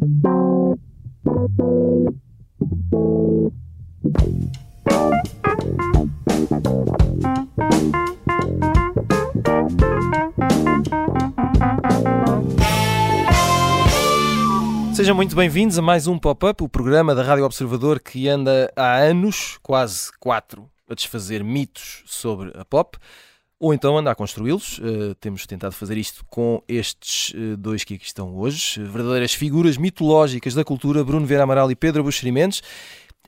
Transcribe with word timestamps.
Sejam 0.00 0.08
muito 15.14 15.36
bem-vindos 15.36 15.78
a 15.78 15.82
mais 15.82 16.06
um 16.06 16.18
Pop-Up, 16.18 16.64
o 16.64 16.68
programa 16.68 17.14
da 17.14 17.22
Rádio 17.22 17.44
Observador 17.44 18.00
que 18.00 18.26
anda 18.26 18.72
há 18.74 18.96
anos, 18.96 19.58
quase 19.62 20.10
quatro, 20.18 20.70
a 20.88 20.94
desfazer 20.94 21.44
mitos 21.44 22.02
sobre 22.06 22.50
a 22.58 22.64
pop, 22.64 22.96
ou 23.60 23.74
então 23.74 23.96
anda 23.98 24.10
a 24.10 24.14
construí-los. 24.14 24.78
Uh, 24.78 25.14
temos 25.20 25.46
tentado 25.46 25.72
fazer 25.74 25.98
isto 25.98 26.24
com 26.28 26.62
estes 26.66 27.34
uh, 27.34 27.56
dois 27.58 27.84
que 27.84 27.94
aqui 27.94 28.06
estão 28.06 28.34
hoje, 28.36 28.82
verdadeiras 28.82 29.34
figuras 29.34 29.76
mitológicas 29.76 30.54
da 30.54 30.64
cultura, 30.64 31.04
Bruno 31.04 31.26
Vera 31.26 31.42
Amaral 31.44 31.70
e 31.70 31.76
Pedro 31.76 32.02
Buxeri 32.02 32.32
Mendes. 32.32 32.62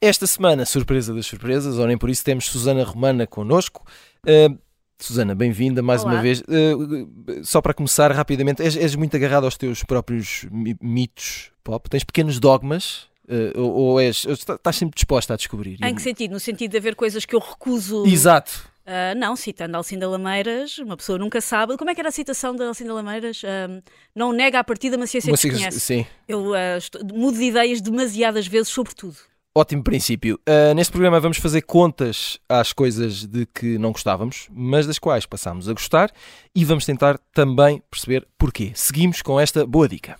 Esta 0.00 0.26
semana, 0.26 0.64
surpresa 0.64 1.14
das 1.14 1.26
surpresas, 1.26 1.78
ou 1.78 1.86
nem 1.86 1.96
por 1.96 2.10
isso, 2.10 2.24
temos 2.24 2.46
Susana 2.46 2.82
Romana 2.82 3.26
connosco. 3.26 3.86
Uh, 4.26 4.58
Susana, 4.98 5.34
bem-vinda 5.34 5.82
mais 5.82 6.02
Olá. 6.02 6.14
uma 6.14 6.22
vez. 6.22 6.40
Uh, 6.40 7.44
só 7.44 7.60
para 7.60 7.74
começar 7.74 8.10
rapidamente, 8.10 8.62
és, 8.62 8.76
és 8.76 8.94
muito 8.96 9.14
agarrado 9.16 9.44
aos 9.44 9.56
teus 9.56 9.82
próprios 9.84 10.46
mi- 10.50 10.76
mitos 10.80 11.50
pop? 11.62 11.88
Tens 11.90 12.04
pequenos 12.04 12.40
dogmas? 12.40 13.02
Uh, 13.28 13.60
ou, 13.60 13.72
ou 13.72 14.00
és, 14.00 14.24
ou 14.26 14.32
está- 14.32 14.54
estás 14.54 14.76
sempre 14.76 14.94
disposta 14.96 15.34
a 15.34 15.36
descobrir? 15.36 15.78
Em 15.82 15.94
que 15.94 16.02
sentido? 16.02 16.32
No 16.32 16.40
sentido 16.40 16.70
de 16.72 16.76
haver 16.78 16.96
coisas 16.96 17.24
que 17.24 17.34
eu 17.34 17.40
recuso. 17.40 18.04
Exato. 18.06 18.71
Ah, 18.86 19.14
não, 19.14 19.36
citando 19.36 19.76
Alcinda 19.76 20.08
Lameiras, 20.08 20.78
uma 20.78 20.96
pessoa 20.96 21.18
nunca 21.18 21.40
sabe. 21.40 21.76
Como 21.76 21.90
é 21.90 21.94
que 21.94 22.00
era 22.00 22.08
a 22.08 22.12
citação 22.12 22.54
da 22.56 22.66
Alcinda 22.66 22.92
Lameiras? 22.94 23.42
Ah, 23.44 23.82
não 24.14 24.32
nega 24.32 24.58
a 24.58 24.64
partida, 24.64 24.98
mas 24.98 25.10
ciência 25.10 25.34
sig- 25.36 25.50
desconhece. 25.52 25.80
Sim. 25.80 26.06
Eu 26.28 26.52
ah, 26.54 26.76
estou- 26.78 27.00
mudo 27.04 27.38
de 27.38 27.44
ideias 27.44 27.80
demasiadas 27.80 28.46
vezes 28.46 28.68
sobre 28.68 28.94
tudo. 28.94 29.16
Ótimo 29.54 29.84
princípio. 29.84 30.40
Uh, 30.48 30.72
neste 30.74 30.90
programa 30.90 31.20
vamos 31.20 31.36
fazer 31.36 31.60
contas 31.60 32.38
às 32.48 32.72
coisas 32.72 33.26
de 33.26 33.44
que 33.44 33.76
não 33.76 33.92
gostávamos, 33.92 34.48
mas 34.50 34.86
das 34.86 34.98
quais 34.98 35.26
passámos 35.26 35.68
a 35.68 35.74
gostar 35.74 36.10
e 36.56 36.64
vamos 36.64 36.86
tentar 36.86 37.18
também 37.34 37.82
perceber 37.90 38.26
porquê. 38.38 38.72
Seguimos 38.74 39.20
com 39.20 39.38
esta 39.38 39.66
boa 39.66 39.86
dica. 39.86 40.16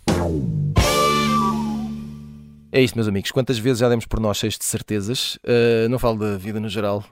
É 2.75 2.81
isto, 2.81 2.95
meus 2.95 3.07
amigos. 3.07 3.31
Quantas 3.31 3.59
vezes 3.59 3.81
já 3.81 3.89
demos 3.91 4.07
por 4.07 4.19
nós 4.19 4.39
cheios 4.39 4.57
de 4.57 4.65
certezas? 4.65 5.37
Uh, 5.45 5.91
não 5.91 5.99
falo 5.99 6.19
da 6.19 6.39
vida 6.39 6.59
no 6.59 6.71
geral, 6.71 7.05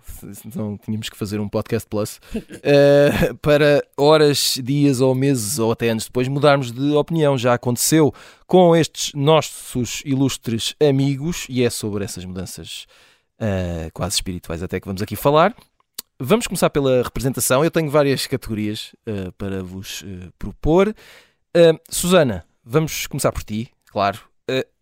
não 0.55 0.79
tínhamos 0.79 1.11
que 1.11 1.19
fazer 1.19 1.39
um 1.39 1.51
podcast 1.51 1.87
plus. 1.87 2.19
Uh, 2.35 3.35
para 3.43 3.85
horas, 3.95 4.59
dias 4.65 5.03
ou 5.03 5.15
meses 5.15 5.59
ou 5.59 5.71
até 5.71 5.91
anos 5.91 6.07
depois 6.07 6.29
mudarmos 6.29 6.73
de 6.73 6.93
opinião. 6.93 7.37
Já 7.37 7.53
aconteceu 7.53 8.11
com 8.47 8.75
estes 8.75 9.13
nossos 9.13 10.01
ilustres 10.07 10.75
amigos 10.81 11.45
e 11.47 11.63
é 11.63 11.69
sobre 11.69 12.05
essas 12.05 12.25
mudanças 12.25 12.87
uh, 13.39 13.93
quase 13.93 14.15
espirituais 14.15 14.63
até 14.63 14.81
que 14.81 14.87
vamos 14.87 15.03
aqui 15.03 15.15
falar. 15.15 15.55
Vamos 16.19 16.47
começar 16.47 16.71
pela 16.71 17.03
representação. 17.03 17.63
Eu 17.63 17.71
tenho 17.71 17.91
várias 17.91 18.27
categorias 18.27 18.95
para 19.39 19.63
vos 19.63 20.05
propor. 20.39 20.95
Susana, 21.89 22.45
vamos 22.63 23.07
começar 23.07 23.33
por 23.33 23.43
ti, 23.43 23.71
claro. 23.91 24.21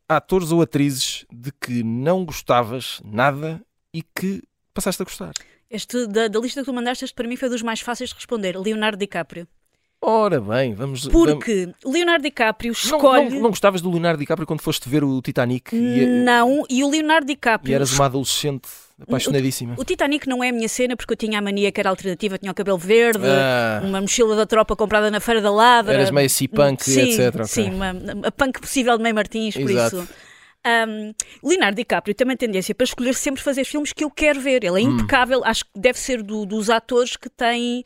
Atores 0.08 0.50
ou 0.52 0.62
atrizes 0.62 1.26
de 1.30 1.52
que 1.52 1.82
não 1.82 2.24
gostavas 2.24 3.00
nada 3.04 3.60
e 3.92 4.02
que 4.02 4.42
passaste 4.72 5.02
a 5.02 5.04
gostar. 5.04 5.32
Este, 5.70 6.06
da, 6.06 6.28
da 6.28 6.40
lista 6.40 6.60
que 6.60 6.66
tu 6.66 6.72
mandaste, 6.72 7.04
este 7.04 7.14
para 7.14 7.28
mim 7.28 7.36
foi 7.36 7.48
dos 7.50 7.62
mais 7.62 7.80
fáceis 7.80 8.10
de 8.10 8.16
responder. 8.16 8.56
Leonardo 8.56 8.96
DiCaprio. 8.98 9.46
Ora 10.00 10.40
bem, 10.40 10.74
vamos. 10.74 11.04
vamos- 11.06 11.32
Porque 11.34 11.68
Leonardo 11.84 12.22
DiCaprio 12.22 12.68
Não, 12.72 12.96
escolhe. 12.96 13.30
não, 13.30 13.40
não 13.42 13.50
gostavas 13.50 13.80
do 13.82 13.90
Leonardo 13.90 14.18
DiCaprio 14.20 14.46
quando 14.46 14.60
foste 14.60 14.88
ver 14.88 15.02
o 15.02 15.20
Titanic 15.20 15.74
e, 15.74 16.06
Não, 16.24 16.64
e 16.70 16.84
o 16.84 16.88
Leonardo 16.90 17.24
e 17.24 17.34
DiCaprio. 17.34 17.74
eras 17.74 17.92
uma 17.92 18.06
adolescente 18.06 18.68
apaixonadíssima? 19.02 19.74
O 19.76 19.84
Titanic 19.84 20.28
não 20.28 20.42
é 20.42 20.50
a 20.50 20.52
minha 20.52 20.68
cena 20.68 20.96
porque 20.96 21.12
eu 21.14 21.16
tinha 21.16 21.40
a 21.40 21.42
mania 21.42 21.72
que 21.72 21.80
era 21.80 21.90
alternativa, 21.90 22.38
tinha 22.38 22.52
o 22.52 22.54
cabelo 22.54 22.78
verde, 22.78 23.24
Ah. 23.26 23.80
uma 23.84 24.00
mochila 24.00 24.36
da 24.36 24.46
tropa 24.46 24.76
comprada 24.76 25.10
na 25.10 25.18
Feira 25.18 25.40
da 25.40 25.50
Ladra. 25.50 25.94
Eras 25.94 26.12
meio 26.12 26.30
C-punk, 26.30 26.84
sim, 26.84 27.00
etc, 27.00 27.34
ok. 27.34 27.44
Sim, 27.46 27.70
uma, 27.74 27.90
a 28.24 28.30
punk 28.30 28.60
possível 28.60 28.96
de 28.96 29.02
Meio 29.02 29.14
Martins, 29.16 29.54
por 29.56 29.68
Exato. 29.68 29.96
isso. 29.96 30.08
Um, 30.66 31.12
Leonardo 31.42 31.76
DiCaprio 31.76 32.14
tem 32.14 32.24
uma 32.26 32.36
tendência 32.36 32.72
para 32.74 32.84
escolher 32.84 33.14
sempre 33.14 33.42
fazer 33.42 33.64
filmes 33.64 33.92
que 33.92 34.04
eu 34.04 34.10
quero 34.10 34.40
ver. 34.40 34.62
Ele 34.64 34.80
é 34.82 34.86
Hum. 34.86 34.92
impecável, 34.94 35.42
acho 35.44 35.64
que 35.64 35.70
deve 35.76 35.98
ser 35.98 36.22
do- 36.22 36.46
dos 36.46 36.68
atores 36.70 37.16
que 37.16 37.28
têm 37.28 37.82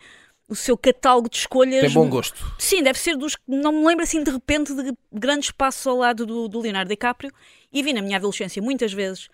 o 0.53 0.57
seu 0.57 0.77
catálogo 0.77 1.29
de 1.29 1.37
escolhas. 1.39 1.81
Tem 1.81 1.91
bom 1.91 2.09
gosto. 2.09 2.45
Sim, 2.59 2.83
deve 2.83 2.99
ser 2.99 3.17
dos 3.17 3.35
que 3.37 3.43
não 3.49 3.73
me 3.73 3.87
lembro 3.87 4.05
assim 4.05 4.23
de 4.23 4.31
repente 4.31 4.75
de 4.75 4.93
grandes 5.13 5.51
passos 5.51 5.87
ao 5.87 5.97
lado 5.97 6.25
do, 6.27 6.49
do 6.49 6.61
Leonardo 6.61 6.89
DiCaprio. 6.89 7.33
E 7.73 7.83
vi 7.83 7.93
na 7.93 8.03
minha 8.03 8.17
adolescência 8.19 8.61
muitas 8.63 8.93
vezes 8.93 9.29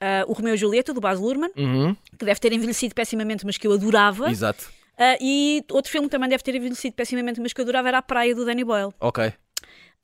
ah, 0.00 0.24
o 0.26 0.32
Romeu 0.32 0.54
e 0.54 0.56
Julieta, 0.56 0.92
do 0.92 1.00
Baz 1.00 1.18
Luhrmann, 1.20 1.50
Uhum, 1.56 1.96
que 2.18 2.24
deve 2.24 2.38
ter 2.40 2.52
envelhecido 2.52 2.94
pessimamente, 2.94 3.46
mas 3.46 3.56
que 3.56 3.66
eu 3.66 3.72
adorava. 3.72 4.30
exato. 4.30 4.68
Ah, 4.98 5.16
e 5.20 5.64
outro 5.72 5.90
filme 5.90 6.06
que 6.08 6.12
também 6.12 6.28
deve 6.28 6.42
ter 6.42 6.54
envelhecido 6.54 6.94
pessimamente, 6.94 7.40
mas 7.40 7.52
que 7.52 7.60
eu 7.60 7.64
adorava, 7.64 7.88
era 7.88 7.98
A 7.98 8.02
Praia, 8.02 8.34
do 8.34 8.44
Danny 8.44 8.62
Boyle. 8.64 8.92
Ok. 9.00 9.32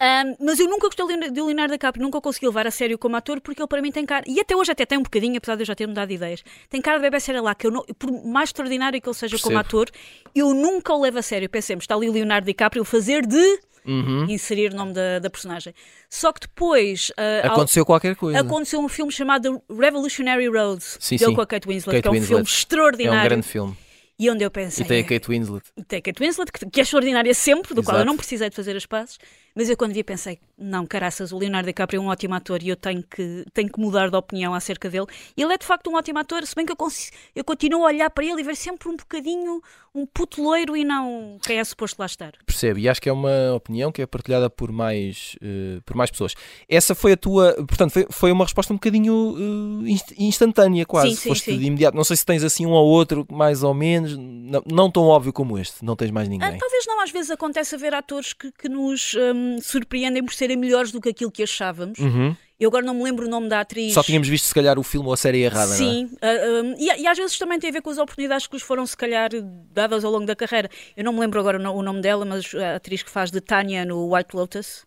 Um, 0.03 0.47
mas 0.47 0.59
eu 0.59 0.67
nunca 0.67 0.89
gostei 0.89 1.31
de 1.31 1.41
Leonardo- 1.43 1.73
DiCaprio, 1.73 2.03
nunca 2.03 2.17
o 2.17 2.23
consegui 2.23 2.47
levar 2.47 2.67
a 2.67 2.71
sério 2.71 2.97
como 2.97 3.17
ator, 3.17 3.39
porque 3.41 3.61
ele 3.61 3.69
para 3.69 3.83
mim 3.83 3.93
tem 3.93 4.07
cara, 4.07 4.25
e 4.27 4.41
até 4.41 4.57
hoje 4.57 4.73
até 4.73 4.87
tem 4.87 4.97
um 4.99 5.03
bocadinho, 5.03 5.37
apesar 5.37 5.57
de 5.57 5.63
eu 5.63 5.67
já 5.67 5.75
ter 5.75 5.87
mudado 5.87 6.09
de 6.09 6.15
ideias, 6.15 6.43
tem 6.71 6.81
cara 6.81 6.97
de 6.97 7.03
bebê 7.03 7.21
séria 7.21 7.43
lá, 7.43 7.55
que 7.55 7.67
eu 7.67 7.71
não, 7.71 7.85
por 7.99 8.11
mais 8.25 8.49
extraordinário 8.49 8.99
que 9.01 9.07
ele 9.07 9.15
seja 9.15 9.37
como 9.39 9.57
Percebo. 9.57 9.83
ator, 9.83 9.91
eu 10.35 10.55
nunca 10.55 10.95
o 10.95 11.03
levo 11.03 11.19
a 11.19 11.23
sério. 11.23 11.51
Pensemos, 11.51 11.83
está 11.85 11.95
ali 11.95 12.09
o 12.09 12.13
Leonardo 12.13 12.47
DiCaprio 12.47 12.83
fazer 12.85 13.27
de 13.27 13.61
Uhum. 13.87 14.27
inserir 14.29 14.73
o 14.73 14.77
nome 14.77 14.93
da, 14.93 15.19
da 15.19 15.29
personagem. 15.31 15.75
Só 16.09 16.33
que 16.33 16.41
depois 16.41 17.11
ao- 17.45 17.53
Aconteceu 17.53 17.85
qualquer 17.85 18.15
coisa. 18.17 18.39
aconteceu 18.41 18.79
um 18.81 18.89
filme 18.89 19.11
chamado 19.13 19.61
Revolutionary 19.71 20.49
Road, 20.49 20.83
Sim, 20.83 21.17
dele 21.17 21.31
sim. 21.31 21.35
com 21.35 21.41
a 21.43 21.47
Kate 21.47 21.67
Winslet, 21.69 21.97
Kate 21.97 22.03
que 22.03 22.09
é 22.09 22.11
um 22.11 22.15
Winslet. 22.15 22.29
filme 22.29 22.41
É 22.41 22.43
um 22.43 22.45
extraordinário. 22.45 23.29
grande 23.31 23.47
filme. 23.47 23.77
E 24.19 24.31
onde 24.31 24.45
eu 24.45 24.51
pensei. 24.51 24.85
E 24.85 24.87
tem 24.89 25.01
a 25.01 25.05
Kate 25.05 25.29
Winslet. 25.29 25.63
tem 25.89 25.99
a 25.99 26.03
Kate 26.03 26.23
Winslet, 26.23 26.53
que, 26.53 26.67
que 26.69 26.81
é 26.81 26.83
extraordinária 26.83 27.33
sempre, 27.33 27.73
do 27.73 27.83
qual 27.83 27.97
eu 27.97 28.01
Exato. 28.01 28.07
não 28.11 28.17
precisei 28.19 28.51
de 28.51 28.55
fazer 28.55 28.77
as 28.77 28.85
pazes, 28.85 29.17
mas 29.55 29.69
eu 29.69 29.77
quando 29.77 29.93
vi 29.93 30.03
pensei, 30.05 30.39
não, 30.59 30.87
caraças, 30.87 31.33
o 31.33 31.39
Leonardo 31.39 31.67
DiCaprio 31.67 31.99
é 31.99 32.01
um 32.05 32.09
ótimo 32.09 32.35
ator 32.35 32.63
e 32.63 32.69
eu 32.69 32.77
tenho 32.77 33.03
que, 33.03 33.45
tenho 33.53 33.71
que 33.71 33.81
mudar 33.81 34.11
de 34.11 34.17
opinião 34.17 34.53
acerca 34.55 34.89
dele. 34.91 35.07
E 35.37 35.43
ele 35.43 35.55
é 35.55 35.59
de 35.59 35.65
facto 35.67 35.91
um 35.91 35.97
ótimo 35.97 36.19
ator, 36.19 36.47
se 36.47 36.55
bem 36.55 36.67
que 36.67 36.73
eu, 36.73 36.77
cons- 36.77 37.11
eu 37.35 37.43
continuo 37.45 37.83
a 37.85 37.87
olhar 37.87 38.11
para 38.11 38.25
ele 38.25 38.41
e 38.41 38.45
ver 38.45 38.57
sempre 38.57 38.89
um 38.89 38.97
bocadinho 38.97 39.63
um 39.93 40.07
puto 40.07 40.41
loiro 40.41 40.77
e 40.77 40.85
não 40.85 41.37
quem 41.43 41.59
é 41.59 41.65
suposto 41.65 41.97
lá 41.99 42.07
estar. 42.07 42.33
Percebo, 42.47 42.79
e 42.79 42.89
acho 42.89 43.03
que 43.03 43.09
é 43.09 43.13
uma 43.13 43.55
opinião 43.55 43.91
que 43.91 44.01
é 44.01 44.07
partilhada 44.07 44.49
por 44.49 44.71
mais, 44.71 45.37
eh, 45.43 45.81
por 45.85 45.97
mais 45.97 46.11
pessoas. 46.13 46.35
Essa 46.69 46.95
foi 46.95 47.13
a 47.13 47.17
tua, 47.17 47.55
portanto, 47.55 47.91
foi, 47.91 48.07
foi 48.09 48.31
uma 48.33 48.45
resposta 48.45 48.73
um 48.73 48.77
bocadinho 48.77 49.83
eh, 49.85 49.91
inst- 49.91 50.15
instantânea, 50.17 50.87
quase. 50.87 51.11
Sim, 51.11 51.17
sim, 51.17 51.29
Foste 51.31 51.45
sim. 51.53 51.59
de 51.59 51.65
imediato. 51.65 51.97
Não 51.97 52.05
sei 52.05 52.17
se 52.17 52.25
tens 52.25 52.45
assim 52.45 52.67
um 52.67 52.71
ou 52.71 52.87
outro, 52.87 53.27
mais 53.33 53.65
ou 53.65 53.75
menos, 53.75 54.17
não, 54.17 54.63
não 54.71 54.91
tão 54.91 55.03
óbvio 55.05 55.33
como 55.33 55.59
este, 55.59 55.85
não 55.85 55.97
tens 55.97 56.13
mais 56.13 56.29
Ah, 56.29 56.31
ninguém. 56.31 56.57
talvez 56.59 56.87
não, 56.87 57.01
às 57.03 57.11
vezes 57.11 57.31
acontece 57.33 57.75
haver 57.75 57.93
atores 57.93 58.33
que, 58.33 58.53
que 58.53 58.69
nos 58.69 59.17
hum, 59.41 59.59
surpreendem 59.63 60.25
por 60.25 60.35
serem 60.35 60.57
melhores 60.57 60.93
do 60.93 61.01
que 61.01 61.09
aquilo 61.09 61.31
que 61.31 61.43
achávamos. 61.43 61.99
Uhum. 61.99 62.37
Eu 62.61 62.69
agora 62.69 62.85
não 62.85 62.93
me 62.93 63.03
lembro 63.03 63.27
o 63.27 63.29
nome 63.31 63.49
da 63.49 63.61
atriz. 63.61 63.95
Só 63.95 64.03
tínhamos 64.03 64.29
visto, 64.29 64.45
se 64.45 64.55
calhar, 64.55 64.79
o 64.79 64.83
filme 64.83 65.07
ou 65.07 65.15
a 65.15 65.17
série 65.17 65.39
errada, 65.39 65.73
é? 65.73 65.77
Sim, 65.77 66.11
ah, 66.21 66.27
ah, 66.27 66.75
e, 66.79 67.03
e 67.03 67.07
às 67.07 67.17
vezes 67.17 67.39
também 67.39 67.59
tem 67.59 67.71
a 67.71 67.73
ver 67.73 67.81
com 67.81 67.89
as 67.89 67.97
oportunidades 67.97 68.47
que 68.47 68.55
lhes 68.55 68.63
foram, 68.63 68.85
se 68.87 68.95
calhar, 68.95 69.31
dadas 69.73 70.05
ao 70.05 70.13
longo 70.13 70.27
da 70.27 70.37
carreira. 70.37 70.69
Eu 70.95 71.03
não 71.03 71.15
me 71.15 71.21
lembro 71.21 71.41
agora 71.41 71.59
o 71.59 71.83
nome 71.83 72.03
dela, 72.03 72.27
mas 72.27 72.55
a 72.55 72.77
atriz 72.77 73.03
que 73.03 73.11
faz 73.11 73.31
de 73.31 73.41
Tanya 73.41 73.87
no 73.87 74.15
White 74.15 74.37
Lotus. 74.37 74.85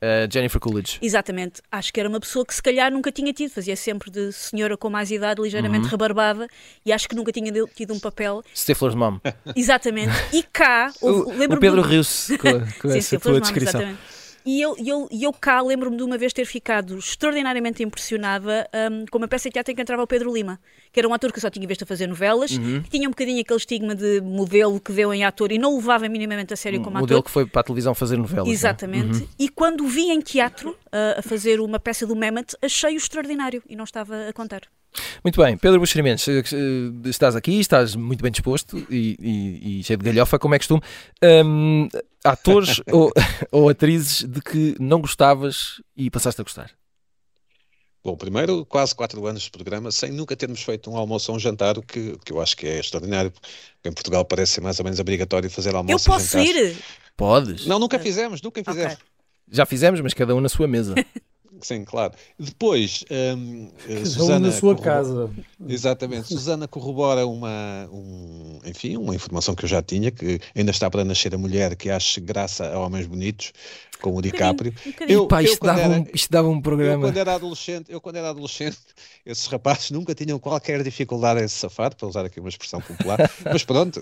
Eh, 0.00 0.28
Jennifer 0.30 0.60
Coolidge. 0.60 0.98
Exatamente. 1.00 1.62
Acho 1.70 1.92
que 1.92 1.98
era 1.98 2.08
uma 2.08 2.20
pessoa 2.20 2.44
que 2.44 2.54
se 2.54 2.62
calhar 2.62 2.90
nunca 2.92 3.10
tinha 3.10 3.32
tido. 3.32 3.50
Fazia 3.50 3.74
sempre 3.76 4.10
de 4.10 4.32
senhora 4.32 4.76
com 4.76 4.90
mais 4.90 5.10
idade, 5.10 5.40
ligeiramente 5.40 5.88
rebarbada, 5.88 6.46
e 6.84 6.92
acho 6.92 7.08
que 7.08 7.14
nunca 7.14 7.32
tinha 7.32 7.50
tido 7.74 7.94
um 7.94 7.98
papel. 8.00 8.42
Stifler's 8.54 8.94
Mom. 8.94 9.18
Exatamente. 9.56 10.12
E 10.32 10.42
cá, 10.42 10.92
O, 11.00 11.30
o 11.30 11.58
Pedro 11.58 11.80
riu-se 11.82 12.36
com, 12.38 12.60
com 12.80 12.88
essa 12.92 13.18
tua 13.18 13.40
descrição. 13.40 13.80
exatamente. 13.80 14.13
E 14.46 14.60
eu, 14.60 14.76
eu, 14.78 15.08
eu 15.10 15.32
cá 15.32 15.62
lembro-me 15.62 15.96
de 15.96 16.02
uma 16.02 16.18
vez 16.18 16.32
ter 16.32 16.44
ficado 16.44 16.98
extraordinariamente 16.98 17.82
impressionada 17.82 18.68
hum, 18.92 19.04
com 19.10 19.16
uma 19.18 19.26
peça 19.26 19.48
de 19.48 19.54
teatro 19.54 19.72
em 19.72 19.74
que 19.74 19.80
entrava 19.80 20.02
o 20.02 20.06
Pedro 20.06 20.32
Lima, 20.32 20.60
que 20.92 21.00
era 21.00 21.08
um 21.08 21.14
ator 21.14 21.32
que 21.32 21.40
só 21.40 21.48
tinha 21.48 21.66
visto 21.66 21.82
a 21.82 21.86
fazer 21.86 22.06
novelas, 22.06 22.50
Uhum. 22.52 22.82
que 22.82 22.90
tinha 22.90 23.08
um 23.08 23.10
bocadinho 23.10 23.40
aquele 23.40 23.56
estigma 23.56 23.94
de 23.94 24.20
modelo 24.20 24.78
que 24.78 24.92
deu 24.92 25.14
em 25.14 25.24
ator 25.24 25.50
e 25.50 25.56
não 25.58 25.72
o 25.72 25.76
levava 25.76 26.08
minimamente 26.08 26.52
a 26.52 26.56
sério 26.56 26.82
como 26.82 26.96
Um 26.98 27.00
modelo 27.00 27.20
ator. 27.20 27.24
que 27.24 27.30
foi 27.30 27.46
para 27.46 27.60
a 27.62 27.64
televisão 27.64 27.94
fazer 27.94 28.18
novelas. 28.18 28.46
é? 28.48 28.52
Exatamente. 28.52 29.28
E 29.38 29.48
quando 29.48 29.86
vi 29.86 30.10
em 30.10 30.20
teatro 30.20 30.76
a, 30.92 31.20
a 31.20 31.22
fazer 31.22 31.58
uma 31.60 31.78
peça 31.80 32.06
do 32.06 32.14
Mehmet, 32.14 32.54
achei-o 32.60 32.96
extraordinário 32.98 33.62
e 33.68 33.74
não 33.74 33.84
estava 33.84 34.28
a 34.28 34.32
contar. 34.34 34.60
Muito 35.22 35.40
bem, 35.42 35.56
Pedro 35.56 35.80
Buxerimentos, 35.80 36.26
eh, 36.28 36.38
eh, 36.40 37.08
estás 37.08 37.34
aqui, 37.34 37.58
estás 37.58 37.94
muito 37.96 38.22
bem 38.22 38.30
disposto 38.30 38.78
e, 38.90 39.16
e- 39.20 39.80
e 39.80 39.84
cheio 39.84 39.98
de 39.98 40.04
galhofa, 40.04 40.38
como 40.38 40.54
é 40.54 40.58
costume. 40.58 40.80
Hum, 41.22 41.88
atores 42.22 42.80
ou, 42.92 43.12
ou 43.50 43.68
atrizes 43.68 44.22
de 44.24 44.40
que 44.40 44.76
não 44.78 45.00
gostavas 45.00 45.80
e 45.96 46.10
passaste 46.10 46.40
a 46.40 46.44
gostar? 46.44 46.70
Bom, 48.04 48.16
primeiro, 48.16 48.66
quase 48.66 48.94
quatro 48.94 49.26
anos 49.26 49.44
de 49.44 49.50
programa 49.50 49.90
sem 49.90 50.12
nunca 50.12 50.36
termos 50.36 50.62
feito 50.62 50.90
um 50.90 50.96
almoço 50.96 51.32
ou 51.32 51.36
um 51.36 51.40
jantar, 51.40 51.78
o 51.78 51.82
que, 51.82 52.16
que 52.22 52.32
eu 52.32 52.40
acho 52.40 52.54
que 52.54 52.66
é 52.66 52.78
extraordinário, 52.78 53.30
porque 53.30 53.88
em 53.88 53.92
Portugal 53.92 54.24
parece 54.26 54.52
ser 54.52 54.60
mais 54.60 54.78
ou 54.78 54.84
menos 54.84 55.00
obrigatório 55.00 55.48
fazer 55.48 55.74
almoço 55.74 56.06
eu 56.10 56.12
posso 56.12 56.38
ir? 56.38 56.76
Podes. 57.16 57.66
Não, 57.66 57.78
nunca 57.78 57.98
fizemos, 57.98 58.42
nunca 58.42 58.62
fizemos. 58.62 58.92
Ok. 58.92 59.04
Já 59.50 59.64
fizemos, 59.64 60.00
mas 60.02 60.12
cada 60.12 60.34
um 60.34 60.40
na 60.40 60.48
sua 60.48 60.66
mesa. 60.68 60.94
Sim, 61.60 61.84
claro. 61.84 62.12
Depois, 62.38 63.04
um, 63.10 63.70
Cada 63.86 64.06
Susana. 64.06 64.36
Um 64.36 64.50
na 64.50 64.52
sua 64.52 64.76
casa. 64.76 65.30
Exatamente. 65.66 66.28
Susana 66.34 66.66
corrobora 66.68 67.26
uma, 67.26 67.88
um, 67.92 68.60
enfim, 68.64 68.96
uma 68.96 69.14
informação 69.14 69.54
que 69.54 69.64
eu 69.64 69.68
já 69.68 69.82
tinha, 69.82 70.10
que 70.10 70.40
ainda 70.54 70.70
está 70.70 70.90
para 70.90 71.04
nascer 71.04 71.34
a 71.34 71.38
mulher 71.38 71.76
que 71.76 71.90
acha 71.90 72.20
graça 72.20 72.66
a 72.72 72.78
homens 72.78 73.06
bonitos, 73.06 73.52
como 74.00 74.18
o 74.18 74.22
DiCaprio. 74.22 74.74
Um 74.86 74.90
bocadinho. 74.90 75.18
Eu, 75.18 75.26
Pá, 75.26 75.42
isto, 75.42 75.62
eu, 75.62 75.66
dava 75.66 75.80
era, 75.80 76.00
um, 76.00 76.06
isto 76.12 76.30
dava 76.30 76.48
um 76.48 76.60
programa. 76.60 76.94
Eu 76.94 77.00
quando, 77.00 77.16
era 77.16 77.34
adolescente, 77.34 77.90
eu, 77.90 78.00
quando 78.00 78.16
era 78.16 78.30
adolescente, 78.30 78.78
esses 79.24 79.46
rapazes 79.46 79.90
nunca 79.90 80.14
tinham 80.14 80.38
qualquer 80.38 80.82
dificuldade 80.82 81.42
em 81.42 81.48
se 81.48 81.56
safar, 81.56 81.94
para 81.94 82.06
usar 82.06 82.24
aqui 82.24 82.40
uma 82.40 82.48
expressão 82.48 82.80
popular, 82.80 83.30
mas 83.44 83.64
pronto. 83.64 84.00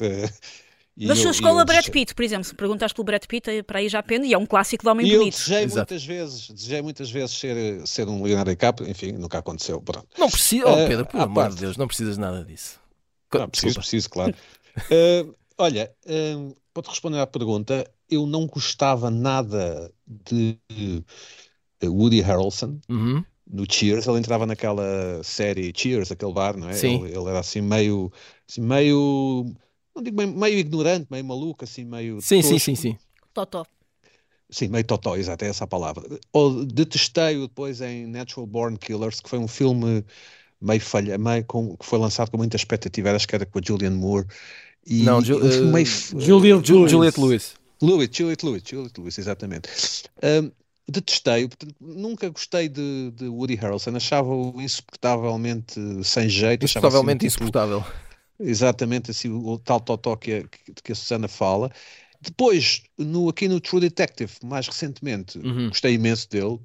Uh, 0.97 1.05
e 1.05 1.07
da 1.07 1.17
sua 1.17 1.31
escola, 1.31 1.65
Brad 1.65 1.89
Pitt, 1.89 2.15
por 2.15 2.23
exemplo, 2.23 2.45
se 2.45 2.55
perguntaste 2.55 2.95
pelo 2.95 3.05
Brad 3.05 3.25
Pitt, 3.27 3.63
para 3.63 3.79
aí 3.79 3.89
já 3.89 4.03
pende, 4.03 4.27
e 4.27 4.35
é 4.35 4.39
um 4.39 4.45
clássico 4.45 4.85
de 4.85 4.91
homem 4.91 5.07
e 5.07 5.17
bonito. 5.17 5.35
Eu 5.35 5.39
desejei 5.39 5.67
muitas 5.67 6.05
vezes, 6.05 6.51
desejei 6.51 6.83
muitas 6.83 7.11
vezes 7.11 7.39
ser, 7.39 7.87
ser 7.87 8.09
um 8.09 8.23
Leonardo 8.23 8.51
DiCaprio, 8.51 8.91
enfim, 8.91 9.13
nunca 9.13 9.39
aconteceu. 9.39 9.81
Pronto. 9.81 10.07
Não 10.19 10.31
precisa, 10.31 10.69
oh, 10.69 10.87
Pedro, 10.87 11.07
pelo 11.07 11.23
amor 11.23 11.49
de 11.51 11.57
Deus, 11.57 11.77
não 11.77 11.87
precisas 11.87 12.19
nada 12.19 12.45
disso. 12.45 12.79
Não, 13.33 13.49
preciso, 13.49 13.81
preciso, 13.81 14.11
claro. 14.11 14.35
uh, 14.77 15.35
olha, 15.57 15.91
uh, 16.07 16.57
para 16.75 16.83
te 16.83 16.91
responder 16.91 17.19
à 17.21 17.27
pergunta, 17.27 17.91
eu 18.11 18.27
não 18.27 18.47
gostava 18.47 19.11
nada 19.11 19.91
de 20.07 20.59
Woody 21.83 22.21
Harrelson. 22.21 22.79
Uhum. 22.89 23.25
No 23.47 23.67
Cheers, 23.71 24.07
ele 24.07 24.19
entrava 24.19 24.47
naquela 24.47 25.23
série 25.23 25.73
Cheers, 25.75 26.11
aquele 26.11 26.33
bar, 26.33 26.57
não 26.57 26.69
é? 26.69 26.75
Sim. 26.75 27.05
Ele, 27.05 27.17
ele 27.17 27.29
era 27.29 27.41
assim 27.41 27.61
meio, 27.61 28.11
assim 28.49 28.61
meio 28.61 29.53
não 29.95 30.03
digo 30.03 30.17
meio, 30.17 30.33
meio 30.33 30.59
ignorante, 30.59 31.07
meio 31.11 31.25
maluco, 31.25 31.65
assim, 31.65 31.85
meio. 31.85 32.21
Sim, 32.21 32.41
tosco. 32.41 32.59
sim, 32.59 32.59
sim, 32.59 32.75
sim. 32.75 32.99
Totó. 33.33 33.67
Sim, 34.51 34.69
meio 34.69 34.85
totó, 34.85 35.17
exato, 35.17 35.45
é 35.45 35.49
essa 35.49 35.65
a 35.65 35.67
palavra. 35.67 36.05
Ou 36.31 36.65
detestei-o 36.67 37.49
depois 37.49 37.81
em 37.81 38.07
Natural 38.07 38.47
Born 38.47 38.77
Killers, 38.77 39.21
que 39.21 39.31
foi 39.31 39.39
um 39.39 39.49
filme 39.49 40.05
meio 40.61 40.81
falha, 40.81 41.17
meio 41.17 41.45
com, 41.45 41.75
que 41.77 41.87
foi 41.87 41.99
lançado 41.99 42.31
com 42.31 42.37
muita 42.37 42.57
expectativa, 42.57 43.11
acho 43.13 43.27
que 43.27 43.35
era 43.35 43.47
com 43.47 43.59
a 43.59 43.63
Julianne 43.65 43.97
Moore. 43.97 44.27
E, 44.87 45.03
Não, 45.03 45.23
Ju, 45.23 45.39
uh, 45.39 45.73
meio... 45.73 45.87
Juliette 45.87 46.71
Lewis. 46.71 46.91
Juliette 46.91 47.21
Lewis. 47.21 47.55
Lewis, 47.81 48.09
Juliette 48.13 48.47
Lewis, 48.47 48.63
Juliette 48.65 49.01
Lewis, 49.01 49.19
exatamente. 49.19 49.69
Um, 50.23 50.53
detestei, 50.87 51.49
nunca 51.81 52.29
gostei 52.29 52.69
de, 52.69 53.11
de 53.13 53.29
Woody 53.29 53.55
Harrelson, 53.55 53.97
achava-o 53.97 54.61
insuportavelmente 54.61 55.81
sem 56.05 56.29
jeito. 56.29 56.65
Insuportavelmente 56.65 57.27
assim, 57.27 57.35
insuportável. 57.35 57.81
Tipo, 57.81 58.12
exatamente 58.39 59.11
assim 59.11 59.29
o, 59.29 59.59
tal 59.59 59.81
totó 59.81 60.17
que 60.17 60.33
a, 60.33 60.43
que 60.83 60.93
a 60.93 60.95
Susana 60.95 61.29
fala. 61.29 61.71
Depois, 62.21 62.83
no, 62.97 63.29
aqui 63.29 63.49
no 63.49 63.61
True 63.61 63.81
Detective, 63.81 64.33
mais 64.45 64.69
recentemente, 64.69 65.39
uhum. 65.39 65.69
gostei 65.69 65.95
imenso 65.95 66.29
dele 66.31 66.61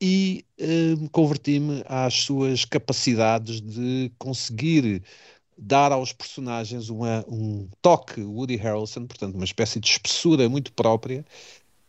e 0.00 0.44
uh, 0.58 1.08
converti-me 1.10 1.84
às 1.86 2.14
suas 2.14 2.64
capacidades 2.64 3.60
de 3.60 4.10
conseguir 4.18 5.02
dar 5.60 5.92
aos 5.92 6.12
personagens 6.12 6.88
uma, 6.88 7.22
um 7.28 7.68
toque 7.82 8.22
Woody 8.22 8.56
Harrelson, 8.56 9.06
portanto, 9.06 9.34
uma 9.34 9.44
espécie 9.44 9.78
de 9.78 9.90
espessura 9.90 10.48
muito 10.48 10.72
própria, 10.72 11.24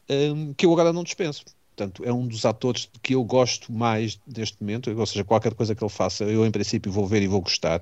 um, 0.09 0.53
que 0.53 0.65
eu 0.65 0.73
agora 0.73 0.91
não 0.91 1.03
dispenso. 1.03 1.45
Portanto, 1.73 2.03
é 2.03 2.11
um 2.11 2.27
dos 2.27 2.45
atores 2.45 2.89
que 3.01 3.15
eu 3.15 3.23
gosto 3.23 3.71
mais 3.71 4.19
deste 4.27 4.61
momento, 4.61 4.91
ou 4.91 5.05
seja, 5.05 5.23
qualquer 5.23 5.53
coisa 5.53 5.73
que 5.73 5.81
ele 5.81 5.89
faça, 5.89 6.25
eu 6.25 6.45
em 6.45 6.51
princípio 6.51 6.91
vou 6.91 7.07
ver 7.07 7.21
e 7.21 7.27
vou 7.27 7.39
gostar. 7.39 7.81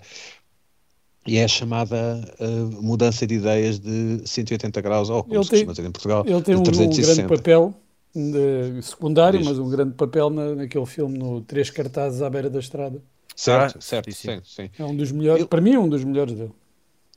E 1.27 1.37
é 1.37 1.43
a 1.43 1.47
chamada 1.47 2.23
uh, 2.39 2.81
mudança 2.81 3.27
de 3.27 3.35
ideias 3.35 3.79
de 3.79 4.21
180 4.25 4.81
graus, 4.81 5.09
ou 5.09 5.23
como 5.23 5.35
ele 5.35 5.43
se 5.43 5.49
costuma 5.49 5.73
dizer 5.73 5.87
em 5.87 5.91
Portugal, 5.91 6.23
Ele 6.25 6.41
tem 6.41 6.55
um, 6.55 6.59
um, 6.59 6.63
grande 6.63 7.23
papel 7.27 7.73
de, 8.15 8.81
secundário, 8.81 9.43
mas 9.43 9.59
um 9.59 9.69
grande 9.69 9.93
papel 9.93 10.29
na, 10.29 10.55
naquele 10.55 10.85
filme, 10.85 11.17
no 11.17 11.41
Três 11.41 11.69
Cartazes 11.69 12.21
à 12.21 12.29
Beira 12.29 12.49
da 12.49 12.59
Estrada. 12.59 13.01
Certo, 13.35 13.77
ah, 13.77 13.81
certo, 13.81 14.11
sim, 14.11 14.41
sim. 14.43 14.69
É 14.77 14.83
um 14.83 14.95
dos 14.95 15.11
melhores, 15.11 15.41
ele, 15.41 15.49
para 15.49 15.61
mim 15.61 15.73
é 15.73 15.79
um 15.79 15.87
dos 15.87 16.03
melhores 16.03 16.33
dele. 16.33 16.51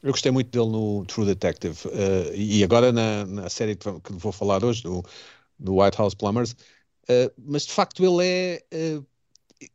Eu 0.03 0.11
gostei 0.11 0.33
muito 0.33 0.51
dele 0.51 0.71
no 0.71 1.05
True 1.07 1.27
Detective 1.27 1.77
uh, 1.87 2.35
e 2.35 2.63
agora 2.65 2.93
na, 2.93 3.25
na 3.25 3.49
série 3.49 3.77
que, 3.77 3.91
que, 4.01 4.13
vou 4.13 4.33
falar 4.33 4.65
hoje, 4.65 4.83
do, 4.83 5.03
do 5.59 5.81
White 5.81 5.99
House 5.99 6.15
Plumbers, 6.15 6.53
uh, 6.53 7.33
mas 7.39 7.63
de 7.65 7.73
facto 7.73 8.05
ele 8.05 8.27
é 8.27 8.63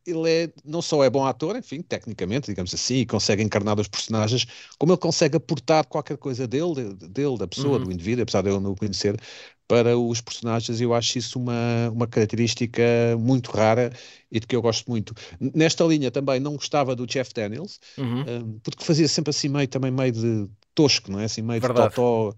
ele 0.06 0.30
é, 0.30 0.50
não 0.66 0.81
só 0.81 1.04
é 1.04 1.10
bom 1.10 1.25
ator, 1.25 1.56
enfim, 1.56 1.81
tecnicamente, 1.81 2.48
digamos 2.48 2.74
assim, 2.74 2.95
e 2.95 3.06
consegue 3.06 3.44
encarnar 3.44 3.80
os 3.80 3.88
personagens, 3.88 4.45
como 4.78 4.92
ele 4.92 5.00
consegue 5.00 5.38
aportar 5.38 5.86
qualquer 5.86 6.18
coisa 6.18 6.48
dele, 6.48 6.94
dele 6.94 7.38
da 7.38 7.48
pessoa, 7.48 7.78
uhum. 7.78 7.86
do 7.86 7.92
indivíduo, 7.92 8.24
apesar 8.24 8.42
de 8.42 8.50
eu 8.50 8.60
não 8.60 8.72
o 8.72 8.75
conhecer, 8.75 9.19
para 9.68 9.98
os 9.98 10.22
personagens. 10.22 10.80
Eu 10.80 10.94
acho 10.94 11.18
isso 11.18 11.38
uma, 11.38 11.89
uma 11.92 12.07
característica 12.07 12.81
muito 13.19 13.51
rara 13.51 13.92
e 14.31 14.39
de 14.39 14.48
que 14.48 14.56
eu 14.56 14.62
gosto 14.62 14.89
muito. 14.89 15.13
Nesta 15.39 15.84
linha 15.84 16.10
também 16.10 16.40
não 16.40 16.56
gostava 16.56 16.95
do 16.95 17.06
Jeff 17.06 17.33
Daniels, 17.33 17.80
uhum. 17.98 18.22
um, 18.22 18.60
porque 18.60 18.83
fazia 18.83 19.07
sempre 19.07 19.31
assim 19.31 19.50
meio, 19.50 19.68
também 19.68 19.92
meio 19.92 20.12
de 20.12 20.50
tosco, 20.74 21.12
não 21.12 21.19
é? 21.19 21.25
Assim, 21.25 21.42
meio 21.42 21.60
Verdade. 21.60 21.90
de 21.90 21.95
totó. 21.95 22.36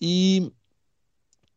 E 0.00 0.50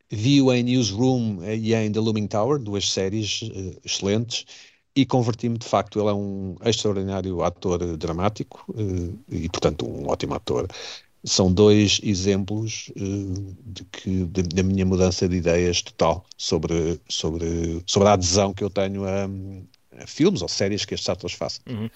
vi-o 0.09 0.53
em 0.53 0.63
Newsroom 0.63 1.43
e 1.43 1.73
em 1.73 1.91
The 1.91 1.99
Looming 1.99 2.27
Tower, 2.27 2.59
duas 2.59 2.91
séries 2.91 3.41
uh, 3.41 3.79
excelentes, 3.83 4.45
e 4.95 5.05
converti-me 5.05 5.57
de 5.57 5.67
facto. 5.67 5.99
Ele 5.99 6.09
é 6.09 6.13
um 6.13 6.55
extraordinário 6.63 7.43
ator 7.43 7.97
dramático 7.97 8.65
eh, 8.77 9.35
e, 9.43 9.49
portanto, 9.49 9.87
um 9.87 10.07
ótimo 10.07 10.33
ator. 10.33 10.67
São 11.23 11.51
dois 11.51 11.99
exemplos 12.03 12.91
uh, 12.95 13.55
de 13.65 13.83
que, 13.85 14.25
de, 14.25 14.43
da 14.43 14.61
minha 14.61 14.85
mudança 14.85 15.27
de 15.27 15.35
ideias 15.35 15.81
total 15.81 16.23
sobre, 16.37 17.01
sobre, 17.09 17.81
sobre 17.87 18.07
a 18.07 18.13
adesão 18.13 18.53
que 18.53 18.63
eu 18.63 18.69
tenho 18.69 19.05
a, 19.05 19.27
a 20.03 20.05
filmes 20.05 20.43
ou 20.43 20.47
séries 20.47 20.85
que 20.85 20.93
estes 20.93 21.09
atores 21.09 21.35
façam. 21.35 21.63
Uhum. 21.67 21.89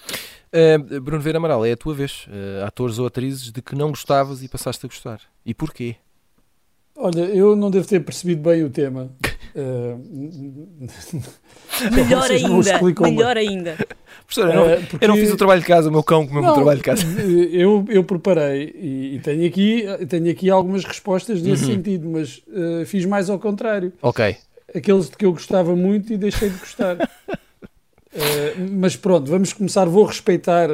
Uh, 0.52 1.00
Bruno 1.00 1.22
Vera 1.22 1.38
Amaral, 1.38 1.63
é 1.63 1.74
a 1.74 1.78
tua 1.78 1.94
vez. 1.94 2.25
Uh, 2.28 2.66
atores 2.66 2.98
ou 2.98 3.06
atrizes 3.06 3.52
de 3.52 3.62
que 3.62 3.75
não 3.75 3.90
gostavas 3.90 4.42
e 4.42 4.48
passaste 4.48 4.84
a 4.88 4.90
gostar. 4.90 5.22
E 5.45 5.54
porquê? 5.54 5.95
Olha, 6.95 7.22
eu 7.22 7.56
não 7.56 7.69
devo 7.69 7.88
ter 7.88 8.04
percebido 8.04 8.42
bem 8.42 8.63
o 8.63 8.69
tema. 8.69 9.12
Uh, 9.56 10.00
melhor 11.92 12.30
ainda, 12.31 12.81
melhor 13.01 13.38
ainda. 13.38 13.78
Professor, 14.25 14.50
eu 14.50 14.56
não, 14.56 14.74
uh, 14.74 14.86
porque... 14.88 15.06
eu 15.06 15.10
não, 15.10 15.16
fiz 15.16 15.31
o 15.31 15.38
trabalho 15.38 15.62
de 15.62 15.68
casa, 15.68 15.90
o 15.90 15.92
meu 15.92 16.04
cão 16.04 16.28
comeu 16.28 16.44
o 16.44 16.54
trabalho 16.54 16.78
de 16.78 16.84
casa. 16.84 17.04
Eu, 17.51 17.86
eu 17.90 18.04
preparei 18.04 18.74
e, 18.75 19.16
e, 19.16 19.19
tenho, 19.19 19.48
aqui, 19.48 19.86
tenho 20.07 20.30
aqui 20.30 20.50
algumas 20.50 20.84
respostas 20.84 21.42
nesse 21.42 21.66
uhum. 21.66 21.72
sentido, 21.72 22.10
mas 22.10 22.42
uh, 22.48 22.86
fiz 22.86 23.06
mais 23.06 23.30
ao 23.30 23.40
contrário. 23.40 23.92
Ok. 24.01 24.36
Aqueles 24.75 25.10
de 25.10 25.18
que 25.18 25.25
eu 25.25 25.31
gostava 25.31 25.75
muito 25.75 26.13
e 26.13 26.18
deixei 26.18 26.50
de 26.50 26.57
gostar. 26.57 27.10
mas 28.71 28.95
pronto, 28.95 29.30
vamos 29.30 29.54
começar. 29.54 29.85
Vou 29.85 30.06
respeitar 30.06 30.69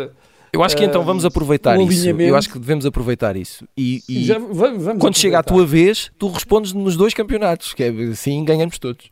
eu 0.55 0.63
acho 0.63 0.75
que 0.75 0.83
então 0.83 1.03
vamos 1.03 1.25
aproveitar 1.25 1.79
isso. 1.79 2.09
Eu 2.09 2.35
acho 2.35 2.49
que 2.51 2.59
devemos 2.59 2.85
aproveitar 2.85 3.35
isso. 3.35 3.67
E, 3.77 4.01
e 4.07 4.23
Já, 4.23 4.39
vamos 4.39 4.99
quando 4.99 5.17
chega 5.17 5.39
a 5.39 5.43
tua 5.43 5.65
vez, 5.65 6.11
tu 6.17 6.27
respondes 6.27 6.73
nos 6.73 6.95
dois 6.95 7.13
campeonatos, 7.13 7.73
que 7.73 7.83
é 7.83 7.89
assim 7.89 8.43
ganhamos 8.43 8.79
todos. 8.79 9.09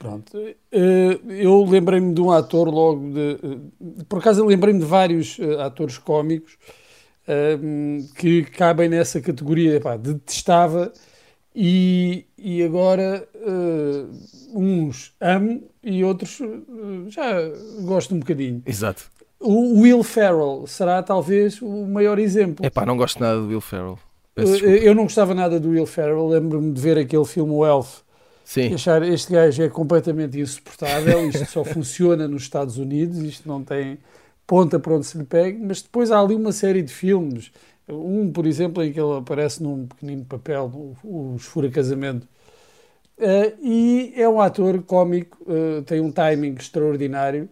Pronto. 0.00 0.34
Eh, 0.72 1.20
eu 1.28 1.62
lembrei-me 1.66 2.14
de 2.14 2.22
um 2.22 2.30
ator 2.30 2.70
logo 2.70 3.12
de. 3.12 3.32
Eh, 3.32 4.04
por 4.08 4.18
acaso, 4.18 4.42
lembrei-me 4.46 4.80
de 4.80 4.86
vários 4.86 5.38
eh, 5.38 5.62
atores 5.62 5.98
cómicos 5.98 6.56
que 8.16 8.42
cabem 8.44 8.88
nessa 8.88 9.20
categoria. 9.20 9.76
Epá, 9.76 9.96
detestava 9.96 10.90
e, 11.54 12.24
e 12.36 12.60
agora 12.62 13.28
uns 14.52 15.12
amo 15.20 15.62
e 15.84 16.02
outros 16.02 16.40
já 17.06 17.34
gosto 17.82 18.16
um 18.16 18.18
bocadinho. 18.18 18.62
Exato. 18.66 19.04
O 19.40 19.80
Will 19.80 20.02
Ferrell 20.02 20.64
será 20.66 21.02
talvez 21.02 21.62
o 21.62 21.86
maior 21.86 22.18
exemplo. 22.18 22.64
É 22.64 22.68
pá, 22.68 22.84
não 22.84 22.96
gosto 22.96 23.18
nada 23.18 23.40
do 23.40 23.48
Will 23.48 23.60
Ferrell. 23.60 23.98
Eu 24.36 24.94
não 24.94 25.04
gostava 25.04 25.34
nada 25.34 25.58
do 25.58 25.70
Will 25.70 25.86
Ferrell. 25.86 26.28
Lembro-me 26.28 26.72
de 26.72 26.80
ver 26.80 26.98
aquele 26.98 27.24
filme 27.24 27.52
O 27.52 27.64
Elf. 27.64 28.00
Sim. 28.44 28.70
E 28.70 28.74
achar 28.74 29.02
este 29.02 29.32
gajo 29.32 29.62
é 29.62 29.68
completamente 29.68 30.38
insuportável. 30.38 31.26
Isto 31.28 31.46
só 31.46 31.64
funciona 31.64 32.28
nos 32.28 32.42
Estados 32.42 32.76
Unidos. 32.76 33.18
Isto 33.18 33.48
não 33.48 33.64
tem 33.64 33.98
ponta 34.46 34.78
para 34.78 34.94
onde 34.94 35.06
se 35.06 35.16
lhe 35.16 35.24
pegue. 35.24 35.58
Mas 35.58 35.80
depois 35.80 36.10
há 36.10 36.20
ali 36.20 36.34
uma 36.34 36.52
série 36.52 36.82
de 36.82 36.92
filmes. 36.92 37.50
Um, 37.88 38.30
por 38.30 38.46
exemplo, 38.46 38.84
em 38.84 38.92
que 38.92 39.00
ele 39.00 39.18
aparece 39.18 39.62
num 39.62 39.86
pequenino 39.86 40.24
papel, 40.24 40.96
o 41.02 41.34
Esfura 41.36 41.70
Casamento. 41.70 42.28
Uh, 43.18 43.52
e 43.62 44.12
é 44.16 44.28
um 44.28 44.40
ator 44.40 44.82
cómico, 44.82 45.36
uh, 45.42 45.82
tem 45.82 46.00
um 46.00 46.10
timing 46.10 46.54
extraordinário 46.54 47.48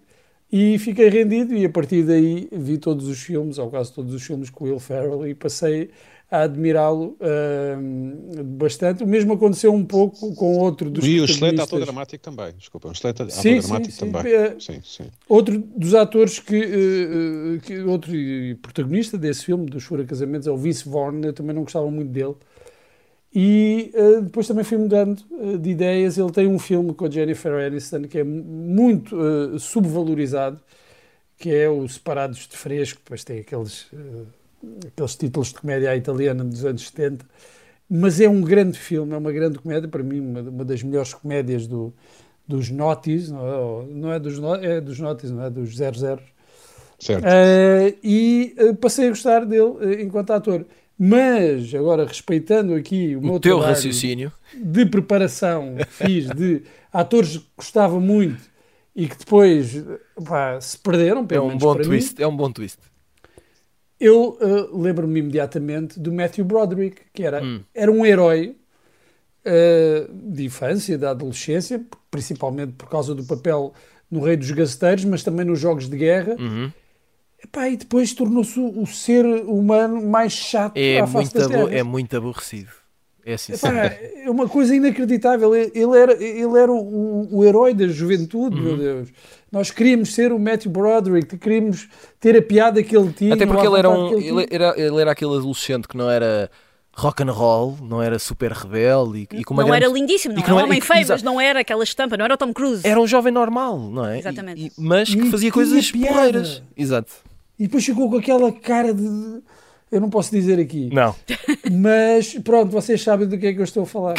e 0.51 0.79
fiquei 0.79 1.09
rendido 1.09 1.55
e 1.55 1.65
a 1.65 1.71
partir 1.71 2.03
daí 2.05 2.49
vi 2.53 2.79
todos 2.79 3.07
os 3.07 3.21
filmes, 3.21 3.59
ou 3.59 3.69
quase 3.69 3.93
todos 3.93 4.15
os 4.15 4.23
filmes 4.23 4.51
com 4.51 4.65
Will 4.65 4.79
Ferrell 4.79 5.27
e 5.27 5.35
passei 5.35 5.91
a 6.31 6.43
admirá-lo 6.43 7.17
uh, 7.21 8.45
bastante. 8.45 9.03
O 9.03 9.07
mesmo 9.07 9.33
aconteceu 9.33 9.73
um 9.73 9.85
pouco 9.85 10.35
com 10.35 10.59
outro 10.59 10.91
dos 10.91 11.07
E 11.07 11.21
o 11.21 11.25
excelente 11.25 11.61
ator 11.61 11.81
dramático 11.81 12.23
também, 12.23 12.53
desculpa, 12.57 12.89
um 12.89 12.93
excelente 12.93 13.23
ator 13.23 13.33
sim, 13.33 13.61
dramático 13.61 13.93
sim, 13.93 14.11
também. 14.11 14.33
É, 14.33 14.57
sim, 14.61 14.81
sim. 14.85 15.05
Outro 15.27 15.59
dos 15.59 15.95
atores 15.95 16.39
que, 16.39 16.61
uh, 16.61 17.61
que, 17.61 17.79
outro 17.81 18.13
protagonista 18.61 19.17
desse 19.17 19.45
filme, 19.45 19.67
dos 19.67 19.85
Fura 19.85 20.05
Casamentos, 20.05 20.47
é 20.47 20.51
o 20.51 20.57
Vince 20.57 20.87
Vaughn, 20.87 21.23
eu 21.25 21.33
também 21.33 21.55
não 21.55 21.63
gostava 21.63 21.91
muito 21.91 22.11
dele. 22.11 22.35
E 23.35 23.93
uh, 23.95 24.23
depois 24.23 24.47
também 24.47 24.65
fui 24.65 24.79
mudando 24.79 25.23
uh, 25.31 25.59
de 25.59 25.71
ideias. 25.71 26.17
Ele 26.17 26.33
tem 26.33 26.47
um 26.47 26.59
filme 26.59 26.95
com 26.95 27.05
a 27.05 27.11
Jennifer 27.11 27.53
Aniston 27.53 28.03
que 28.03 28.19
é 28.19 28.25
muito 28.25 29.17
uh, 29.17 29.59
subvalorizado, 29.59 30.59
que 31.37 31.55
é 31.55 31.69
o 31.69 31.87
Separados 31.87 32.49
de 32.49 32.57
Fresco. 32.57 33.01
Depois 33.05 33.25
tem 33.25 33.41
aqueles, 33.41 33.87
aqueles 34.87 35.15
títulos 35.17 35.49
de 35.49 35.55
comédia 35.55 35.95
italiana 35.95 36.43
dos 36.43 36.65
anos 36.65 36.87
70. 36.89 37.27
Mas 37.91 38.21
é 38.21 38.29
um 38.29 38.41
grande 38.41 38.79
filme, 38.79 39.13
é 39.13 39.17
uma 39.17 39.33
grande 39.33 39.59
comédia. 39.59 39.89
Para 39.89 40.03
mim, 40.03 40.21
uma, 40.21 40.41
uma 40.41 40.65
das 40.65 40.83
melhores 40.83 41.13
comédias 41.13 41.67
do, 41.67 41.93
dos 42.47 42.71
Notis. 42.71 43.31
Não 43.31 43.47
é, 43.47 43.87
não 43.91 44.13
é 44.13 44.19
dos, 44.19 44.39
é 44.63 44.81
dos 44.81 44.99
Notis, 44.99 45.31
não 45.31 45.45
é 45.45 45.51
dos 45.51 45.77
00. 45.77 46.23
Certo. 47.01 47.25
e 48.03 48.57
passei 48.81 49.07
a 49.07 49.11
gostar 49.11 49.45
dele 49.45 50.03
enquanto 50.03 50.33
ator. 50.33 50.67
Mas, 50.99 51.73
agora, 51.75 52.05
respeitando 52.05 52.75
aqui 52.75 53.15
o, 53.15 53.21
o 53.21 53.23
meu 53.23 53.41
teu 53.41 53.61
raciocínio 53.61 54.33
de 54.53 54.85
preparação 54.85 55.77
que 55.77 55.85
fiz 55.85 56.29
de 56.29 56.63
atores 56.93 57.37
que 57.37 57.47
gostava 57.57 58.01
muito 58.01 58.43
e 58.97 59.07
que 59.07 59.17
depois 59.17 59.85
pá, 60.27 60.61
se 60.61 60.77
perderam, 60.77 61.25
pelo 61.25 61.43
é 61.43 61.45
um 61.45 61.49
menos 61.49 61.63
bom 61.63 61.75
para 61.75 61.85
twist, 61.85 62.17
mim, 62.19 62.25
é 62.25 62.27
um 62.27 62.37
bom 62.37 62.51
twist. 62.51 62.79
Eu 64.01 64.39
uh, 64.41 64.81
lembro-me 64.81 65.21
imediatamente 65.21 66.01
do 66.01 66.13
Matthew 66.13 66.45
Broderick, 66.45 67.03
que 67.15 67.23
era, 67.23 67.43
hum. 67.43 67.61
era 67.73 67.93
um 67.93 68.05
herói 68.05 68.57
uh, 69.47 70.13
de 70.13 70.47
infância, 70.47 70.99
da 70.99 71.11
adolescência, 71.11 71.81
principalmente 72.11 72.73
por 72.73 72.89
causa 72.89 73.15
do 73.15 73.23
papel 73.23 73.73
no 74.11 74.21
Rei 74.21 74.37
dos 74.37 74.51
Gaceteiros, 74.51 75.05
mas 75.05 75.23
também 75.23 75.47
nos 75.47 75.61
Jogos 75.61 75.89
de 75.89 75.97
Guerra. 75.97 76.35
Uhum 76.37 76.73
Epá, 77.43 77.69
e 77.69 77.77
depois 77.77 78.13
tornou-se 78.13 78.59
o 78.59 78.85
ser 78.87 79.25
humano 79.25 80.03
mais 80.03 80.33
chato 80.33 80.77
é 80.77 81.01
à 81.01 81.07
face 81.07 81.33
muito 81.35 81.49
da 81.49 81.75
É 81.75 81.83
muito 81.83 82.17
aborrecido. 82.17 82.71
É 83.25 83.35
assim. 83.35 83.53
Epá, 83.53 83.71
é 83.75 84.31
uma 84.31 84.49
coisa 84.49 84.75
inacreditável. 84.75 85.55
Ele 85.55 85.97
era, 85.97 86.13
ele 86.23 86.59
era 86.59 86.73
o, 86.73 87.29
o 87.31 87.45
herói 87.45 87.75
da 87.75 87.87
juventude, 87.87 88.57
uhum. 88.57 88.63
meu 88.63 88.77
Deus. 88.77 89.09
Nós 89.53 89.71
queríamos 89.71 90.15
ser 90.15 90.33
o 90.33 90.39
Matthew 90.39 90.73
Broderick, 90.73 91.39
queríamos 91.39 91.89
ter 92.19 92.37
a 92.37 92.43
piada 92.43 92.83
que 92.83 92.97
ele 92.97 93.13
tinha. 93.13 93.35
Até 93.35 93.47
porque 93.47 93.67
ele 93.67 93.79
era, 93.79 93.89
um, 93.89 94.19
ele, 94.19 94.29
ele, 94.29 94.47
era, 94.51 94.75
ele 94.77 95.01
era 95.01 95.13
aquele 95.13 95.37
adolescente 95.37 95.87
que 95.87 95.97
não 95.97 96.11
era 96.11 96.51
rock 96.99 97.23
and 97.23 97.31
roll, 97.31 97.79
não 97.81 98.03
era 98.03 98.19
super 98.19 98.51
rebelde 98.51 99.29
e, 99.33 99.41
e 99.41 99.45
com 99.45 99.55
uma 99.55 99.63
não 99.63 99.71
grande... 99.71 99.85
era 99.85 99.95
lindíssimo, 99.95 100.35
não, 100.35 100.43
era 100.43 100.55
um 100.55 100.59
homem 100.59 100.81
feio, 100.81 101.07
mas 101.09 101.23
não 101.23 101.41
era 101.41 101.61
aquela 101.61 101.85
estampa, 101.85 102.17
não 102.17 102.25
era 102.25 102.35
o 102.35 102.37
Tom 102.37 102.53
Cruise. 102.53 102.85
Era 102.85 103.01
um 103.01 103.07
jovem 103.07 103.33
normal, 103.33 103.79
não 103.79 104.05
é? 104.05 104.19
Exatamente. 104.19 104.67
E, 104.67 104.73
mas 104.77 105.15
que 105.15 105.31
fazia 105.31 105.53
coisas 105.53 105.93
porreiras. 105.93 106.63
Exato. 106.77 107.28
E 107.59 107.65
depois 107.65 107.85
ficou 107.85 108.09
com 108.09 108.17
aquela 108.17 108.53
cara 108.53 108.95
de. 108.95 109.43
Eu 109.91 110.01
não 110.01 110.11
posso 110.11 110.31
dizer 110.31 110.61
aqui. 110.61 110.91
Não. 110.93 111.15
Mas 111.71 112.35
pronto, 112.45 112.71
vocês 112.71 113.03
sabem 113.03 113.27
do 113.27 113.39
que 113.39 113.47
é 113.47 113.53
que 113.53 113.61
eu 113.61 113.65
estou 113.65 113.83
a 113.83 113.87
falar. 113.87 114.15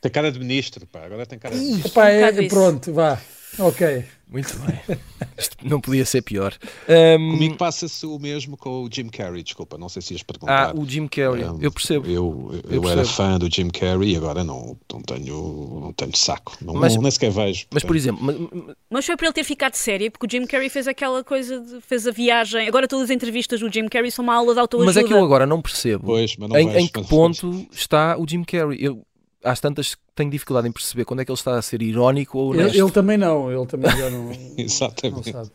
Tem 0.00 0.10
cara 0.10 0.32
de 0.32 0.38
ministro, 0.38 0.86
pá. 0.86 1.04
Agora 1.04 1.26
tem 1.26 1.38
cara 1.38 1.54
de 1.54 1.60
ministro. 1.60 1.88
Epá, 1.88 2.08
é, 2.08 2.48
pronto, 2.48 2.92
vá. 2.92 3.20
Ok. 3.58 4.04
Muito 4.30 4.56
bem. 4.60 4.98
Isto 5.36 5.56
não 5.62 5.80
podia 5.80 6.04
ser 6.04 6.22
pior. 6.22 6.54
Um... 6.88 7.32
Comigo 7.32 7.56
passa-se 7.56 8.06
o 8.06 8.18
mesmo 8.18 8.56
com 8.56 8.84
o 8.84 8.88
Jim 8.90 9.08
Carrey, 9.08 9.42
desculpa, 9.42 9.76
não 9.76 9.88
sei 9.88 10.00
se 10.02 10.14
ias 10.14 10.22
perguntar. 10.22 10.70
Ah, 10.70 10.72
o 10.74 10.88
Jim 10.88 11.08
Carrey, 11.08 11.44
um, 11.44 11.58
eu 11.60 11.72
percebo. 11.72 12.06
Eu, 12.06 12.50
eu, 12.68 12.82
eu 12.82 12.88
era 12.88 13.04
fã 13.04 13.38
do 13.38 13.52
Jim 13.52 13.68
Carrey 13.68 14.12
e 14.12 14.16
agora 14.16 14.44
não, 14.44 14.76
não, 14.92 15.02
tenho, 15.02 15.80
não 15.82 15.92
tenho 15.92 16.16
saco. 16.16 16.56
Não, 16.62 16.74
mas, 16.74 16.94
não, 16.94 17.02
nem 17.02 17.10
sequer 17.10 17.32
vejo. 17.32 17.66
Mas, 17.72 17.82
por 17.82 17.96
exemplo... 17.96 18.22
Mas, 18.22 18.76
mas 18.88 19.06
foi 19.06 19.16
para 19.16 19.26
ele 19.26 19.34
ter 19.34 19.44
ficado 19.44 19.74
sério, 19.74 20.10
porque 20.10 20.26
o 20.26 20.30
Jim 20.30 20.46
Carrey 20.46 20.68
fez 20.68 20.86
aquela 20.86 21.24
coisa, 21.24 21.58
de, 21.60 21.80
fez 21.80 22.06
a 22.06 22.12
viagem. 22.12 22.68
Agora 22.68 22.86
todas 22.86 23.04
as 23.04 23.10
entrevistas 23.10 23.60
do 23.60 23.72
Jim 23.72 23.88
Carrey 23.88 24.10
são 24.10 24.22
uma 24.22 24.34
aula 24.34 24.54
de 24.54 24.60
autoajuda. 24.60 24.86
Mas 24.86 24.96
é 24.96 25.02
que 25.02 25.12
eu 25.12 25.24
agora 25.24 25.46
não 25.46 25.60
percebo 25.60 26.06
pois, 26.06 26.36
não 26.36 26.46
em, 26.56 26.66
vejo, 26.66 26.78
em 26.78 26.86
que 26.86 27.02
ponto 27.08 27.66
está 27.72 28.16
o 28.16 28.26
Jim 28.28 28.44
Carrey. 28.44 28.78
Eu, 28.80 29.02
às 29.42 29.60
tantas 29.60 29.96
tenho 30.14 30.30
dificuldade 30.30 30.68
em 30.68 30.72
perceber 30.72 31.04
quando 31.04 31.20
é 31.20 31.24
que 31.24 31.30
ele 31.30 31.38
está 31.38 31.56
a 31.56 31.62
ser 31.62 31.82
irónico 31.82 32.38
ou 32.38 32.50
honesto. 32.50 32.74
Ele, 32.74 32.82
ele 32.82 32.90
também 32.90 33.16
não, 33.16 33.50
ele 33.50 33.66
também 33.66 33.90
já 33.90 34.10
não, 34.10 34.30
Exatamente. 34.56 35.32
não 35.32 35.44
sabe. 35.44 35.50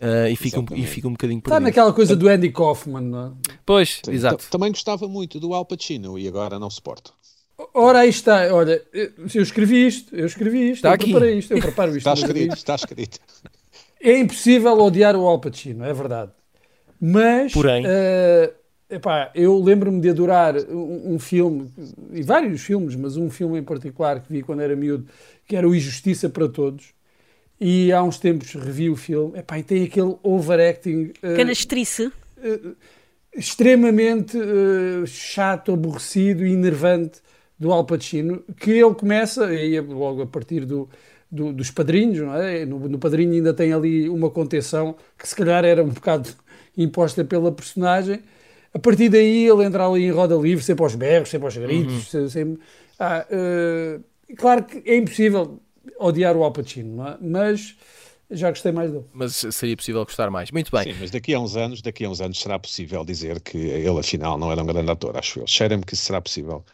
Uh, 0.00 0.28
e, 0.30 0.36
fica 0.36 0.60
um, 0.60 0.66
e 0.74 0.86
fica 0.86 1.08
um 1.08 1.12
bocadinho 1.12 1.40
perdido. 1.40 1.56
Está 1.56 1.60
naquela 1.60 1.92
coisa 1.92 2.14
do 2.14 2.28
Andy 2.28 2.50
Kaufman, 2.50 3.00
não 3.00 3.26
é? 3.26 3.30
Pois, 3.64 4.00
Sim, 4.04 4.12
exato. 4.12 4.46
Também 4.50 4.70
gostava 4.70 5.08
muito 5.08 5.40
do 5.40 5.54
Al 5.54 5.64
Pacino 5.64 6.18
e 6.18 6.28
agora 6.28 6.58
não 6.58 6.68
suporto. 6.70 7.14
Ora, 7.74 8.00
aí 8.00 8.08
está, 8.08 8.54
olha, 8.54 8.82
eu 8.92 9.42
escrevi 9.42 9.86
isto, 9.86 10.14
eu 10.14 10.26
escrevi 10.26 10.70
isto, 10.70 10.76
está 10.76 10.90
eu 10.90 10.94
aqui. 10.94 11.10
preparei 11.10 11.38
isto, 11.38 11.52
eu 11.52 11.60
preparo 11.60 11.96
isto. 11.96 12.08
Está 12.08 12.14
escrito, 12.14 12.54
está 12.54 12.74
escrito. 12.74 13.18
É 14.00 14.18
impossível 14.18 14.78
odiar 14.80 15.14
o 15.14 15.26
Al 15.26 15.38
Pacino, 15.38 15.84
é 15.84 15.92
verdade. 15.92 16.30
Mas, 17.00 17.52
Porém, 17.52 17.84
uh, 17.84 18.52
Epá, 18.90 19.30
eu 19.36 19.56
lembro-me 19.62 20.00
de 20.00 20.10
adorar 20.10 20.56
um, 20.68 21.14
um, 21.14 21.18
filme, 21.18 21.70
e 22.12 22.22
vários 22.22 22.60
filmes, 22.62 22.96
mas 22.96 23.16
um 23.16 23.30
filme 23.30 23.56
em 23.58 23.62
particular 23.62 24.20
que 24.20 24.32
vi 24.32 24.42
quando 24.42 24.62
era 24.62 24.74
miúdo, 24.74 25.06
que 25.46 25.54
era 25.54 25.68
o 25.68 25.74
Injustiça 25.74 26.28
para 26.28 26.48
Todos. 26.48 26.92
E 27.60 27.92
há 27.92 28.02
uns 28.02 28.18
tempos 28.18 28.52
revi 28.54 28.90
o 28.90 28.96
filme, 28.96 29.38
epá, 29.38 29.58
e 29.58 29.62
tem 29.62 29.84
aquele 29.84 30.16
overacting. 30.24 31.12
Uh, 31.22 31.36
Canastrice. 31.36 32.06
Uh, 32.38 32.74
extremamente 33.32 34.36
uh, 34.36 35.06
chato, 35.06 35.72
aborrecido 35.72 36.44
e 36.44 36.52
enervante 36.52 37.20
do 37.56 37.70
Al 37.70 37.84
Pacino, 37.84 38.42
que 38.58 38.72
ele 38.72 38.94
começa, 38.94 39.54
e 39.54 39.76
é 39.76 39.80
logo 39.80 40.22
a 40.22 40.26
partir 40.26 40.64
do, 40.64 40.88
do, 41.30 41.52
dos 41.52 41.70
padrinhos, 41.70 42.18
não 42.18 42.34
é? 42.34 42.64
No, 42.66 42.88
no 42.88 42.98
padrinho 42.98 43.34
ainda 43.34 43.54
tem 43.54 43.72
ali 43.72 44.08
uma 44.08 44.30
contenção 44.30 44.96
que 45.16 45.28
se 45.28 45.36
calhar 45.36 45.64
era 45.64 45.84
um 45.84 45.90
bocado 45.90 46.28
imposta 46.76 47.24
pela 47.24 47.52
personagem 47.52 48.20
a 48.72 48.78
partir 48.78 49.08
daí 49.08 49.48
ele 49.48 49.64
entra 49.64 49.86
ali 49.86 50.04
em 50.04 50.10
roda 50.10 50.36
livre, 50.36 50.62
sempre 50.64 50.84
aos 50.84 50.94
berros, 50.94 51.28
sempre 51.28 51.46
aos 51.46 51.56
gritos. 51.56 52.14
Uhum. 52.14 52.28
Sempre, 52.28 52.62
ah, 52.98 53.26
uh, 53.30 54.34
claro 54.36 54.64
que 54.64 54.82
é 54.88 54.96
impossível 54.96 55.60
odiar 55.98 56.36
o 56.36 56.44
Al 56.44 56.52
Pacino, 56.52 56.96
não 56.96 57.08
é? 57.08 57.18
mas 57.20 57.76
já 58.30 58.50
gostei 58.50 58.70
mais 58.70 58.92
dele. 58.92 59.04
Mas 59.12 59.44
seria 59.50 59.76
possível 59.76 60.04
gostar 60.04 60.30
mais. 60.30 60.50
Muito 60.50 60.70
bem. 60.70 60.84
Sim, 60.84 60.98
mas 61.00 61.10
daqui 61.10 61.34
a 61.34 61.40
uns 61.40 61.56
anos, 61.56 61.82
daqui 61.82 62.04
a 62.04 62.08
uns 62.08 62.20
anos 62.20 62.38
será 62.38 62.58
possível 62.58 63.04
dizer 63.04 63.40
que 63.40 63.58
ele 63.58 63.98
afinal 63.98 64.38
não 64.38 64.52
era 64.52 64.62
um 64.62 64.66
grande 64.66 64.90
ator, 64.90 65.16
acho 65.16 65.40
eu. 65.40 65.46
Cheira-me 65.46 65.82
que 65.84 65.96
será 65.96 66.20
possível 66.20 66.64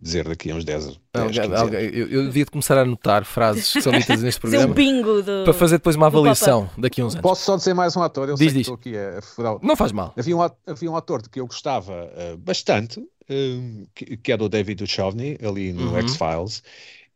dizer 0.00 0.28
daqui 0.28 0.50
a 0.50 0.54
uns 0.54 0.64
10, 0.64 0.84
10 0.86 0.98
alguém, 1.12 1.54
alguém, 1.54 1.80
eu, 1.92 2.08
eu 2.08 2.24
devia 2.24 2.46
começar 2.46 2.78
a 2.78 2.82
anotar 2.82 3.24
frases 3.24 3.72
que 3.72 3.82
são 3.82 3.92
ditas 3.92 4.22
neste 4.22 4.40
programa 4.40 4.74
bingo 4.74 5.22
do, 5.22 5.44
para 5.44 5.52
fazer 5.52 5.78
depois 5.78 5.96
uma 5.96 6.06
avaliação 6.06 6.70
daqui 6.76 7.00
a 7.00 7.06
uns 7.06 7.14
anos. 7.14 7.22
Posso 7.22 7.44
só 7.44 7.56
dizer 7.56 7.74
mais 7.74 7.96
um 7.96 8.02
ator? 8.02 8.28
Eu 8.28 8.34
diz, 8.34 8.52
sei 8.52 8.62
diz. 8.62 8.68
que 8.68 8.72
estou 8.72 8.74
aqui 8.74 8.96
a 8.96 9.22
furar. 9.22 9.58
Não 9.62 9.76
faz 9.76 9.92
mal. 9.92 10.14
Havia 10.16 10.36
um, 10.36 10.42
havia 10.42 10.90
um 10.90 10.96
ator 10.96 11.22
de 11.22 11.28
que 11.28 11.40
eu 11.40 11.46
gostava 11.46 11.92
uh, 11.92 12.36
bastante, 12.38 13.00
uh, 13.00 13.88
que, 13.94 14.16
que 14.16 14.32
era 14.32 14.42
o 14.42 14.48
David 14.48 14.84
Duchovny, 14.84 15.38
ali 15.42 15.72
no 15.72 15.90
uhum. 15.90 15.98
X-Files, 15.98 16.62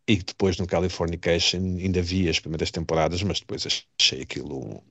e 0.07 0.17
que 0.17 0.25
depois 0.25 0.59
no 0.59 0.67
Californication 0.67 1.59
ainda 1.59 2.03
vi 2.03 2.29
as 2.29 2.39
primeiras 2.39 2.71
temporadas, 2.71 3.23
mas 3.23 3.41
depois 3.41 3.67
achei 3.67 4.23
aquilo, 4.23 4.83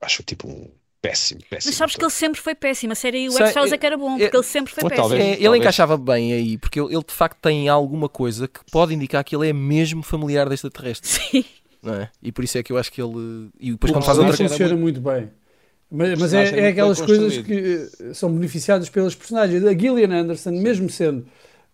acho 0.00 0.22
tipo 0.22 0.48
um 0.48 0.70
péssimo, 1.02 1.40
péssimo. 1.50 1.70
Mas 1.70 1.74
sabes 1.74 1.96
que 1.96 2.04
ele 2.04 2.10
sempre 2.10 2.40
foi 2.40 2.54
péssimo. 2.54 2.92
A 2.92 2.94
série 2.94 3.28
o 3.28 3.32
X-Files 3.32 3.72
é 3.72 3.76
que 3.76 3.84
era 3.84 3.98
bom, 3.98 4.16
porque 4.16 4.36
ele 4.36 4.44
sempre 4.44 4.72
foi 4.72 4.84
péssimo. 4.84 5.08
Talvez, 5.08 5.20
é, 5.20 5.32
ele 5.32 5.42
talvez. 5.42 5.62
encaixava 5.62 5.96
bem 5.98 6.32
aí, 6.32 6.56
porque 6.56 6.80
ele, 6.80 6.94
ele, 6.94 7.04
de 7.04 7.12
facto 7.12 7.38
tem 7.42 7.68
alguma 7.68 8.08
coisa 8.08 8.46
que 8.46 8.60
pode 8.70 8.94
indicar 8.94 9.24
que 9.24 9.34
ele 9.34 9.48
é 9.48 9.52
mesmo 9.52 10.02
familiar 10.02 10.48
deste 10.48 10.70
terrestre. 10.70 11.08
Sim. 11.10 11.44
Não 11.82 11.94
é? 11.94 12.08
E 12.22 12.30
por 12.30 12.44
isso 12.44 12.56
é 12.56 12.62
que 12.62 12.72
eu 12.72 12.78
acho 12.78 12.92
que 12.92 13.02
ele. 13.02 13.50
E 13.58 13.72
depois 13.72 13.90
o 13.90 13.94
quando 13.94 14.04
faz 14.04 14.16
outra 14.16 14.36
coisa. 14.36 14.48
funciona 14.48 14.76
muito 14.76 15.00
bem. 15.00 15.28
Mas, 15.90 16.18
mas 16.18 16.32
é, 16.32 16.60
é, 16.60 16.68
aquelas 16.68 17.00
coisas 17.02 17.36
que 17.38 17.90
eh, 18.00 18.14
são 18.14 18.32
beneficiadas 18.32 18.88
pelas 18.88 19.14
personagens. 19.14 19.62
A 19.62 19.74
Gillian 19.74 20.10
Anderson, 20.10 20.52
mesmo 20.52 20.88
sendo 20.88 21.26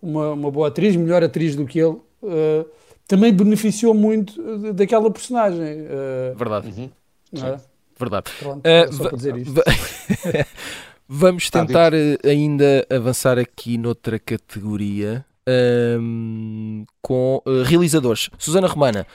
uma, 0.03 0.33
uma 0.33 0.51
boa 0.51 0.69
atriz, 0.69 0.97
melhor 0.97 1.23
atriz 1.23 1.55
do 1.55 1.65
que 1.65 1.79
ele, 1.79 1.99
uh, 2.23 2.67
também 3.07 3.33
beneficiou 3.33 3.95
muito 3.95 4.73
daquela 4.73 5.09
personagem. 5.09 5.83
Uh, 5.83 6.37
Verdade. 6.37 6.69
Uhum. 6.77 6.91
É? 7.47 7.61
Verdade. 7.99 8.31
Pronto, 8.39 8.63
uh, 8.67 8.93
só 8.93 9.09
para 9.09 9.17
dizer 9.17 9.37
isto. 9.37 9.55
Vamos 11.09 11.49
tentar 11.49 11.95
uh, 11.95 11.97
ainda 12.23 12.87
avançar 12.91 13.39
aqui 13.39 13.79
noutra 13.79 14.19
categoria 14.19 15.25
um, 15.99 16.85
com 17.01 17.43
uh, 17.47 17.63
realizadores. 17.63 18.29
Susana 18.39 18.67
Romana, 18.67 19.07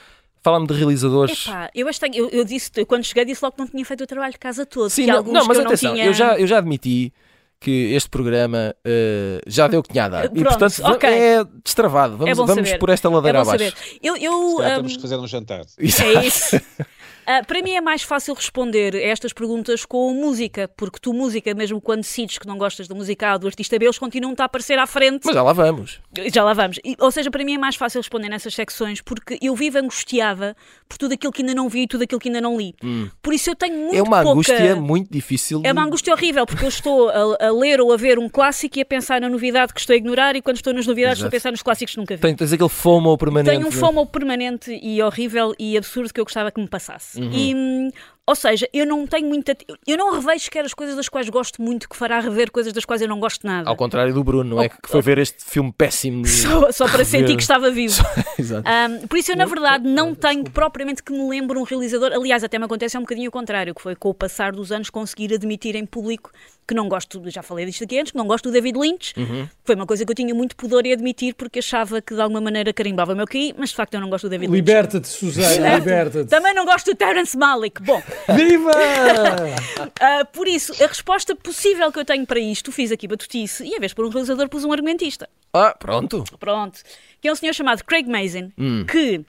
fala-me 0.42 0.68
de 0.68 0.74
realizadores. 0.74 1.46
Epá, 1.46 1.70
eu, 1.75 1.88
este, 1.88 2.10
eu, 2.13 2.30
eu, 2.30 2.44
disse, 2.44 2.72
eu 2.75 2.86
quando 2.86 3.04
cheguei 3.04 3.25
disse 3.25 3.44
logo 3.44 3.56
que 3.56 3.62
não 3.62 3.68
tinha 3.68 3.86
feito 3.86 4.04
o 4.04 4.08
trabalho 4.08 4.34
de 4.34 4.40
casa 4.40 4.66
todo. 4.66 4.90
Sim, 4.90 5.06
não, 5.06 5.24
não, 5.24 5.46
mas 5.46 5.58
eu 5.58 5.66
atenção, 5.66 5.90
não 5.90 5.96
tinha... 5.96 6.08
eu, 6.08 6.13
já, 6.13 6.38
eu 6.40 6.48
já 6.48 6.58
admiti 6.58 7.13
que 7.60 7.94
este 7.94 8.10
programa 8.10 8.75
uh, 8.86 9.42
já 9.48 9.68
deu 9.68 9.80
o 9.80 9.84
que 9.84 9.90
tinha 9.90 10.06
a 10.06 10.10
dar. 10.10 10.22
Pronto, 10.24 10.40
e 10.40 10.44
portanto 10.44 10.86
okay. 10.96 11.10
é 11.10 11.44
destravado. 11.63 12.18
Vamos, 12.18 12.32
é 12.32 12.34
vamos 12.34 12.74
por 12.74 12.90
esta 12.90 13.10
ladeira 13.10 13.38
é 13.38 13.42
abaixo. 13.42 13.74
Eu, 14.02 14.18
eu, 14.18 14.56
um... 14.58 14.58
temos 14.58 14.96
que 14.98 15.02
fazer 15.02 15.18
um 15.18 15.28
jantar. 15.28 15.62
É 15.62 16.25
isso. 16.25 16.60
Uh, 17.24 17.46
para 17.46 17.62
mim 17.62 17.72
é 17.72 17.82
mais 17.82 18.03
fácil 18.03 18.34
responder 18.34 18.96
a 18.96 19.01
estas 19.01 19.34
perguntas 19.34 19.86
com 19.86 20.13
música, 20.13 20.70
porque 20.75 21.00
tu, 21.01 21.13
música, 21.13 21.53
mesmo 21.53 21.80
quando 21.80 22.01
decides 22.01 22.38
que 22.38 22.48
não 22.48 22.58
gostas 22.58 22.88
da 22.88 22.96
música 22.96 23.32
A 23.32 23.38
do 23.38 23.48
artista 23.48 23.77
B, 23.80 23.86
eles 23.86 23.98
continuam 23.98 24.36
a 24.38 24.44
aparecer 24.44 24.77
à 24.77 24.86
frente. 24.86 25.25
Mas 25.25 25.34
já 25.34 25.42
lá 25.42 25.53
vamos. 25.53 26.00
Já 26.34 26.44
lá 26.44 26.53
vamos. 26.53 26.80
E, 26.84 26.96
ou 27.00 27.12
seja, 27.12 27.32
para 27.32 27.44
mim 27.44 27.53
é 27.53 27.58
mais 27.58 27.75
fácil 27.75 28.01
responder 28.01 28.30
nessas 28.30 28.53
secções, 28.53 29.01
porque 29.01 29.38
eu 29.42 29.56
vivo 29.56 29.77
angustiada 29.77 30.56
por 30.88 30.98
tudo 30.98 31.13
aquilo 31.13 31.32
que 31.32 31.42
ainda 31.42 31.56
não 31.56 31.70
vi 31.70 31.84
e 31.84 31.88
tudo 31.88 32.03
aquilo 32.03 32.20
que 32.20 32.30
ainda 32.30 32.42
não 32.42 32.58
li. 32.58 32.75
Hum. 32.84 33.10
Por 33.22 33.34
isso 33.34 33.50
eu 33.50 33.56
tenho 33.56 33.77
muito 33.77 33.96
É 33.96 34.01
uma 34.01 34.22
pouca... 34.22 34.32
angústia 34.32 34.75
muito 34.75 35.12
difícil. 35.12 35.62
É 35.63 35.72
uma 35.72 35.84
angústia 35.84 36.13
horrível, 36.13 36.46
porque 36.46 36.65
eu 36.65 36.70
estou 36.70 37.10
a, 37.10 37.48
a 37.48 37.51
ler 37.51 37.80
ou 37.80 37.94
a 37.94 37.98
ver 37.98 38.20
um 38.20 38.30
clássico 38.30 38.77
e 38.77 38.82
a 38.82 38.86
pensar 38.86 39.22
na 39.22 39.30
novidade 39.30 39.74
que 39.74 39.80
estou 39.80 39.94
a 39.94 39.98
ignorar, 39.98 40.36
e 40.36 40.42
quando 40.42 40.58
estou 40.58 40.74
nas 40.74 40.86
novidades 40.86 41.20
Exato. 41.20 41.27
estou 41.27 41.27
a 41.27 41.32
pensar 41.32 41.51
nos 41.51 41.62
clássicos 41.62 41.94
que 41.94 42.00
nunca 42.00 42.15
vi. 42.15 42.22
Tens, 42.22 42.36
tens 42.36 42.53
aquele 42.53 42.70
FOMO 42.70 43.18
permanente. 43.18 43.56
Tenho 43.56 43.65
um 43.65 43.70
é? 43.70 43.72
FOMO 43.72 44.06
permanente 44.06 44.77
e 44.82 45.01
horrível 45.01 45.53
e 45.58 45.77
absurdo 45.77 46.13
que 46.13 46.20
eu 46.20 46.25
gostava 46.25 46.51
que 46.51 46.60
me 46.60 46.68
passasse. 46.68 47.12
Uhum. 47.15 47.32
E, 47.34 47.91
ou 48.25 48.36
seja, 48.36 48.67
eu 48.74 48.86
não 48.86 49.05
tenho 49.05 49.27
muita. 49.27 49.55
Eu 49.86 49.98
não 49.98 50.13
revejo 50.13 50.46
sequer 50.46 50.63
as 50.63 50.74
coisas 50.74 50.96
das 50.96 51.10
quais 51.10 51.27
gosto 51.29 51.62
muito, 51.62 51.89
que 51.89 51.96
fará 51.96 52.20
rever 52.22 52.51
coisas 52.51 52.72
das 52.72 52.86
quais 52.86 53.01
eu 53.01 53.08
não 53.08 53.20
gosto 53.20 53.46
nada. 53.46 53.70
Ao 53.70 53.75
contrário 53.75 54.13
do 54.13 54.24
Bruno, 54.24 54.55
não 54.55 54.62
é? 54.63 54.70
Que 54.70 54.77
foi 54.88 55.01
ver 55.01 55.17
este 55.17 55.43
filme 55.43 55.74
péssimo. 55.77 56.24
de- 56.24 56.29
Só, 56.43 56.72
só 56.72 56.88
para 56.88 57.03
sentir 57.03 57.36
que 57.36 57.41
estava 57.41 57.70
vivo. 57.70 58.01
Exato. 58.39 58.67
Um, 58.70 59.08
por 59.08 59.17
isso 59.17 59.32
eu, 59.32 59.36
na 59.36 59.46
verdade, 59.46 59.88
não 59.88 60.15
tenho 60.15 60.43
propriamente 60.46 61.03
que 61.03 61.12
me 61.12 61.27
lembre 61.29 61.58
um 61.58 61.63
realizador. 61.63 62.12
Aliás, 62.13 62.43
até 62.43 62.58
me 62.58 62.65
acontece 62.65 62.96
é 62.96 63.00
um 63.00 63.03
bocadinho 63.03 63.27
o 63.29 63.32
contrário, 63.32 63.75
que 63.75 63.82
foi 63.82 63.96
com 63.96 64.10
o 64.10 64.13
passar 64.13 64.53
dos 64.53 64.72
anos 64.72 64.89
conseguir 64.89 65.34
admitir 65.34 65.75
em 65.75 65.86
público 65.86 66.32
que 66.67 66.74
não 66.74 66.88
gosto, 66.88 67.22
já 67.29 67.41
falei 67.43 67.65
disto 67.65 67.84
aqui 67.84 68.00
antes, 68.00 68.12
que 68.12 68.17
não 68.17 68.25
gosto 68.27 68.46
do 68.50 68.51
David 68.51 68.77
Lynch. 68.77 69.13
Uhum. 69.17 69.48
Foi 69.63 69.75
uma 69.75 69.86
coisa 69.86 70.05
que 70.05 70.12
eu 70.12 70.15
tinha 70.15 70.34
muito 70.34 70.55
pudor 70.55 70.86
em 70.86 70.93
admitir 70.93 71.34
porque 71.36 71.60
achava 71.60 72.01
que 72.01 72.13
de 72.15 72.22
alguma 72.22 72.41
maneira 72.41 72.72
carimbava 72.74 73.13
o 73.13 73.15
meu 73.15 73.25
QI, 73.27 73.53
mas 73.58 73.70
de 73.70 73.75
facto 73.75 73.93
eu 73.93 74.01
não 74.01 74.10
gosto 74.10 74.25
do 74.27 74.29
David 74.29 74.50
Lynch. 74.50 74.55
Liberta-te, 74.55 75.08
Suzana, 75.08 75.75
liberta-te. 75.75 76.29
Também 76.29 76.53
não 76.53 76.65
gosto 76.65 76.91
do 76.91 76.96
Terence 76.98 77.38
Malick. 77.38 77.82
Bom, 77.84 78.01
Viva! 78.36 78.72
ah, 80.00 80.25
por 80.25 80.48
isso, 80.48 80.74
a 80.84 80.88
resposta 80.88 81.36
possível 81.36 81.91
que 81.91 82.00
eu 82.00 82.05
tenho 82.05 82.25
para 82.25 82.39
isto, 82.39 82.72
fiz 82.72 82.91
aqui 82.91 83.08
batutice, 83.08 83.63
e 83.63 83.75
em 83.75 83.79
vez 83.79 83.91
de 83.91 83.96
pôr 83.96 84.05
um 84.05 84.10
realizador, 84.10 84.50
pus 84.50 84.63
um 84.63 84.72
argumentista. 84.72 85.29
Ah, 85.53 85.75
pronto. 85.77 86.24
Pronto. 86.39 86.79
Que 87.22 87.27
é 87.27 87.32
um 87.32 87.36
senhor 87.36 87.53
chamado 87.53 87.84
Craig 87.84 88.08
Mazin, 88.10 88.51
Hum. 88.58 88.86
que 88.89 89.22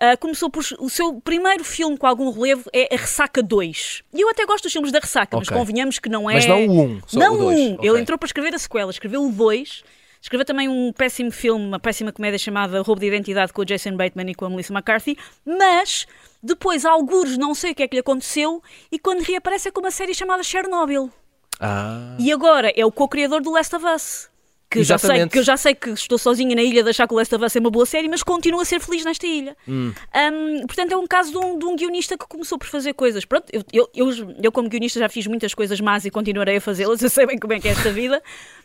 ah, 0.00 0.16
começou 0.16 0.48
por. 0.50 0.64
O 0.78 0.88
seu 0.88 1.20
primeiro 1.20 1.62
filme 1.62 1.96
com 1.98 2.06
algum 2.06 2.30
relevo 2.30 2.64
é 2.72 2.88
A 2.94 2.96
Ressaca 2.98 3.42
2. 3.42 4.02
E 4.14 4.20
eu 4.22 4.28
até 4.30 4.46
gosto 4.46 4.64
dos 4.64 4.72
filmes 4.72 4.90
da 4.90 4.98
Ressaca, 4.98 5.36
mas 5.36 5.46
Ok. 5.48 5.56
convenhamos 5.58 5.98
que 5.98 6.08
não 6.08 6.28
é. 6.30 6.34
Mas 6.34 6.46
não 6.46 6.66
o 6.66 6.82
um, 6.82 7.00
só 7.06 7.18
não 7.20 7.34
o 7.34 7.38
dois. 7.38 7.58
um. 7.58 7.74
Ok. 7.74 7.90
Ele 7.90 8.00
entrou 8.00 8.18
para 8.18 8.26
escrever 8.26 8.54
a 8.54 8.58
sequela, 8.58 8.90
escreveu 8.90 9.22
o 9.24 9.30
2. 9.30 9.84
Escreveu 10.22 10.44
também 10.44 10.68
um 10.68 10.92
péssimo 10.92 11.30
filme, 11.30 11.64
uma 11.64 11.78
péssima 11.80 12.12
comédia 12.12 12.38
chamada 12.38 12.82
Roubo 12.82 13.00
de 13.00 13.06
Identidade 13.06 13.54
com 13.54 13.62
o 13.62 13.64
Jason 13.64 13.96
Bateman 13.96 14.30
e 14.30 14.34
com 14.34 14.44
a 14.44 14.50
Melissa 14.50 14.70
McCarthy, 14.70 15.16
mas 15.46 16.06
depois, 16.42 16.84
algures, 16.84 17.38
não 17.38 17.54
sei 17.54 17.72
o 17.72 17.74
que 17.74 17.82
é 17.82 17.88
que 17.88 17.96
lhe 17.96 18.00
aconteceu, 18.00 18.62
e 18.92 18.98
quando 18.98 19.20
reaparece 19.22 19.68
é 19.68 19.70
com 19.70 19.80
uma 19.80 19.90
série 19.90 20.12
chamada 20.12 20.42
Chernobyl. 20.42 21.10
Ah. 21.58 22.16
E 22.18 22.30
agora 22.32 22.70
é 22.76 22.84
o 22.84 22.92
co-criador 22.92 23.40
do 23.40 23.50
Last 23.50 23.74
of 23.74 23.86
Us. 23.86 24.28
Que, 24.70 24.84
já 24.84 24.96
sei, 24.96 25.26
que 25.26 25.38
eu 25.40 25.42
já 25.42 25.56
sei 25.56 25.74
que 25.74 25.90
estou 25.90 26.16
sozinha 26.16 26.54
na 26.54 26.62
ilha 26.62 26.84
de 26.84 26.90
achar 26.90 27.08
que 27.08 27.12
o 27.12 27.16
Last 27.16 27.34
of 27.34 27.44
Us 27.44 27.56
é 27.56 27.58
uma 27.58 27.72
boa 27.72 27.84
série, 27.84 28.08
mas 28.08 28.22
continuo 28.22 28.60
a 28.60 28.64
ser 28.64 28.78
feliz 28.78 29.04
nesta 29.04 29.26
ilha. 29.26 29.56
Hum. 29.66 29.92
Um, 30.14 30.64
portanto, 30.64 30.92
é 30.92 30.96
um 30.96 31.08
caso 31.08 31.32
de 31.32 31.38
um, 31.38 31.58
de 31.58 31.64
um 31.64 31.74
guionista 31.74 32.16
que 32.16 32.24
começou 32.28 32.56
por 32.56 32.68
fazer 32.68 32.92
coisas. 32.92 33.24
Pronto, 33.24 33.46
eu, 33.52 33.64
eu, 33.72 33.90
eu, 33.92 34.34
eu 34.40 34.52
como 34.52 34.68
guionista 34.68 35.00
já 35.00 35.08
fiz 35.08 35.26
muitas 35.26 35.54
coisas 35.54 35.80
más 35.80 36.04
e 36.04 36.10
continuarei 36.10 36.58
a 36.58 36.60
fazê-las, 36.60 37.02
eu 37.02 37.10
sei 37.10 37.26
bem 37.26 37.36
como 37.36 37.52
é 37.52 37.58
que 37.58 37.66
é 37.66 37.72
esta 37.72 37.90
vida, 37.90 38.22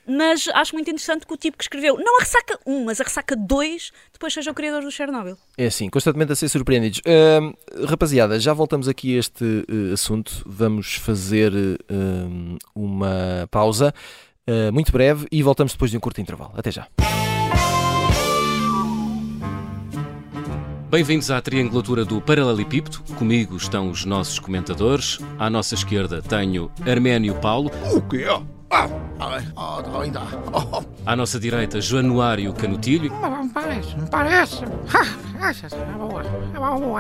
mas 0.08 0.48
acho 0.54 0.76
muito 0.76 0.92
interessante 0.92 1.26
que 1.26 1.34
o 1.34 1.38
tipo 1.38 1.58
que 1.58 1.64
escreveu, 1.64 1.98
não 1.98 2.18
a 2.18 2.20
Ressaca 2.20 2.60
1, 2.68 2.86
mas 2.86 3.02
a 3.02 3.04
Ressaca 3.04 3.36
2, 3.36 3.92
depois 4.14 4.32
seja 4.32 4.52
o 4.52 4.54
criador 4.54 4.84
do 4.84 4.92
Chernobyl. 4.92 5.36
É 5.58 5.66
assim, 5.66 5.90
constantemente 5.90 6.32
a 6.32 6.36
ser 6.36 6.50
surpreendidos. 6.50 7.02
Ahm, 7.04 7.54
rapaziada, 7.88 8.40
já 8.40 8.54
voltamos 8.54 8.88
aqui 8.88 9.16
a 9.16 9.20
este 9.20 9.44
eh, 9.44 9.94
assunto. 9.94 10.44
Vamos 10.46 10.98
fazer 10.98 11.52
um, 11.90 12.58
uma 12.76 13.48
pausa 13.50 13.92
eh, 14.48 14.72
muito 14.72 14.92
breve 14.92 15.28
e 15.32 15.42
voltamos 15.42 15.74
depois 15.74 15.92
de 15.92 15.98
um 15.98 16.00
curto 16.00 16.22
intervalo. 16.22 16.52
Até 16.56 16.72
já. 16.72 16.88
Bem-vindos 20.90 21.30
à 21.32 21.42
triangulatura 21.42 22.06
do 22.06 22.22
Paralelepípedo. 22.22 23.00
Comigo 23.18 23.58
estão 23.58 23.90
os 23.90 24.06
nossos 24.06 24.40
comentadores. 24.40 25.20
À 25.38 25.50
nossa 25.50 25.76
esquerda 25.76 26.22
tenho 26.22 26.72
Arménio 26.88 27.36
Paulo. 27.36 27.70
O 27.92 28.02
quê? 28.02 28.26
Ah, 28.70 28.90
ah, 29.20 29.42
ah, 29.56 30.02
ainda. 30.02 30.22
À 31.06 31.16
nossa 31.16 31.40
direita, 31.40 31.82
Januário 31.82 32.54
Canutilho. 32.54 33.12
parece, 33.54 33.96
parece. 34.10 34.64
Ah, 34.94 35.52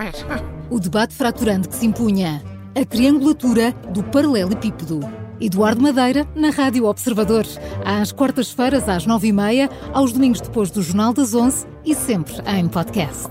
é. 0.01 0.07
É. 0.07 0.43
O 0.69 0.79
debate 0.79 1.13
fraturante 1.15 1.69
que 1.69 1.75
se 1.75 1.85
impunha. 1.85 2.43
A 2.75 2.85
triangulatura 2.85 3.71
do 3.93 4.03
paralelepípedo. 4.03 5.24
Eduardo 5.39 5.81
Madeira, 5.81 6.27
na 6.35 6.49
Rádio 6.49 6.85
Observador. 6.85 7.45
Às 7.83 8.11
quartas-feiras, 8.11 8.87
às 8.87 9.05
nove 9.05 9.27
e 9.27 9.33
meia, 9.33 9.69
aos 9.93 10.13
domingos 10.13 10.41
depois 10.41 10.71
do 10.71 10.81
Jornal 10.81 11.13
das 11.13 11.33
Onze 11.33 11.65
e 11.85 11.93
sempre 11.93 12.35
em 12.47 12.67
podcast. 12.67 13.27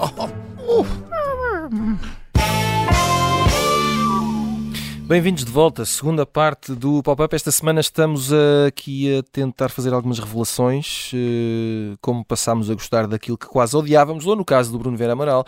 Bem-vindos 5.07 5.45
de 5.45 5.51
volta, 5.51 5.85
segunda 5.85 6.25
parte 6.25 6.75
do 6.75 7.03
Pop-Up. 7.03 7.35
Esta 7.35 7.51
semana 7.51 7.81
estamos 7.81 8.31
aqui 8.67 9.19
a 9.19 9.23
tentar 9.23 9.69
fazer 9.69 9.93
algumas 9.93 10.19
revelações, 10.19 11.11
eh, 11.13 11.95
como 12.01 12.25
passámos 12.25 12.71
a 12.71 12.75
gostar 12.75 13.07
daquilo 13.07 13.37
que 13.37 13.47
quase 13.47 13.77
odiávamos, 13.77 14.27
ou 14.27 14.35
no 14.35 14.45
caso 14.45 14.73
do 14.73 14.79
Bruno 14.79 14.97
Vera 14.97 15.13
Amaral, 15.13 15.45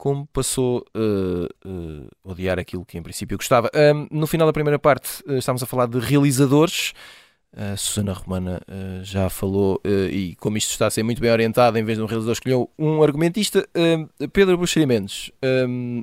como 0.00 0.26
passou 0.28 0.82
eh, 0.94 1.46
eh, 1.62 2.08
a 2.24 2.30
odiar 2.32 2.58
aquilo 2.58 2.86
que 2.86 2.96
em 2.96 3.02
princípio 3.02 3.36
gostava. 3.36 3.70
No 4.10 4.26
final 4.26 4.46
da 4.46 4.52
primeira 4.52 4.78
parte 4.78 5.22
eh, 5.28 5.36
estávamos 5.36 5.62
a 5.62 5.66
falar 5.66 5.86
de 5.86 5.98
realizadores. 5.98 6.94
A 7.54 7.76
Susana 7.76 8.14
Romana 8.14 8.62
eh, 8.66 9.00
já 9.02 9.28
falou, 9.28 9.78
eh, 9.84 10.06
e 10.10 10.34
como 10.36 10.56
isto 10.56 10.70
está 10.70 10.86
a 10.86 10.90
ser 10.90 11.02
muito 11.02 11.20
bem 11.20 11.30
orientado, 11.30 11.76
em 11.76 11.84
vez 11.84 11.98
de 11.98 12.02
um 12.02 12.06
realizador, 12.06 12.32
escolheu 12.32 12.70
um 12.78 13.02
argumentista. 13.02 13.68
Pedro 14.32 14.56
Buxeri 14.56 14.86
Mendes, 14.86 15.30
ahm, 15.42 16.02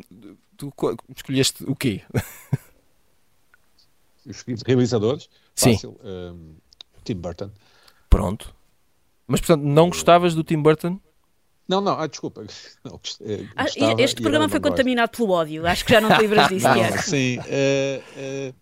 tu 0.55 0.71
co- 0.75 0.95
escolheste 1.15 1.63
o 1.67 1.75
quê? 1.75 2.01
Os 4.25 4.43
realizadores, 4.65 5.27
Sim. 5.55 5.73
fácil. 5.73 5.97
um, 6.03 6.55
Tim 7.03 7.15
Burton. 7.15 7.49
Pronto. 8.09 8.53
Mas, 9.25 9.39
portanto, 9.39 9.63
não 9.63 9.89
gostavas 9.89 10.35
do 10.35 10.43
Tim 10.43 10.61
Burton? 10.61 10.99
Não, 11.67 11.81
não, 11.81 11.99
ah, 11.99 12.07
desculpa. 12.07 12.45
Não, 12.85 12.99
eh, 13.21 13.45
Ah, 13.55 13.63
gostava 13.63 14.01
este 14.01 14.19
e 14.19 14.21
programa 14.21 14.47
foi 14.49 14.59
gosto. 14.59 14.71
contaminado 14.71 15.09
pelo 15.09 15.29
ódio, 15.31 15.67
acho 15.67 15.83
que 15.85 15.91
já 15.91 15.99
não 15.99 16.09
te 16.15 16.21
livras 16.21 16.47
disso, 16.47 16.65
Não, 16.67 16.97
sim. 17.03 17.39
eh, 17.47 18.01
eh, 18.15 18.53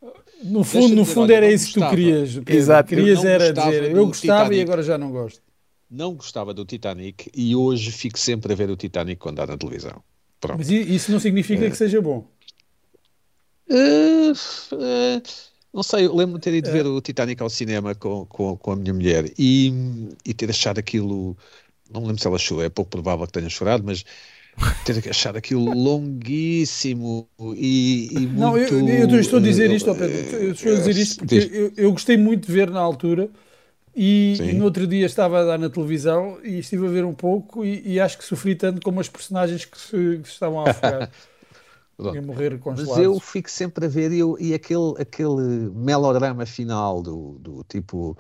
No 0.44 0.64
fundo, 0.64 0.96
no 0.96 1.02
dizer, 1.04 1.14
fundo 1.14 1.24
olha, 1.32 1.36
era 1.36 1.52
isso 1.52 1.68
que 1.74 1.80
tu 1.80 1.90
querias. 1.90 2.30
Exato, 2.48 2.94
eu 2.94 2.98
Querias 2.98 3.24
era 3.24 3.54
dizer, 3.54 3.92
eu 3.96 4.08
gostava 4.08 4.44
e 4.46 4.48
Titanic. 4.48 4.62
agora 4.64 4.84
já 4.84 4.98
não 4.98 5.12
gosto. 5.12 5.42
não 5.90 6.16
gostava 6.16 6.54
do 6.54 6.66
Titanic 6.66 7.30
e 7.36 7.56
hoje 7.56 7.92
fico 7.92 8.18
sempre 8.18 8.52
a 8.52 8.56
ver 8.56 8.70
o 8.72 8.76
Titanic 8.76 9.18
quando 9.20 9.38
dá 9.38 9.46
na 9.46 9.56
televisão. 9.58 10.02
Pronto. 10.42 10.58
Mas 10.58 10.70
isso 10.70 11.12
não 11.12 11.20
significa 11.20 11.70
que 11.70 11.78
seja 11.78 12.02
bom. 12.02 12.28
Não 15.74 15.84
sei, 15.84 16.06
eu 16.06 16.16
lembro-me 16.16 16.40
de 16.40 16.44
ter 16.44 16.54
É. 16.54 16.58
ido 16.58 16.72
ver 16.72 16.86
o 16.86 17.02
Titanic 17.02 17.42
ao 17.42 17.50
cinema 17.50 17.94
com, 17.94 18.26
com, 18.26 18.56
com 18.58 18.72
a 18.72 18.76
minha 18.76 18.94
mulher 18.94 19.32
e, 19.38 19.74
e 20.26 20.34
ter 20.34 20.50
achado 20.50 20.80
aquilo. 20.80 21.38
Não 21.90 22.02
me 22.02 22.08
lembro 22.08 22.22
se 22.22 22.28
ela 22.28 22.38
chorou, 22.38 22.64
é 22.64 22.70
pouco 22.70 22.92
provável 22.92 23.26
que 23.28 23.34
tenha 23.34 23.50
chorado, 23.50 23.84
mas 23.86 24.04
ter 24.84 25.10
achado 25.10 25.38
aquilo 25.38 25.62
longuíssimo 25.62 27.30
e, 27.56 28.24
e 28.24 28.28
muito. 28.28 28.54
Não, 28.54 28.58
eu, 28.58 28.70
eu 28.86 29.20
estou 29.20 29.40
a 29.40 29.42
dizer 29.42 29.72
isto, 29.72 29.90
ó 29.92 29.96
eh, 29.96 29.96
Pedro, 29.96 30.26
eu 30.32 30.52
estou 30.52 30.72
a 30.74 30.76
dizer 30.76 30.98
isto 30.98 31.16
porque 31.18 31.40
eu, 31.52 31.74
eu 31.76 31.92
gostei 31.92 32.18
muito 32.18 32.46
de 32.48 32.52
ver 32.54 32.70
na 32.70 32.80
altura 32.80 33.30
e, 33.96 34.44
e 34.46 34.54
no 34.54 34.66
outro 34.66 34.88
dia 34.88 35.06
estava 35.06 35.42
a 35.42 35.46
dar 35.46 35.60
na 35.60 35.70
televisão 35.70 36.40
e 36.44 36.60
estive 36.60 36.88
a 36.88 36.90
ver 36.92 37.06
um 37.06 37.14
pouco 37.16 37.66
e, 37.66 37.82
e 37.96 38.00
acho 38.00 38.18
que 38.18 38.26
sofri 38.26 38.56
tanto 38.56 38.82
como 38.82 39.00
as 39.02 39.10
personagens 39.10 39.66
que 39.66 39.78
se, 39.80 39.92
que 40.22 40.28
se 40.28 40.34
estavam 40.34 40.62
a 40.62 40.68
afogar 40.68 41.08
e 42.10 42.18
a 42.18 42.22
morrer 42.22 42.60
Mas 42.68 42.96
congelados. 42.98 42.98
eu 42.98 43.20
fico 43.20 43.50
sempre 43.50 43.86
a 43.86 43.90
ver 43.90 44.12
e, 44.12 44.20
eu- 44.20 44.38
e 44.40 44.54
aquele, 44.54 44.94
aquele 45.00 45.70
melodrama 45.72 46.46
final 46.46 47.02
do, 47.02 47.38
do 47.40 47.64
tipo 47.64 48.18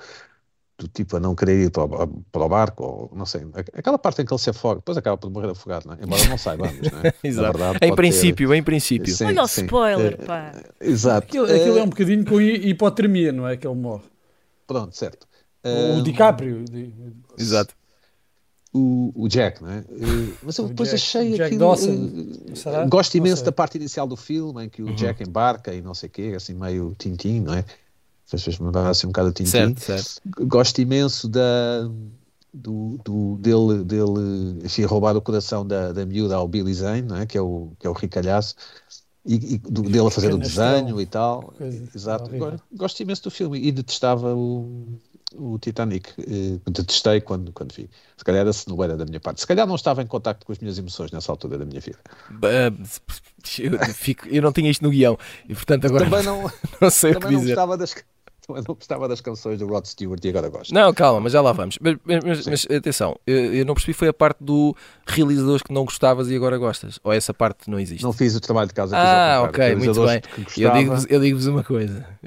do 0.77 0.87
tipo 0.89 1.15
a 1.15 1.19
não 1.21 1.33
querer 1.33 1.65
ir 1.65 1.71
para 1.71 1.83
o, 1.85 2.07
para 2.31 2.43
o 2.43 2.49
barco, 2.49 2.83
ou 2.83 3.11
não 3.17 3.25
sei, 3.25 3.45
aquela 3.73 3.97
parte 3.97 4.21
em 4.21 4.25
que 4.25 4.33
ele 4.33 4.41
se 4.41 4.49
afoga, 4.49 4.75
depois 4.75 4.97
acaba 4.97 5.17
por 5.17 5.29
morrer 5.31 5.49
afogado, 5.51 5.87
não 5.87 5.93
é? 5.93 5.97
embora 6.03 6.25
não 6.25 6.37
saibamos, 6.37 6.91
não 6.91 6.99
é? 6.99 7.13
Exato. 7.23 7.57
verdade, 7.57 7.75
em 7.77 7.79
pode 7.79 7.89
ter- 7.89 7.95
princípio, 7.95 8.53
em 8.53 8.61
princípio. 8.63 9.15
Sim, 9.15 9.25
Olha 9.25 9.43
o 9.43 9.47
sim. 9.47 9.61
spoiler, 9.63 10.17
Eh, 10.19 10.25
pá. 10.25 10.51
Exato. 10.81 11.27
Aquilo, 11.27 11.45
aquilo 11.45 11.77
é 11.79 11.83
um 11.83 11.87
bocadinho 11.89 12.25
com 12.25 12.41
hi- 12.41 12.67
hipotermia, 12.69 13.31
não 13.31 13.47
é? 13.47 13.55
Que 13.55 13.65
ele 13.65 13.75
morre. 13.75 14.03
Pronto, 14.67 14.95
certo. 14.97 15.25
o 15.97 16.01
DiCaprio. 16.01 16.65
di- 16.65 16.93
Exato. 17.39 17.73
o, 18.73 19.13
o 19.15 19.27
Jack, 19.29 19.63
não 19.63 19.71
é? 19.71 19.83
Mas 20.43 20.57
eu 20.57 20.67
depois 20.67 20.89
Jack- 20.89 21.01
achei 21.01 21.29
Jack 21.31 21.43
aquilo. 21.43 21.59
Dawson. 21.59 22.09
eh? 22.83 22.87
Gosto 22.89 23.15
imenso 23.15 23.45
da 23.45 23.51
parte 23.53 23.77
inicial 23.77 24.05
do 24.05 24.17
filme 24.17 24.65
em 24.65 24.69
que 24.69 24.83
o 24.83 24.87
Uhum. 24.87 24.95
Jack 24.95 25.23
embarca 25.23 25.73
e 25.73 25.81
não 25.81 25.93
sei 25.93 26.09
o 26.09 26.11
quê, 26.11 26.33
assim 26.35 26.53
meio 26.53 26.93
tintim, 26.99 27.39
não 27.39 27.53
é? 27.53 27.63
Fez- 28.27 28.43
Fez-me 28.43 28.65
lembrar 28.65 28.89
assim 28.89 29.07
um 29.07 29.09
bocado 29.11 29.29
de 29.29 29.35
tintim. 29.35 29.51
Certo, 29.51 29.79
certo. 29.81 30.21
Gosto 30.47 30.79
imenso 30.81 31.27
da, 31.29 31.89
do, 32.53 32.97
do- 33.03 33.37
dele, 33.37 33.83
dele 33.83 34.59
enfim, 34.63 34.83
roubar 34.83 35.15
o 35.15 35.21
coração 35.21 35.65
da, 35.65 35.91
da 35.91 36.05
miúda 36.05 36.35
ao 36.35 36.47
Billy 36.47 36.73
Zane, 36.73 37.01
não 37.03 37.17
é? 37.17 37.25
que, 37.25 37.37
é 37.37 37.41
o, 37.41 37.71
que 37.79 37.85
é 37.85 37.89
o 37.89 37.93
ricalhaço, 37.93 38.55
e, 39.25 39.55
e 39.55 39.57
do- 39.57 39.81
dele 39.83 40.07
a 40.07 40.11
fazer 40.11 40.33
o 40.33 40.37
desenho 40.37 40.99
e 41.01 41.05
tal. 41.05 41.53
Exato. 41.93 42.25
horrível. 42.25 42.59
Gosto 42.73 42.99
imenso 43.01 43.23
do 43.23 43.31
filme 43.31 43.59
e 43.59 43.71
detestava 43.71 44.33
o, 44.35 44.99
o 45.35 45.57
Titanic. 45.59 46.11
Eh, 46.19 46.59
detestei 46.69 47.19
quando, 47.21 47.51
quando 47.51 47.73
vi. 47.73 47.89
Se 48.17 48.23
calhar 48.23 48.41
era 48.41 48.53
cenoura 48.53 48.95
da 48.95 49.03
minha 49.05 49.19
parte. 49.19 49.41
Se 49.41 49.47
calhar 49.47 49.65
não 49.67 49.75
estava 49.75 50.01
em 50.03 50.07
contacto 50.07 50.45
com 50.45 50.51
as 50.51 50.59
minhas 50.59 50.77
emoções 50.77 51.11
nessa 51.11 51.31
altura 51.31 51.57
da 51.57 51.65
minha 51.65 51.81
vida. 51.81 51.97
Eu, 53.59 53.79
fico- 53.93 54.27
eu 54.27 54.41
não 54.41 54.51
tinha 54.51 54.69
isto 54.71 54.83
no 54.83 54.89
guião 54.91 55.17
e, 55.49 55.53
portanto, 55.53 55.85
agora 55.85 56.05
Também 56.05 56.23
não, 56.23 56.43
não 56.81 56.89
sei 56.89 57.11
o 57.11 57.15
que 57.15 57.19
também 57.21 57.33
não 57.35 57.41
dizer. 57.41 57.55
gostava 57.55 57.77
das. 57.77 57.95
também 58.47 58.63
não 58.67 58.75
gostava 58.75 59.07
das 59.07 59.21
canções 59.21 59.59
do 59.59 59.67
Rod 59.67 59.85
Stewart 59.85 60.23
e 60.23 60.29
agora 60.29 60.49
gosto. 60.49 60.73
Não, 60.73 60.93
calma, 60.93 61.19
mas 61.21 61.33
já 61.33 61.41
lá 61.41 61.51
vamos. 61.51 61.77
Mas, 61.81 61.95
mas- 62.05 62.47
mas, 62.47 62.67
atenção, 62.69 63.15
eu, 63.25 63.53
eu 63.53 63.65
não 63.65 63.73
percebi 63.73 63.93
foi 63.93 64.07
a 64.07 64.13
parte 64.13 64.37
do 64.43 64.75
realizadores 65.05 65.61
que 65.61 65.73
não 65.73 65.85
gostavas 65.85 66.29
e 66.29 66.35
agora 66.35 66.57
gostas. 66.57 66.99
Ou 67.03 67.11
essa 67.13 67.33
parte 67.33 67.69
não 67.69 67.79
existe? 67.79 68.03
Não 68.03 68.13
fiz 68.13 68.35
o 68.35 68.39
trabalho 68.39 68.67
de 68.67 68.73
casa. 68.73 68.95
fiz 68.95 69.05
ah, 69.05 69.43
ok, 69.47 69.75
muito 69.75 70.05
bem. 70.05 70.21
Eu 70.57 70.71
digo-vos 70.71 71.05
digo-vos 71.05 71.47
uma 71.47 71.63
coisa. 71.63 72.05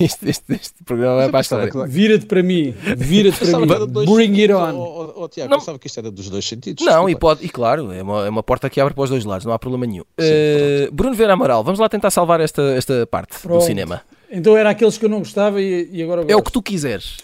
Isto, 0.00 0.28
isto- 0.28 0.52
este 0.52 0.82
programa 0.84 1.28
vai 1.28 1.42
para 1.44 1.70
que- 1.70 1.86
Vira-te 1.86 2.26
para 2.26 2.42
mim, 2.42 2.74
vira-te 2.96 3.38
para 3.38 3.58
mim. 3.60 3.66
dois 3.92 4.10
Bring 4.10 4.40
it 4.40 4.52
on. 4.52 4.74
Oh, 4.74 5.12
oh, 5.16 5.22
oh, 5.24 5.28
Tiago, 5.28 5.50
Não. 5.50 5.58
pensava 5.58 5.78
que 5.78 5.86
isto 5.86 5.98
era 6.00 6.10
dos 6.10 6.28
dois 6.28 6.44
sentidos. 6.44 6.84
Não, 6.84 7.08
e, 7.08 7.14
pode, 7.14 7.44
e 7.44 7.48
claro, 7.48 7.92
é 7.92 8.02
uma, 8.02 8.26
é 8.26 8.28
uma 8.30 8.42
porta 8.42 8.68
que 8.68 8.80
abre 8.80 8.94
para 8.94 9.04
os 9.04 9.10
dois 9.10 9.24
lados, 9.24 9.46
não 9.46 9.52
há 9.52 9.58
problema 9.58 9.86
nenhum. 9.86 10.02
Sim, 10.18 10.26
Eh, 10.26 10.88
Bruno 10.92 11.14
Vera 11.14 11.34
Amaral, 11.34 11.62
vamos 11.62 11.78
lá 11.78 11.88
tentar 11.88 12.10
salvar 12.10 12.40
esta, 12.40 12.62
esta 12.74 13.06
parte 13.06 13.34
do 13.36 13.40
Pronto. 13.42 13.64
cinema. 13.64 14.02
Então 14.32 14.56
era 14.56 14.70
aqueles 14.70 14.96
que 14.96 15.04
eu 15.04 15.08
não 15.10 15.18
gostava 15.18 15.60
e, 15.60 15.88
e 15.92 16.02
agora 16.02 16.22
gosto. 16.22 16.32
É 16.32 16.36
o 16.36 16.42
que 16.42 16.50
tu 16.50 16.62
quiseres. 16.62 17.18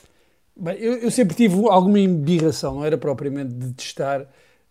Bem, 0.54 0.76
eu, 0.78 0.94
eu 0.98 1.10
sempre 1.10 1.34
tive 1.36 1.54
alguma 1.68 1.98
embirração, 1.98 2.74
não 2.76 2.84
era 2.84 2.98
propriamente 2.98 3.54
de 3.54 3.72
testar 3.72 4.20
eh, 4.20 4.26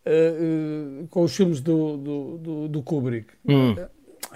eh, 0.05 1.05
com 1.09 1.23
os 1.23 1.35
filmes 1.35 1.59
do, 1.61 1.97
do, 1.97 2.37
do, 2.37 2.67
do 2.67 2.81
Kubrick. 2.83 3.27
Hum. 3.47 3.75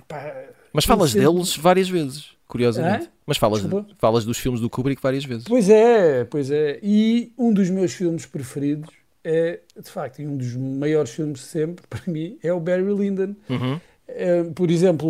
Pá, 0.07 0.33
Mas 0.73 0.85
falas 0.85 1.11
sempre- 1.11 1.27
deles 1.27 1.55
várias 1.57 1.89
vezes, 1.89 2.29
curiosamente. 2.47 3.05
Hã? 3.05 3.09
Mas 3.25 3.37
falas, 3.37 3.61
Desculpa? 3.61 3.89
falas 3.99 4.25
dos 4.25 4.37
filmes 4.37 4.61
do 4.61 4.69
Kubrick 4.69 5.01
várias 5.01 5.23
vezes. 5.25 5.43
Pois 5.47 5.69
é, 5.69 6.23
pois 6.25 6.49
é. 6.49 6.79
E 6.81 7.31
um 7.37 7.53
dos 7.53 7.69
meus 7.69 7.93
filmes 7.93 8.25
preferidos 8.25 8.89
é, 9.23 9.59
de 9.79 9.89
facto, 9.89 10.19
e 10.21 10.27
um 10.27 10.35
dos 10.35 10.55
maiores 10.55 11.11
filmes 11.11 11.39
de 11.41 11.45
sempre, 11.45 11.85
para 11.89 12.01
mim, 12.07 12.37
é 12.41 12.51
o 12.51 12.59
Barry 12.59 12.83
Lyndon. 12.93 13.35
Uhum. 13.49 13.79
Por 14.55 14.69
exemplo, 14.71 15.07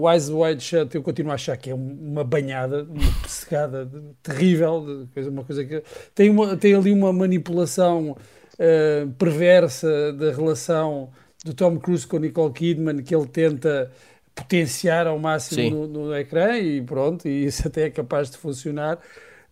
o, 0.00 0.10
Eyes 0.10 0.28
Wide 0.28 0.62
Shut, 0.62 0.94
eu 0.94 1.02
continuo 1.02 1.32
a 1.32 1.34
achar 1.34 1.56
que 1.56 1.70
é 1.70 1.74
um- 1.74 1.98
uma 2.12 2.24
banhada, 2.24 2.84
uma 2.84 3.22
pessegada 3.22 3.88
terrível, 4.22 5.06
uma 5.28 5.44
coisa 5.44 5.64
que 5.64 5.82
tem, 6.14 6.30
uma- 6.30 6.56
tem 6.56 6.74
ali 6.74 6.92
uma 6.92 7.12
manipulação 7.12 8.16
eh, 8.58 9.06
perversa 9.18 10.12
da 10.12 10.30
relação 10.30 11.10
do 11.44 11.54
Tom 11.54 11.78
Cruise 11.78 12.06
com 12.06 12.18
Nicole 12.18 12.52
Kidman 12.52 13.02
que 13.02 13.14
ele 13.14 13.26
tenta 13.26 13.90
potenciar 14.34 15.06
ao 15.06 15.18
máximo 15.18 15.62
no, 15.70 16.06
no 16.06 16.14
ecrã 16.16 16.56
e 16.58 16.80
pronto, 16.82 17.26
e 17.26 17.44
isso 17.46 17.66
até 17.68 17.84
é 17.86 17.90
capaz 17.90 18.30
de 18.30 18.36
funcionar. 18.36 18.98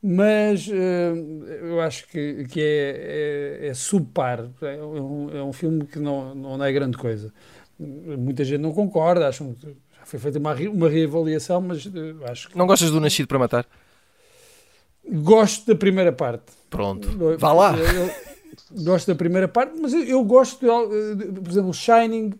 Mas 0.03 0.67
eh, 0.73 1.13
eu 1.63 1.81
acho 1.81 2.09
que, 2.09 2.45
que 2.45 2.61
é, 2.61 3.59
é, 3.63 3.67
é 3.69 3.75
subpar. 3.75 4.49
É 4.63 4.83
um, 4.83 5.31
é 5.37 5.43
um 5.43 5.53
filme 5.53 5.85
que 5.87 5.99
não, 5.99 6.35
não 6.35 6.65
é 6.65 6.73
grande 6.73 6.97
coisa. 6.97 7.33
Muita 8.19 8.45
gente 8.45 8.61
não 8.61 8.73
concorda, 8.73 9.27
acham 9.29 9.55
que 9.55 9.67
já 9.67 10.05
foi 10.05 10.19
feita 10.21 10.39
uma, 10.39 10.55
uma 10.55 10.89
reavaliação, 10.89 11.61
mas 11.63 11.87
eh, 11.87 12.31
acho 12.31 12.49
que 12.51 12.59
Não 12.59 12.67
gostas 12.67 12.91
do 12.91 13.01
Nascido 13.01 13.27
para 13.27 13.39
Matar? 13.39 13.67
gosto 15.09 15.67
da 15.67 15.75
primeira 15.75 16.13
parte. 16.13 16.53
Pronto. 16.69 17.09
Vá 17.39 17.53
lá. 17.53 17.77
eu- 17.77 18.07
eu 18.07 18.85
gosto 18.85 19.07
da 19.09 19.15
primeira 19.15 19.49
parte, 19.49 19.73
mas 19.81 19.93
eu, 19.93 20.05
eu 20.05 20.25
gosto, 20.25 20.61
de, 20.61 20.71
al- 20.71 20.89
de- 20.89 21.41
por 21.41 21.51
exemplo, 21.51 21.73
Shining. 21.75 22.33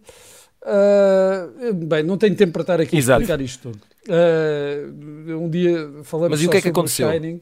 ah, 0.63 1.49
bem, 1.75 2.03
não 2.03 2.17
tenho 2.19 2.37
tempo 2.37 2.53
para 2.53 2.63
estar 2.63 2.81
aqui 2.81 2.97
Exato. 2.97 3.21
a 3.21 3.23
explicar 3.23 3.43
isto 3.43 3.63
tudo. 3.73 3.81
Ah, 4.09 5.35
um 5.37 5.49
dia 5.49 5.91
falamos 6.05 6.31
Mas 6.33 6.43
e 6.43 6.47
o 6.47 6.51
que 6.51 6.57
é 6.59 6.61
que 6.61 6.69
aconteceu? 6.69 7.11
Shining, 7.11 7.41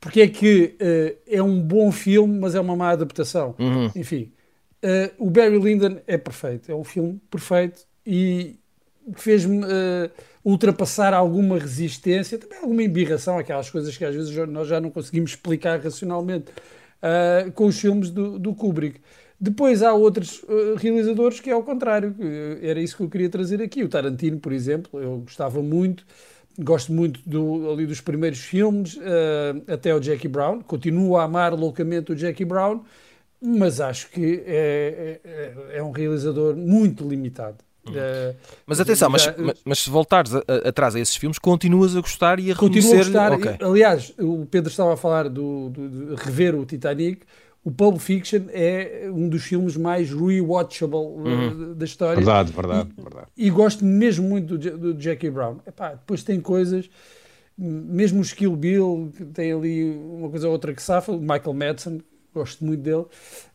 porque 0.00 0.20
é 0.22 0.28
que 0.28 0.76
ah, 0.80 1.14
é 1.28 1.42
um 1.42 1.60
bom 1.60 1.92
filme, 1.92 2.38
mas 2.40 2.54
é 2.54 2.60
uma 2.60 2.74
má 2.74 2.90
adaptação. 2.90 3.54
Uhum. 3.58 3.90
Enfim, 3.94 4.32
eh, 4.84 5.12
o 5.18 5.30
Barry 5.30 5.58
Lyndon 5.58 5.98
é 6.06 6.18
perfeito, 6.18 6.70
é 6.70 6.74
um 6.74 6.84
filme 6.84 7.18
perfeito 7.30 7.86
e 8.06 8.58
fez-me 9.16 9.64
eh, 9.64 10.10
ultrapassar 10.44 11.14
alguma 11.14 11.58
resistência, 11.58 12.38
também 12.38 12.58
alguma 12.58 12.82
embirração, 12.82 13.38
aquelas 13.38 13.70
coisas 13.70 13.96
que 13.96 14.04
às 14.04 14.14
vezes 14.14 14.36
nós 14.48 14.68
já 14.68 14.80
não 14.80 14.90
conseguimos 14.90 15.30
explicar 15.30 15.80
racionalmente 15.80 16.52
eh, 17.02 17.50
com 17.54 17.66
os 17.66 17.80
filmes 17.80 18.10
do, 18.10 18.38
do 18.38 18.54
Kubrick. 18.54 19.00
Depois 19.40 19.82
há 19.82 19.92
outros 19.92 20.42
eh, 20.48 20.74
realizadores 20.76 21.40
que 21.40 21.50
é 21.50 21.52
ao 21.52 21.62
contrário, 21.62 22.14
que 22.14 22.58
era 22.62 22.80
isso 22.80 22.96
que 22.96 23.02
eu 23.02 23.08
queria 23.10 23.28
trazer 23.28 23.60
aqui. 23.62 23.82
O 23.82 23.88
Tarantino, 23.88 24.38
por 24.38 24.52
exemplo, 24.52 25.00
eu 25.00 25.18
gostava 25.18 25.62
muito, 25.62 26.06
gosto 26.58 26.92
muito 26.92 27.20
do, 27.26 27.70
ali 27.70 27.86
dos 27.86 28.00
primeiros 28.00 28.40
filmes, 28.40 28.98
eh, 29.02 29.72
até 29.72 29.94
o 29.94 30.00
Jackie 30.00 30.28
Brown, 30.28 30.62
continuo 30.62 31.16
a 31.16 31.24
amar 31.24 31.52
loucamente 31.54 32.12
o 32.12 32.16
Jackie 32.16 32.44
Brown, 32.44 32.82
mas 33.44 33.80
acho 33.80 34.10
que 34.10 34.42
é, 34.46 35.20
é, 35.24 35.76
é 35.78 35.82
um 35.82 35.90
realizador 35.90 36.56
muito 36.56 37.06
limitado. 37.08 37.58
Eh, 37.94 38.34
Mas 38.66 38.80
atenção, 38.80 39.10
mas, 39.10 39.24
já- 39.24 39.34
mas, 39.36 39.60
mas 39.62 39.78
se 39.80 39.90
voltares 39.90 40.34
a- 40.34 40.42
a- 40.48 40.68
atrás 40.70 40.96
a 40.96 41.00
esses 41.00 41.16
filmes, 41.16 41.38
continuas 41.38 41.94
a 41.94 42.00
gostar 42.00 42.40
e 42.40 42.50
a 42.50 42.54
Continuo 42.56 42.94
a 42.94 42.96
reconhecer. 42.96 43.12
gostar. 43.12 43.32
Ok. 43.58 43.66
Aliás, 43.68 44.14
o 44.18 44.46
Pedro 44.46 44.70
estava 44.70 44.94
a 44.94 44.96
falar 44.96 45.28
do, 45.28 45.68
do- 45.68 46.16
de 46.16 46.22
rever 46.22 46.54
o 46.54 46.64
Titanic. 46.64 47.26
O 47.62 47.70
Pulp 47.70 47.98
Fiction 47.98 48.42
é 48.50 49.10
um 49.12 49.28
dos 49.28 49.42
filmes 49.44 49.76
mais 49.76 50.10
rewatchable 50.10 50.96
Uhum. 50.96 51.72
eh, 51.72 51.74
da 51.74 51.84
história. 51.84 52.16
Verdade, 52.16 52.52
verdade, 52.52 52.88
verdade. 52.96 53.26
E 53.36 53.50
gosto 53.50 53.84
mesmo 53.84 54.26
muito 54.30 54.56
do, 54.56 54.78
do 54.94 55.00
Jackie 55.02 55.28
Brown. 55.30 55.58
Epá, 55.66 55.90
depois 55.90 56.22
tem 56.22 56.40
coisas, 56.40 56.88
mesmo 57.56 58.20
o 58.20 58.22
Skill 58.22 58.56
Bill, 58.56 59.12
que 59.16 59.24
tem 59.26 59.52
ali 59.52 59.90
uma 59.94 60.28
coisa 60.30 60.46
ou 60.46 60.52
outra 60.52 60.72
que 60.74 60.82
safa, 60.82 61.12
o 61.12 61.20
Michael 61.20 61.52
Madsen, 61.54 62.00
gosto 62.34 62.64
muito 62.64 62.82
dele. 62.82 63.06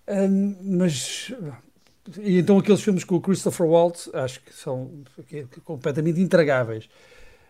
Hum, 0.07 0.55
mas. 0.63 1.33
E 2.17 2.39
então 2.39 2.57
aqueles 2.57 2.81
filmes 2.81 3.03
com 3.03 3.15
o 3.15 3.21
Christopher 3.21 3.67
Waltz, 3.67 4.09
acho 4.13 4.41
que 4.41 4.53
são 4.53 5.03
que 5.27 5.45
completamente 5.63 6.19
intragáveis. 6.19 6.89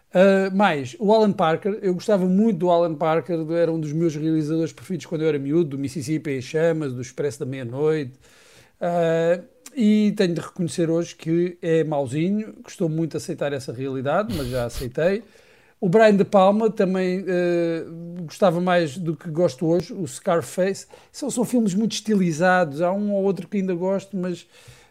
Uh, 0.09 0.53
mais, 0.55 0.95
o 0.99 1.13
Alan 1.13 1.31
Parker, 1.31 1.77
eu 1.83 1.93
gostava 1.93 2.25
muito 2.25 2.57
do 2.57 2.71
Alan 2.71 2.95
Parker, 2.95 3.39
era 3.51 3.71
um 3.71 3.79
dos 3.79 3.93
meus 3.93 4.15
realizadores 4.15 4.73
preferidos 4.73 5.05
quando 5.05 5.21
eu 5.21 5.27
era 5.27 5.37
miúdo, 5.37 5.71
do 5.71 5.77
Mississippi 5.77 6.31
em 6.31 6.41
Chamas, 6.41 6.93
do 6.93 7.01
Expresso 7.01 7.39
da 7.39 7.45
Meia-Noite. 7.45 8.13
Uh, 8.81 9.43
e 9.75 10.11
tenho 10.17 10.33
de 10.33 10.41
reconhecer 10.41 10.89
hoje 10.89 11.15
que 11.15 11.57
é 11.61 11.83
mauzinho, 11.83 12.53
custou 12.63 12.89
muito 12.89 13.17
aceitar 13.17 13.53
essa 13.53 13.71
realidade, 13.71 14.35
mas 14.35 14.47
já 14.47 14.65
aceitei. 14.65 15.23
O 15.81 15.87
Brian 15.87 16.15
De 16.15 16.25
Palma 16.25 16.69
também 16.69 17.21
uh, 17.21 18.25
gostava 18.25 18.59
mais 18.59 18.97
do 18.97 19.15
que 19.15 19.29
gosto 19.29 19.65
hoje, 19.65 19.93
o 19.93 20.05
Scarface. 20.05 20.87
São, 21.11 21.29
são 21.29 21.45
filmes 21.45 21.73
muito 21.73 21.93
estilizados, 21.93 22.81
há 22.81 22.91
um 22.91 23.13
ou 23.13 23.23
outro 23.23 23.47
que 23.47 23.57
ainda 23.57 23.73
gosto, 23.73 24.17
mas 24.17 24.41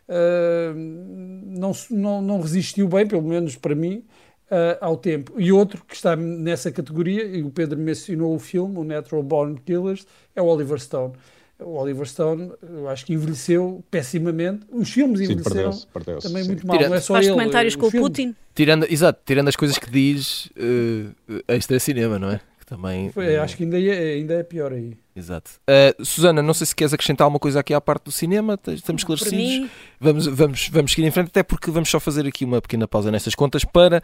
uh, 0.08 0.74
não, 0.74 1.72
não, 1.90 2.22
não 2.22 2.40
resistiu 2.40 2.88
bem, 2.88 3.06
pelo 3.06 3.22
menos 3.22 3.54
para 3.54 3.74
mim, 3.74 4.02
uh, 4.50 4.78
ao 4.80 4.96
tempo. 4.96 5.34
E 5.36 5.52
outro 5.52 5.84
que 5.86 5.94
está 5.94 6.16
nessa 6.16 6.72
categoria, 6.72 7.24
e 7.24 7.42
o 7.42 7.50
Pedro 7.50 7.78
mencionou 7.78 8.34
o 8.34 8.38
filme, 8.38 8.78
o 8.78 8.84
Natural 8.84 9.22
Born 9.22 9.60
Killers, 9.60 10.06
é 10.34 10.40
o 10.40 10.46
Oliver 10.46 10.80
Stone. 10.80 11.12
O 11.60 11.76
Oliver 11.76 12.06
Stone, 12.06 12.52
eu 12.62 12.88
acho 12.88 13.04
que 13.04 13.12
envelheceu 13.12 13.84
pessimamente. 13.90 14.60
Os 14.70 14.90
filmes 14.90 15.18
Sim, 15.18 15.24
envelheceram 15.24 15.54
perdeu-se, 15.56 15.86
perdeu-se. 15.88 16.26
também 16.28 16.42
sim. 16.44 16.48
muito 16.50 16.66
mal. 16.66 16.76
Tirando- 16.76 16.90
Não 16.90 16.96
é 16.96 17.00
só 17.00 17.14
Faz 17.14 17.26
ele. 17.26 17.34
comentários 17.34 17.74
os 17.74 17.80
com 17.80 17.86
o 17.86 17.90
filmes. 17.90 18.08
Putin. 18.08 18.36
Tirando, 18.54 18.86
exato, 18.88 19.20
tirando 19.26 19.48
as 19.48 19.56
coisas 19.56 19.76
que 19.76 19.90
diz 19.90 20.46
uh, 20.56 21.42
extra 21.48 21.78
cinema, 21.80 22.16
não 22.18 22.30
é? 22.30 22.40
Que 22.60 22.66
também. 22.66 23.10
Foi, 23.10 23.36
acho 23.36 23.56
que 23.56 23.64
ainda 23.64 23.80
é, 23.80 24.14
ainda 24.14 24.34
é 24.34 24.42
pior 24.44 24.72
aí. 24.72 24.96
Exato. 25.16 25.50
Uh, 25.68 26.04
Susana, 26.04 26.40
não 26.42 26.54
sei 26.54 26.64
se 26.66 26.76
queres 26.76 26.94
acrescentar 26.94 27.24
alguma 27.24 27.40
coisa 27.40 27.58
aqui 27.58 27.74
à 27.74 27.80
parte 27.80 28.04
do 28.04 28.12
cinema, 28.12 28.56
estamos 28.68 29.00
esclarecidos. 29.00 29.36
mim, 29.36 29.68
Vamos, 30.00 30.26
vamos, 30.26 30.68
vamos 30.68 30.92
seguir 30.92 31.06
em 31.06 31.10
frente, 31.10 31.26
até 31.28 31.42
porque 31.42 31.72
vamos 31.72 31.88
só 31.90 31.98
fazer 31.98 32.24
aqui 32.24 32.44
uma 32.44 32.62
pequena 32.62 32.86
pausa 32.86 33.10
nestas 33.10 33.34
contas 33.34 33.64
para 33.64 34.00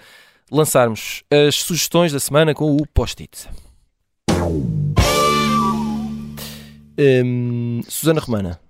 lançarmos 0.51 1.23
as 1.31 1.55
sugestões 1.55 2.13
da 2.13 2.19
semana 2.19 2.53
com 2.53 2.77
o 2.77 2.85
post-it. 2.89 3.49
Hum, 6.99 7.81
Susana 7.89 8.21
Romana, 8.21 8.61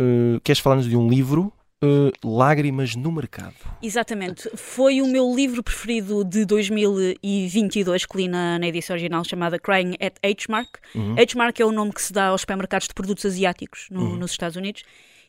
uh, 0.00 0.40
queres 0.44 0.60
falar-nos 0.60 0.88
de 0.88 0.96
um 0.96 1.08
livro, 1.08 1.52
uh, 1.82 2.12
Lágrimas 2.36 2.94
no 2.94 3.10
Mercado? 3.10 3.54
Exatamente. 3.82 4.48
Foi 4.56 5.02
o 5.02 5.06
meu 5.06 5.34
livro 5.34 5.62
preferido 5.62 6.24
de 6.24 6.44
2022 6.44 8.06
que 8.06 8.16
li 8.16 8.28
na, 8.28 8.58
na 8.58 8.66
edição 8.68 8.94
original 8.94 9.24
chamada 9.24 9.58
Crying 9.58 9.94
at 10.00 10.14
H-Mark. 10.22 10.76
Uhum. 10.94 11.12
H-Mark 11.18 11.58
é 11.60 11.64
o 11.64 11.72
nome 11.72 11.92
que 11.92 12.02
se 12.02 12.12
dá 12.12 12.26
aos 12.26 12.42
supermercados 12.42 12.88
de 12.88 12.94
produtos 12.94 13.24
asiáticos 13.26 13.86
no- 13.90 14.02
Uhum. 14.02 14.16
nos 14.16 14.30
Estados 14.32 14.56
Unidos. 14.56 14.82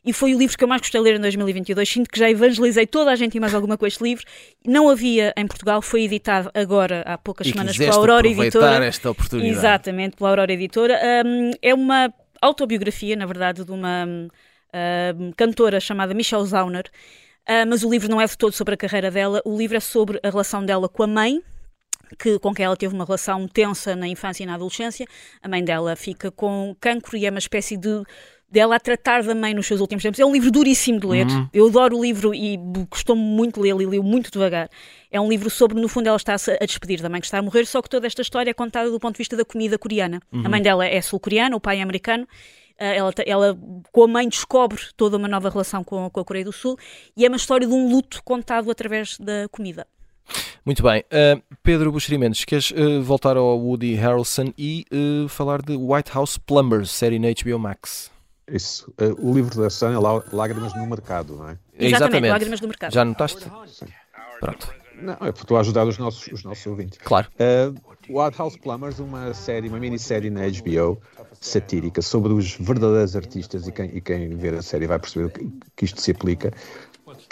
E 0.06 0.12
foi 0.12 0.36
o 0.36 0.38
livro 0.38 0.58
que 0.58 0.62
eu 0.62 0.68
mais 0.68 0.82
gostei 0.82 1.00
de 1.00 1.06
ler 1.10 1.16
em 1.18 1.22
2022. 1.22 1.88
Sinto 1.88 2.10
que 2.10 2.20
já 2.20 2.30
evangelizei 2.30 2.86
toda 2.86 3.10
a 3.10 3.16
gente 3.16 3.36
e 3.36 3.40
mais 3.40 3.54
alguma 3.56 3.78
com 3.78 3.88
este 3.88 4.04
livro. 4.04 4.26
Não 4.68 4.90
havia 4.90 5.34
em 5.38 5.48
Portugal, 5.48 5.82
foi 5.82 6.04
editado 6.04 6.52
agora 6.54 7.04
há 7.08 7.18
poucas 7.18 7.48
E 7.48 7.52
semanas 7.52 7.78
pela 7.78 7.96
Aurora 7.96 8.28
Editora. 8.28 8.86
esta 8.86 9.10
oportunidade. 9.10 9.56
Exatamente, 9.58 10.18
pela 10.18 10.32
Aurora 10.32 10.52
Editora. 10.52 11.00
Um, 11.26 11.52
é 11.62 11.74
uma 11.74 12.14
autobiografia, 12.46 13.16
na 13.16 13.26
verdade, 13.26 13.64
de 13.64 13.72
uma 13.72 14.06
um, 14.06 15.32
cantora 15.32 15.80
chamada 15.80 16.14
Michelle 16.14 16.46
Zauner. 16.46 16.86
Uh, 17.48 17.68
mas 17.68 17.84
o 17.84 17.90
livro 17.90 18.10
não 18.10 18.22
é 18.22 18.26
de 18.26 18.38
todo 18.38 18.54
sobre 18.54 18.74
a 18.74 18.78
carreira 18.78 19.12
dela, 19.12 19.42
o 19.44 19.58
livro 19.58 19.76
é 19.76 19.80
sobre 19.80 20.20
a 20.24 20.30
relação 20.30 20.66
dela 20.66 20.88
com 20.88 21.04
a 21.04 21.08
mãe, 21.08 21.42
que, 22.18 22.40
com 22.40 22.54
quem 22.54 22.66
ela 22.66 22.78
teve 22.78 22.94
uma 22.94 23.06
relação 23.06 23.48
tensa 23.48 23.96
na 23.96 24.08
infância 24.08 24.44
e 24.44 24.46
na 24.46 24.56
adolescência. 24.56 25.06
A 25.42 25.48
mãe 25.48 25.64
dela 25.64 25.96
fica 25.96 26.32
com 26.32 26.76
cancro 26.80 27.18
e 27.18 27.26
é 27.26 27.30
uma 27.30 27.40
espécie 27.40 27.76
de 27.76 28.04
dela 28.54 28.76
a 28.76 28.80
tratar 28.80 29.24
da 29.24 29.34
mãe 29.34 29.52
nos 29.52 29.66
seus 29.66 29.82
últimos 29.82 30.04
tempos. 30.04 30.20
É 30.20 30.26
um 30.26 30.32
livro 30.32 30.52
duríssimo 30.52 31.00
de 31.00 31.08
ler. 31.08 31.26
Uhum. 31.26 31.50
Eu 31.52 31.68
adoro 31.68 31.98
o 31.98 32.02
livro 32.04 32.36
e 32.36 32.60
custou-me 32.88 33.22
muito 33.22 33.60
lê-lo 33.60 33.82
e 33.82 33.86
li-o 33.86 34.04
muito 34.04 34.32
devagar. 34.32 34.70
É 35.10 35.20
um 35.20 35.28
livro 35.28 35.50
sobre, 35.50 35.82
no 35.82 35.88
fundo, 35.88 36.06
ela 36.08 36.18
está-se 36.18 36.52
a 36.52 36.66
despedir 36.66 37.02
da 37.02 37.10
mãe 37.10 37.20
que 37.20 37.26
está 37.26 37.40
a 37.40 37.42
morrer, 37.42 37.66
só 37.66 37.82
que 37.82 37.90
toda 37.90 38.06
esta 38.06 38.22
história 38.22 38.52
é 38.52 38.54
contada 38.54 38.92
do 38.92 39.00
ponto 39.00 39.16
de 39.16 39.18
vista 39.18 39.36
da 39.36 39.44
comida 39.44 39.78
coreana. 39.80 40.22
A 40.32 40.50
mãe 40.50 40.62
dela 40.62 40.86
é 40.86 41.02
sul-coreana, 41.02 41.56
o 41.56 41.60
pai 41.60 41.80
é 41.80 41.82
americano. 41.82 42.28
Ah, 42.80 42.86
Ela, 42.86 43.14
ela, 43.26 43.60
com 43.92 44.04
a 44.04 44.08
mãe, 44.08 44.30
descobre 44.30 44.80
toda 44.96 45.18
uma 45.18 45.28
nova 45.28 45.50
relação 45.50 45.84
com, 45.84 46.08
com 46.12 46.20
a 46.20 46.24
Coreia 46.26 46.46
do 46.46 46.52
Sul 46.52 46.78
e 47.18 47.26
é 47.26 47.28
uma 47.28 47.38
história 47.38 47.66
de 47.66 47.74
um 47.74 47.90
luto 47.90 48.22
contado 48.24 48.70
através 48.70 49.18
da 49.18 49.48
comida. 49.52 49.88
Muito 50.64 50.82
bem. 50.84 51.04
Uh, 51.12 51.42
Pedro 51.62 51.92
Buxeri 51.92 52.18
Mendes, 52.20 52.46
queres 52.46 52.72
uh, 52.72 53.02
voltar 53.02 53.36
ao 53.36 53.60
Woody 53.60 53.96
Harrelson 53.96 54.54
e 54.58 54.86
uh, 54.92 55.28
falar 55.28 55.62
de 55.62 55.76
White 55.76 56.12
House 56.14 56.38
Plumbers, 56.38 56.92
série 56.92 57.20
na 57.20 57.28
HBO 57.30 57.60
Max? 57.60 58.13
Isso. 58.48 58.94
Eh, 58.98 59.14
o 59.20 59.34
livro 59.34 59.62
da 59.62 59.70
Susana 59.70 59.96
é 59.96 60.00
Lá- 60.00 60.24
Lágrimas 60.32 60.74
no 60.76 60.86
Mercado, 60.86 61.36
não 61.38 61.50
é? 61.50 61.58
Exatamente, 61.80 62.30
Lágrimas 62.32 62.60
do 62.60 62.68
Mercado. 62.68 62.94
Já 62.94 63.06
notaste? 63.06 63.46
Pronto, 64.40 64.74
Não, 65.02 65.14
é 65.14 65.18
porque 65.32 65.42
estou 65.44 65.58
a 65.58 65.62
ajudar 65.62 65.86
os 65.88 65.98
nossos, 65.98 66.28
os 66.28 66.44
nossos 66.44 66.66
ouvintes. 66.68 67.00
claro. 67.04 67.28
Uh, 67.40 67.74
Wild 68.10 68.38
House 68.38 68.58
Plumbers, 68.58 69.00
uma 69.00 69.34
série, 69.34 69.70
uma 69.70 69.80
minissérie 69.80 70.30
na 70.30 70.42
HBO 70.42 71.02
satírica 71.40 72.02
sobre 72.02 72.34
os 72.34 72.54
verdadeiros 72.58 73.16
artistas 73.16 73.66
e 73.68 73.72
quem, 73.72 73.96
e 73.96 74.02
quem 74.02 74.30
ver 74.36 74.54
a 74.56 74.62
série 74.62 74.86
vai 74.88 75.00
perceber 75.00 75.32
que, 75.32 75.50
que 75.76 75.86
isto 75.86 76.02
se 76.02 76.12
aplica. 76.12 76.52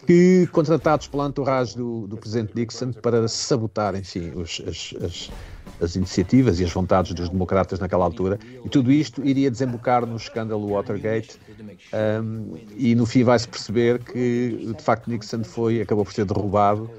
Que 0.08 0.48
contratados 0.52 1.08
pela 1.08 1.28
entourage 1.28 1.76
do, 1.76 2.08
do 2.08 2.16
presidente 2.18 2.54
Nixon 2.56 2.94
para 2.94 3.28
sabotar, 3.28 3.96
enfim, 3.96 4.32
os- 4.36 4.62
as, 4.66 4.94
as- 5.04 5.32
as 5.82 5.96
iniciativas 5.96 6.60
e 6.60 6.64
as 6.64 6.72
vontades 6.72 7.12
dos 7.14 7.28
democratas 7.30 7.80
naquela 7.80 8.06
altura. 8.06 8.38
E 8.64 8.70
tudo 8.70 8.92
isto 8.92 9.26
iria 9.26 9.50
desembocar 9.50 10.06
no 10.06 10.16
escândalo 10.16 10.70
Watergate. 10.70 11.38
um, 12.24 12.56
e 12.78 12.94
no 12.96 13.06
fim 13.06 13.24
vai-se 13.24 13.48
perceber 13.48 14.00
que, 14.04 14.74
de 14.78 14.84
facto, 14.84 15.10
Nixon 15.10 15.44
foi, 15.44 15.82
acabou 15.82 16.06
por 16.06 16.14
ser 16.14 16.26
derrubado 16.26 16.90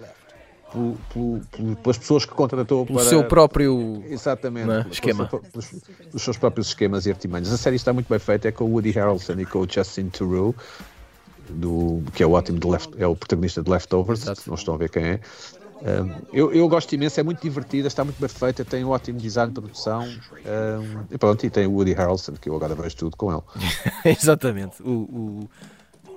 pelo- 0.72 0.96
pelo- 1.12 1.40
pelo- 1.52 1.76
pelas 1.76 1.98
pessoas 1.98 2.24
que 2.24 2.32
contratou 2.32 2.82
O 2.82 2.86
para 2.86 3.04
seu 3.04 3.22
próprio. 3.24 4.02
Exatamente, 4.08 4.70
é? 4.70 4.82
pelos- 4.82 4.92
Esquema. 4.96 5.26
pelos, 5.26 5.70
pelos 6.08 6.22
seus 6.22 6.36
próprios 6.36 6.68
esquemas 6.68 7.06
e 7.06 7.10
artimanhas. 7.10 7.52
A 7.52 7.56
série 7.58 7.76
está 7.76 7.92
muito 7.92 8.08
bem 8.08 8.18
feita, 8.18 8.48
é 8.48 8.52
com 8.52 8.64
o 8.64 8.72
Woody 8.72 8.90
Harrelson 8.90 9.34
e 9.38 9.46
com 9.46 9.60
o 9.60 9.66
Justin 9.70 10.08
Theroux, 10.08 10.54
do, 11.50 12.02
que 12.14 12.22
é 12.22 12.26
o 12.26 12.32
ótimo 12.32 12.58
de 12.58 12.66
Left, 12.66 12.90
é 12.98 13.06
o 13.06 13.14
protagonista 13.14 13.62
de 13.62 13.70
Leftovers, 13.70 14.20
se 14.20 14.48
não 14.48 14.54
estão 14.54 14.74
a 14.74 14.78
ver 14.78 14.88
quem 14.88 15.04
é. 15.04 15.20
Um, 15.82 16.22
eu, 16.32 16.52
eu 16.52 16.68
gosto 16.68 16.92
imenso, 16.94 17.18
é 17.18 17.22
muito 17.24 17.42
divertida, 17.42 17.88
está 17.88 18.04
muito 18.04 18.20
bem 18.20 18.28
feita, 18.28 18.64
tem 18.64 18.84
um 18.84 18.90
ótimo 18.90 19.18
design 19.18 19.52
de 19.52 19.60
produção 19.60 20.02
um, 20.04 21.04
e 21.10 21.18
pronto, 21.18 21.44
e 21.44 21.50
tem 21.50 21.66
o 21.66 21.72
Woody 21.72 21.92
Harrelson, 21.92 22.34
que 22.40 22.48
eu 22.48 22.54
agora 22.54 22.72
vejo 22.74 22.96
tudo 22.96 23.16
com 23.16 23.32
ele. 23.32 23.42
Exatamente. 24.16 24.80
O, 24.80 24.90
o 24.90 25.50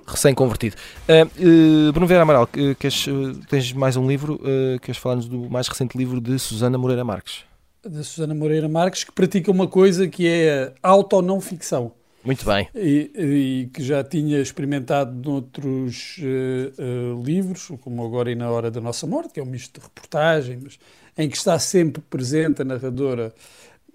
recém-convertido. 0.06 0.76
Uh, 1.08 1.88
uh, 1.88 1.92
Bruno 1.92 2.06
Vera 2.06 2.22
Amaral, 2.22 2.46
que- 2.46 2.76
queres, 2.76 3.06
uh, 3.08 3.34
tens 3.48 3.72
mais 3.72 3.96
um 3.96 4.06
livro? 4.06 4.34
Uh, 4.36 4.78
queres 4.80 4.98
falar-nos 5.00 5.26
do 5.26 5.50
mais 5.50 5.66
recente 5.66 5.98
livro 5.98 6.20
de 6.20 6.38
Susana 6.38 6.78
Moreira 6.78 7.04
Marques? 7.04 7.40
Da 7.84 8.02
Susana 8.04 8.34
Moreira 8.34 8.68
Marques, 8.68 9.02
que 9.02 9.12
pratica 9.12 9.50
uma 9.50 9.66
coisa 9.66 10.06
que 10.06 10.26
é 10.28 10.72
a 10.82 10.88
auto-não 10.90 11.40
ficção. 11.40 11.92
Muito 12.26 12.44
bem. 12.44 12.68
E, 12.74 13.10
e 13.14 13.70
que 13.72 13.82
já 13.84 14.02
tinha 14.02 14.40
experimentado 14.40 15.14
noutros 15.14 16.16
eh, 16.20 16.72
eh, 16.76 17.24
livros, 17.24 17.70
como 17.80 18.04
Agora 18.04 18.30
e 18.30 18.34
na 18.34 18.50
Hora 18.50 18.68
da 18.68 18.80
Nossa 18.80 19.06
Morte, 19.06 19.34
que 19.34 19.38
é 19.38 19.42
um 19.44 19.46
misto 19.46 19.78
de 19.78 19.86
reportagem, 19.86 20.58
mas 20.60 20.76
em 21.16 21.28
que 21.28 21.36
está 21.36 21.56
sempre 21.60 22.02
presente 22.02 22.62
a 22.62 22.64
narradora, 22.64 23.32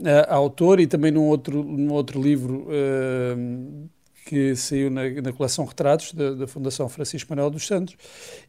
a, 0.02 0.34
a 0.34 0.36
autora, 0.36 0.82
e 0.82 0.88
também 0.88 1.12
num 1.12 1.28
outro, 1.28 1.62
num 1.62 1.92
outro 1.92 2.22
livro 2.22 2.68
eh, 2.70 3.36
que 4.26 4.56
saiu 4.56 4.90
na, 4.90 5.10
na 5.10 5.34
coleção 5.34 5.66
Retratos 5.66 6.14
da, 6.14 6.34
da 6.34 6.48
Fundação 6.48 6.88
Francisco 6.88 7.30
Manuel 7.30 7.50
dos 7.50 7.68
Santos. 7.68 7.98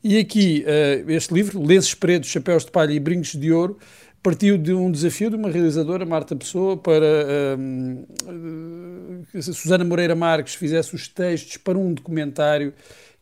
E 0.02 0.16
aqui, 0.16 0.62
eh, 0.64 1.04
este 1.08 1.34
livro, 1.34 1.60
Lenços 1.60 1.94
Pretos, 1.94 2.30
Chapéus 2.30 2.64
de 2.64 2.70
Palha 2.70 2.92
e 2.92 3.00
Brincos 3.00 3.32
de 3.32 3.52
Ouro, 3.52 3.78
partiu 4.22 4.56
de 4.56 4.72
um 4.72 4.90
desafio 4.90 5.30
de 5.30 5.36
uma 5.36 5.50
realizadora, 5.50 6.06
Marta 6.06 6.36
Pessoa, 6.36 6.76
para 6.76 7.56
hum, 7.58 8.04
eh, 8.26 9.26
que 9.32 9.42
Susana 9.42 9.84
Moreira 9.84 10.14
Marques 10.14 10.54
fizesse 10.54 10.94
os 10.94 11.08
textos 11.08 11.56
para 11.56 11.76
um 11.76 11.92
documentário 11.92 12.72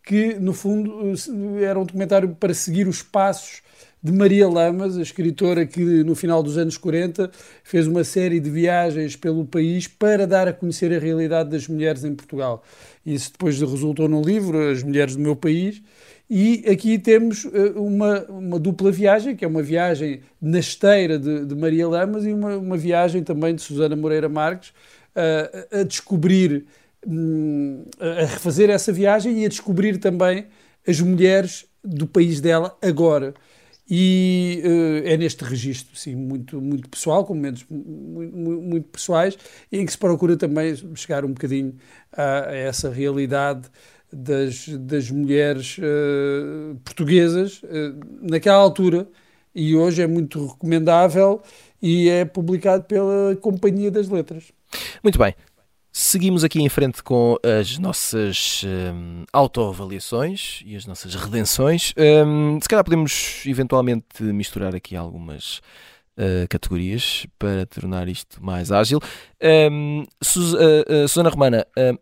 que, 0.04 0.34
no 0.34 0.52
fundo, 0.52 1.12
eh, 1.12 1.64
era 1.64 1.78
um 1.78 1.84
documentário 1.86 2.36
para 2.38 2.52
seguir 2.52 2.86
os 2.86 3.02
passos 3.02 3.62
de 4.02 4.12
Maria 4.12 4.48
Lamas, 4.48 4.96
a 4.96 5.02
escritora 5.02 5.66
que 5.66 6.02
no 6.04 6.14
final 6.14 6.42
dos 6.42 6.56
anos 6.56 6.76
40 6.76 7.30
fez 7.62 7.86
uma 7.86 8.02
série 8.02 8.40
de 8.40 8.48
viagens 8.48 9.14
pelo 9.14 9.44
país 9.44 9.86
para 9.86 10.26
dar 10.26 10.48
a 10.48 10.52
conhecer 10.52 10.92
a 10.94 10.98
realidade 10.98 11.50
das 11.50 11.68
mulheres 11.68 12.04
em 12.04 12.14
Portugal. 12.14 12.62
Isso 13.04 13.32
depois 13.32 13.60
resultou 13.60 14.08
num 14.08 14.22
livro, 14.22 14.70
As 14.70 14.82
Mulheres 14.82 15.16
do 15.16 15.22
Meu 15.22 15.36
País, 15.36 15.82
e 16.30 16.64
aqui 16.70 16.96
temos 16.96 17.44
eh, 17.46 17.72
uma, 17.74 18.22
uma 18.26 18.58
dupla 18.60 18.92
viagem, 18.92 19.34
que 19.34 19.44
é 19.44 19.48
uma 19.48 19.62
viagem 19.62 20.20
na 20.40 20.60
esteira 20.60 21.18
de, 21.18 21.44
de 21.44 21.54
Maria 21.56 21.88
Lamas 21.88 22.24
e 22.24 22.32
uma, 22.32 22.56
uma 22.56 22.76
viagem 22.76 23.24
também 23.24 23.52
de 23.52 23.60
Susana 23.60 23.96
Moreira 23.96 24.28
Marques 24.28 24.72
eh, 25.16 25.80
a 25.80 25.82
descobrir, 25.82 26.66
hum, 27.04 27.84
a 27.98 28.26
refazer 28.26 28.70
essa 28.70 28.92
viagem 28.92 29.42
e 29.42 29.44
a 29.44 29.48
descobrir 29.48 29.98
também 29.98 30.46
as 30.86 31.00
mulheres 31.00 31.66
do 31.82 32.06
país 32.06 32.40
dela 32.40 32.78
agora. 32.80 33.34
E 33.90 34.62
eh, 35.04 35.14
é 35.14 35.16
neste 35.16 35.42
registro, 35.42 35.96
sim, 35.96 36.14
muito, 36.14 36.60
muito 36.60 36.88
pessoal, 36.88 37.24
com 37.24 37.34
momentos 37.34 37.66
muito, 37.68 38.36
muito, 38.36 38.62
muito 38.62 38.88
pessoais, 38.88 39.36
em 39.72 39.84
que 39.84 39.90
se 39.90 39.98
procura 39.98 40.36
também 40.36 40.76
chegar 40.94 41.24
um 41.24 41.32
bocadinho 41.32 41.74
a, 42.12 42.50
a 42.50 42.54
essa 42.54 42.88
realidade 42.88 43.68
das, 44.12 44.68
das 44.68 45.10
mulheres 45.10 45.76
eh, 45.78 46.76
portuguesas 46.84 47.60
eh, 47.64 47.92
naquela 48.22 48.58
altura. 48.58 49.08
E 49.54 49.74
hoje 49.74 50.02
é 50.02 50.06
muito 50.06 50.46
recomendável 50.46 51.42
e 51.82 52.08
é 52.08 52.24
publicado 52.24 52.84
pela 52.84 53.34
Companhia 53.36 53.90
das 53.90 54.08
Letras. 54.08 54.52
Muito 55.02 55.18
bem. 55.18 55.34
Seguimos 55.92 56.44
aqui 56.44 56.62
em 56.62 56.68
frente 56.68 57.02
com 57.02 57.36
as 57.42 57.76
nossas 57.78 58.62
hum, 58.64 59.24
autoavaliações 59.32 60.62
e 60.64 60.76
as 60.76 60.86
nossas 60.86 61.16
redenções. 61.16 61.92
Hum, 61.98 62.60
se 62.62 62.68
calhar 62.68 62.84
podemos 62.84 63.42
eventualmente 63.44 64.22
misturar 64.22 64.72
aqui 64.72 64.94
algumas 64.94 65.60
uh, 66.16 66.46
categorias 66.48 67.26
para 67.36 67.66
tornar 67.66 68.08
isto 68.08 68.42
mais 68.42 68.70
ágil. 68.70 69.00
Uh, 69.42 70.02
uh, 70.02 71.08
Susana 71.08 71.28
Romana, 71.28 71.66
hum, 71.76 71.98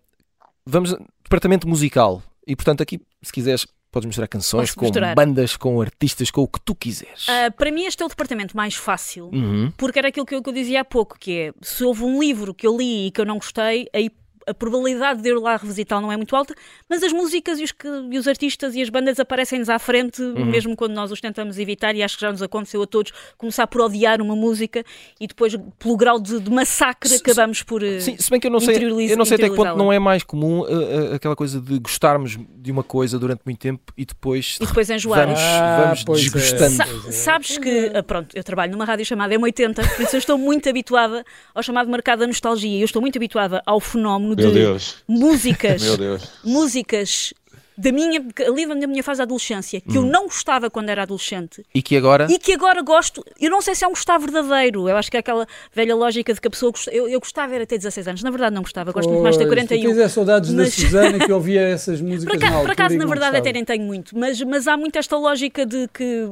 vamos 0.68 0.94
departamento 1.22 1.66
musical 1.66 2.22
e 2.46 2.54
portanto 2.54 2.82
aqui 2.82 3.00
se 3.22 3.32
quiseres 3.32 3.66
podes 3.90 4.06
misturar 4.06 4.28
canções 4.28 4.68
Posso 4.68 4.78
com 4.78 4.84
misturar. 4.84 5.14
bandas, 5.14 5.56
com 5.56 5.80
artistas, 5.80 6.30
com 6.30 6.42
o 6.42 6.48
que 6.48 6.60
tu 6.60 6.74
quiseres. 6.74 7.26
Ah, 7.26 7.50
para 7.50 7.72
mim, 7.72 7.84
este 7.84 8.02
é 8.02 8.06
o 8.06 8.08
departamento 8.08 8.54
mais 8.54 8.74
fácil. 8.74 9.30
Uhum. 9.32 9.72
Porque 9.78 9.98
era 9.98 10.08
aquilo 10.08 10.26
que 10.26 10.34
eu, 10.34 10.42
que 10.42 10.48
eu 10.50 10.52
dizia 10.52 10.82
há 10.82 10.84
pouco, 10.84 11.18
que 11.18 11.32
é, 11.32 11.52
se 11.62 11.82
houve 11.84 12.04
um 12.04 12.20
livro 12.20 12.52
que 12.52 12.66
eu 12.66 12.76
li 12.76 13.06
e 13.06 13.10
que 13.10 13.18
eu 13.18 13.24
não 13.24 13.36
gostei, 13.36 13.88
aí 13.94 14.10
a 14.48 14.54
probabilidade 14.54 15.22
de 15.22 15.28
eu 15.28 15.38
ir 15.38 15.40
lá 15.40 15.56
revisitá-lo 15.56 16.02
não 16.02 16.12
é 16.12 16.16
muito 16.16 16.34
alta, 16.34 16.54
mas 16.88 17.02
as 17.02 17.12
músicas 17.12 17.58
e 17.58 17.64
os, 17.64 17.72
que- 17.72 17.86
e 18.10 18.18
os 18.18 18.26
artistas 18.28 18.74
e 18.74 18.82
as 18.82 18.88
bandas 18.88 19.18
aparecem-nos 19.20 19.68
à 19.68 19.78
frente, 19.78 20.22
Uhum. 20.22 20.46
mesmo 20.46 20.76
quando 20.76 20.92
nós 20.94 21.10
os 21.12 21.20
tentamos 21.20 21.58
evitar, 21.58 21.94
e 21.94 22.02
acho 22.02 22.16
que 22.16 22.22
já 22.22 22.30
nos 22.32 22.42
aconteceu 22.42 22.82
a 22.82 22.86
todos, 22.86 23.12
começar 23.36 23.66
por 23.66 23.80
odiar 23.82 24.20
uma 24.20 24.34
música 24.36 24.84
e 25.20 25.26
depois, 25.26 25.54
pelo 25.78 25.96
grau 25.96 26.18
de, 26.20 26.40
de 26.40 26.50
massacre, 26.50 27.08
Se- 27.08 27.16
acabamos 27.16 27.62
por... 27.62 27.82
eh, 27.82 28.00
Sim, 28.00 28.16
se 28.18 28.30
bem 28.30 28.40
que 28.40 28.46
eu 28.46 28.50
não 28.50 28.60
sei, 28.60 28.76
eu 28.76 29.16
não 29.16 29.24
sei 29.24 29.36
até 29.36 29.48
que 29.48 29.56
ponto 29.56 29.76
não 29.76 29.92
é 29.92 29.98
mais 29.98 30.22
comum 30.22 30.60
uh, 30.60 30.64
uh, 30.64 31.14
aquela 31.14 31.36
coisa 31.36 31.60
de 31.60 31.78
gostarmos 31.78 32.38
de 32.56 32.70
uma 32.72 32.82
coisa 32.82 33.18
durante 33.18 33.40
muito 33.44 33.58
tempo 33.58 33.92
e 33.96 34.04
depois, 34.04 34.58
E 34.60 34.66
depois 34.66 34.88
enjoar. 34.90 35.24
vamos, 35.26 35.40
Ah, 35.40 35.82
vamos 35.84 36.04
pois 36.04 36.18
é. 36.20 36.22
desgostando. 36.22 36.70
Sa- 36.76 36.84
é. 37.08 37.12
sabes 37.12 37.58
que, 37.58 37.90
ah, 37.94 38.02
pronto, 38.02 38.36
eu 38.36 38.44
trabalho 38.44 38.72
numa 38.72 38.84
rádio 38.84 39.04
chamada 39.04 39.34
M80, 39.34 39.74
por 39.96 40.02
isso 40.02 40.16
eu 40.16 40.18
estou 40.18 40.38
muito 40.38 40.68
habituada 40.68 41.24
ao 41.54 41.62
chamado 41.62 41.90
mercado 41.90 42.20
da 42.20 42.26
nostalgia. 42.26 42.78
Eu 42.80 42.84
estou 42.84 43.00
muito 43.02 43.16
habituada 43.16 43.62
ao 43.66 43.80
fenómeno 43.80 44.34
de 44.38 44.44
Meu 44.44 44.52
Deus, 44.52 44.96
músicas, 45.06 45.82
meu 45.82 45.96
Deus. 45.96 46.22
músicas 46.44 47.34
da 47.78 47.92
minha, 47.92 48.20
ali 48.46 48.66
da 48.66 48.86
minha 48.88 49.02
fase 49.04 49.18
da 49.18 49.24
adolescência, 49.24 49.80
que 49.80 49.96
eu 49.96 50.02
Hum. 50.02 50.06
não 50.10 50.24
gostava 50.24 50.68
quando 50.68 50.88
era 50.88 51.02
adolescente 51.02 51.64
E 51.72 51.80
que 51.80 51.96
agora 51.96 52.26
e 52.28 52.38
que 52.38 52.52
agora 52.52 52.82
gosto. 52.82 53.24
Eu 53.40 53.50
não 53.50 53.62
sei 53.62 53.74
se 53.76 53.84
é 53.84 53.86
um 53.86 53.90
gostar 53.92 54.18
verdadeiro. 54.18 54.88
Eu 54.88 54.96
acho 54.96 55.10
que 55.10 55.16
é 55.16 55.20
aquela 55.20 55.46
velha 55.72 55.94
lógica 55.94 56.34
de 56.34 56.40
que 56.40 56.48
a 56.48 56.50
pessoa 56.50 56.72
gosta. 56.72 56.90
Eu, 56.90 57.08
eu 57.08 57.20
gostava 57.20 57.54
era 57.54 57.64
ter 57.64 57.78
16 57.78 58.08
anos. 58.08 58.22
Na 58.22 58.30
verdade, 58.30 58.54
não 58.54 58.62
gostava. 58.62 58.90
Gosto 58.92 59.08
muito 59.08 59.22
mais 59.22 59.36
de 59.36 59.44
ter 59.44 59.48
Pois, 59.48 59.60
Tu 59.62 59.68
41. 59.68 59.90
tens 59.94 59.98
é 60.04 60.08
saudades 60.08 60.50
Mas- 60.52 60.76
da 60.76 60.82
Susana 60.82 61.18
que 61.24 61.32
ouvia 61.32 61.60
essas 61.68 62.00
músicas 62.00 62.24
Por 62.24 62.44
acaso, 62.44 62.60
por 62.62 62.70
acaso, 62.72 62.96
na 62.96 63.06
verdade, 63.06 63.36
até 63.36 63.52
nem 63.52 63.64
tenho 63.64 63.84
muito, 63.84 64.18
mas, 64.18 64.42
mas 64.42 64.66
há 64.66 64.76
muito 64.76 64.98
esta 64.98 65.16
lógica 65.16 65.64
de 65.64 65.86
que, 65.94 66.26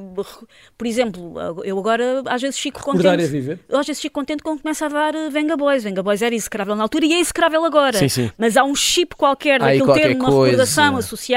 por 0.77 0.87
exemplo, 0.87 1.35
eu 1.65 1.79
agora 1.79 2.23
às 2.27 2.43
vezes 2.43 2.59
fico 2.59 2.79
Recordar 2.81 3.15
é 3.15 3.17
contente. 3.17 3.31
viver. 3.31 3.61
Eu 3.69 3.79
às 3.79 3.87
vezes 3.87 4.03
fico 4.03 4.15
contente 4.15 4.43
quando 4.43 4.61
começa 4.63 4.87
a 4.87 4.89
dar 4.89 5.15
eh, 5.15 5.31
Venga 5.31 5.57
Boys. 5.57 5.85
Venga 5.85 6.03
Boys 6.03 6.23
era 6.23 6.35
execrável 6.35 6.75
na 6.75 6.83
altura 6.83 7.05
e 7.07 7.13
é 7.13 7.21
execrável 7.21 7.65
agora. 7.65 7.99
Sim, 7.99 8.09
sim. 8.09 8.31
Mas 8.37 8.57
há 8.57 8.65
um 8.65 8.75
chip 8.75 9.15
qualquer 9.17 9.61
daquele 9.61 9.93
termo, 9.93 10.25
uma 10.25 10.45
recordação 10.45 10.97
associada. 10.97 11.36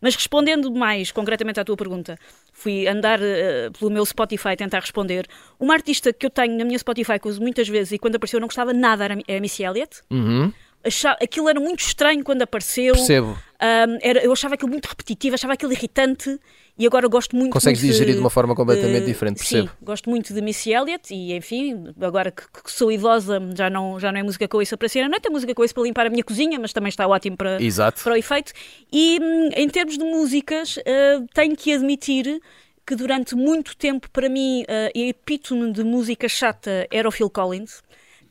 Mas 0.00 0.14
respondendo 0.14 0.70
mais 0.70 1.10
concretamente 1.10 1.60
à 1.60 1.64
tua 1.64 1.76
pergunta, 1.76 2.18
fui 2.52 2.86
andar 2.86 3.20
eh, 3.22 3.70
pelo 3.78 3.90
meu 3.90 4.04
Spotify 4.04 4.56
tentar 4.56 4.80
responder. 4.80 5.26
Uma 5.58 5.74
artista 5.74 6.12
que 6.12 6.26
eu 6.26 6.30
tenho 6.30 6.56
na 6.56 6.64
minha 6.64 6.78
Spotify 6.78 7.18
que 7.18 7.28
uso 7.28 7.40
muitas 7.40 7.68
vezes 7.68 7.92
e 7.92 7.98
quando 7.98 8.16
apareceu 8.16 8.38
eu 8.38 8.40
não 8.40 8.48
gostava 8.48 8.72
nada 8.72 9.04
era 9.04 9.14
a 9.14 9.40
Missy 9.40 9.64
Elliott. 9.64 10.02
Uhum. 10.10 10.52
achava, 10.84 11.18
aquilo 11.22 11.48
era 11.48 11.60
muito 11.60 11.80
estranho 11.80 12.22
quando 12.22 12.42
apareceu. 12.42 12.94
Percebo. 12.94 13.30
Um, 13.30 13.98
era, 14.00 14.20
eu 14.24 14.32
achava 14.32 14.54
aquilo 14.54 14.70
muito 14.70 14.86
repetitivo, 14.86 15.34
achava 15.34 15.54
aquilo 15.54 15.72
irritante 15.72 16.38
e 16.80 16.86
agora 16.86 17.06
gosto 17.08 17.36
muito 17.36 17.52
Consegues 17.52 17.78
muito 17.82 17.92
digerir 17.92 18.14
de 18.14 18.20
uma 18.20 18.30
forma 18.30 18.54
completamente 18.54 19.02
eh, 19.02 19.06
diferente, 19.06 19.36
percebo. 19.36 19.68
Sim, 19.68 19.74
gosto 19.82 20.08
muito 20.08 20.32
de 20.32 20.40
Missy 20.40 20.72
Elliott 20.72 21.12
e 21.12 21.36
enfim, 21.36 21.92
agora 22.00 22.30
que, 22.30 22.42
que 22.42 22.72
sou 22.72 22.90
idosa 22.90 23.38
já 23.54 23.68
não, 23.68 24.00
já 24.00 24.10
não 24.10 24.18
é 24.18 24.22
música 24.22 24.48
que 24.48 24.56
ouço 24.56 24.78
para 24.78 24.88
ser 24.88 25.06
noite, 25.06 25.26
é 25.26 25.30
música 25.30 25.54
que 25.54 25.60
ouço 25.60 25.74
para 25.74 25.82
limpar 25.82 26.06
a 26.06 26.08
minha 26.08 26.24
cozinha, 26.24 26.58
mas 26.58 26.72
também 26.72 26.88
está 26.88 27.06
ótimo 27.06 27.36
para, 27.36 27.62
Exato. 27.62 28.02
para 28.02 28.14
o 28.14 28.16
efeito. 28.16 28.54
E 28.90 29.18
hum, 29.20 29.50
em 29.54 29.68
termos 29.68 29.98
de 29.98 30.04
músicas, 30.04 30.78
eh, 30.86 31.20
tenho 31.34 31.54
que 31.54 31.74
admitir 31.74 32.40
que 32.86 32.96
durante 32.96 33.36
muito 33.36 33.76
tempo, 33.76 34.10
para 34.10 34.28
mim, 34.30 34.62
uh, 34.62 34.98
a 34.98 34.98
epítome 34.98 35.70
de 35.72 35.84
música 35.84 36.28
chata 36.28 36.88
era 36.90 37.06
o 37.06 37.12
Phil 37.12 37.28
Collins. 37.28 37.82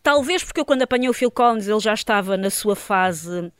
Talvez 0.01 0.43
porque 0.43 0.59
eu, 0.59 0.65
quando 0.65 0.81
apanhei 0.81 1.07
o 1.07 1.13
Phil 1.13 1.31
Collins, 1.31 1.67
ele 1.67 1.79
já 1.79 1.93
estava 1.93 2.35
na 2.35 2.49
sua 2.49 2.75
fase. 2.75 3.53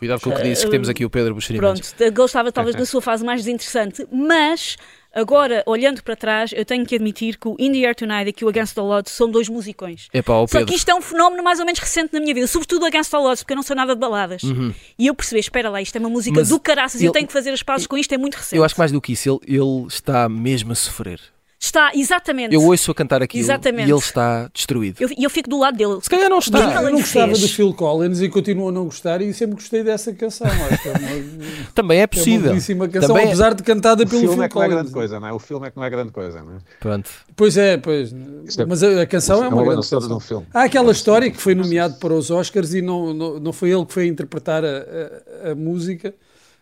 Cuidado 0.00 0.20
com 0.22 0.30
o 0.30 0.34
que 0.34 0.42
disse, 0.42 0.64
que 0.64 0.70
temos 0.70 0.88
aqui 0.88 1.04
o 1.04 1.10
Pedro 1.10 1.34
Buxeri 1.34 1.58
Pronto, 1.58 1.94
ele 2.00 2.22
estava 2.24 2.50
talvez 2.50 2.74
na 2.74 2.86
sua 2.86 3.02
fase 3.02 3.22
mais 3.22 3.44
desinteressante, 3.44 4.06
mas 4.10 4.76
agora, 5.14 5.62
olhando 5.66 6.02
para 6.02 6.16
trás, 6.16 6.52
eu 6.56 6.64
tenho 6.64 6.86
que 6.86 6.94
admitir 6.94 7.36
que 7.36 7.46
o 7.48 7.54
In 7.58 7.70
the 7.72 7.86
Air 7.86 7.94
Tonight 7.94 8.30
e 8.30 8.32
que 8.32 8.42
o 8.44 8.48
Against 8.48 8.74
the 8.74 8.80
Odds 8.80 9.12
são 9.12 9.30
dois 9.30 9.48
musicões. 9.48 10.08
Epá, 10.14 10.32
ó 10.32 10.46
Só 10.46 10.64
que 10.64 10.74
isto 10.74 10.88
é 10.90 10.94
um 10.94 11.02
fenómeno 11.02 11.42
mais 11.42 11.58
ou 11.60 11.66
menos 11.66 11.78
recente 11.78 12.14
na 12.14 12.20
minha 12.20 12.32
vida, 12.34 12.46
sobretudo 12.46 12.86
Against 12.86 13.10
the 13.10 13.18
Odds, 13.18 13.42
porque 13.42 13.52
eu 13.52 13.56
não 13.56 13.62
sou 13.62 13.76
nada 13.76 13.94
de 13.94 14.00
baladas. 14.00 14.40
E 14.98 15.06
eu 15.06 15.14
percebi, 15.14 15.40
espera 15.40 15.68
lá, 15.68 15.82
isto 15.82 15.94
é 15.96 15.98
uma 16.00 16.08
música 16.08 16.30
Uhum. 16.36 16.40
Mas 16.40 16.48
do 16.48 16.58
caraças 16.58 17.00
e 17.00 17.04
eu 17.04 17.08
ele- 17.08 17.12
tenho 17.14 17.26
que 17.26 17.32
fazer 17.32 17.50
as 17.50 17.62
pazes 17.62 17.86
com 17.86 17.98
isto, 17.98 18.12
é 18.14 18.16
muito 18.18 18.36
recente. 18.36 18.56
Eu 18.56 18.64
acho 18.64 18.74
que 18.74 18.80
mais 18.80 18.90
do 18.90 19.00
que 19.02 19.12
isso, 19.12 19.40
ele, 19.46 19.58
ele 19.58 19.86
está 19.86 20.28
mesmo 20.30 20.72
a 20.72 20.74
sofrer. 20.74 21.20
Está, 21.62 21.90
exatamente. 21.94 22.54
Eu 22.54 22.62
ouço 22.62 22.90
a 22.90 22.94
cantar 22.94 23.20
Exatamente. 23.34 23.86
e 23.86 23.92
ele 23.92 23.98
está 23.98 24.48
destruído. 24.52 24.96
Eu- 24.98 25.10
E 25.16 25.24
eu, 25.24 25.28
fico 25.28 25.48
do 25.50 25.58
lado 25.58 25.76
dele. 25.76 25.98
Se 26.02 26.08
calhar 26.08 26.30
não 26.30 26.38
está. 26.38 26.58
Mas 26.58 26.74
Eu 26.76 26.82
não 26.90 26.92
gostava 27.00 27.26
fez. 27.26 27.40
do 27.40 27.48
Phil 27.48 27.74
Collins 27.74 28.22
e 28.22 28.30
continuo 28.30 28.70
a 28.70 28.72
não 28.72 28.84
gostar 28.86 29.20
e 29.20 29.30
sempre 29.34 29.56
gostei 29.56 29.84
dessa 29.84 30.10
canção. 30.14 30.46
Acho 30.46 30.82
que 30.82 30.88
é 30.88 30.92
uma, 30.92 31.68
Também 31.74 31.98
é 31.98 32.00
é 32.00 32.04
uma 32.04 32.08
possível. 32.08 32.48
belíssima 32.48 32.88
canção, 32.88 33.08
Também 33.08 33.24
é- 33.24 33.26
apesar 33.26 33.52
de 33.54 33.62
cantada 33.62 34.04
O 34.04 34.06
pelo 34.08 34.20
filme 34.20 34.34
Phil 34.36 34.42
é 34.44 34.48
que 34.48 34.54
não 34.54 34.62
é 34.62 34.66
Collins. 34.66 34.80
grande 34.80 34.92
coisa, 34.94 35.20
não 35.20 35.28
é? 35.28 35.32
O 35.34 35.38
filme 35.38 35.66
é 35.66 35.70
que 35.70 35.76
não 35.76 35.84
é 35.84 35.90
grande 35.90 36.12
coisa, 36.12 36.42
não 36.42 36.54
é? 36.54 36.58
Pronto. 36.80 37.10
Pois 37.36 37.56
é, 37.58 37.76
pois. 37.76 38.10
é- 38.58 38.64
Mas 38.64 38.82
a, 38.82 39.02
a 39.02 39.06
canção 39.06 39.44
é 39.44 39.48
uma 39.48 39.62
grande 39.62 39.86
canção. 39.86 40.16
um 40.16 40.20
filme. 40.20 40.46
Há 40.54 40.62
aquela 40.62 40.92
história 40.92 41.30
que 41.30 41.36
foi 41.36 41.54
nomeado 41.54 41.96
para 41.96 42.14
os 42.14 42.30
Oscars 42.30 42.72
e 42.72 42.80
não, 42.80 43.12
não, 43.12 43.38
não 43.38 43.52
foi 43.52 43.70
ele 43.70 43.84
que 43.84 43.92
foi 43.92 44.06
interpretar 44.06 44.64
a, 44.64 44.68
a- 45.46 45.50
a 45.50 45.54
música, 45.54 46.14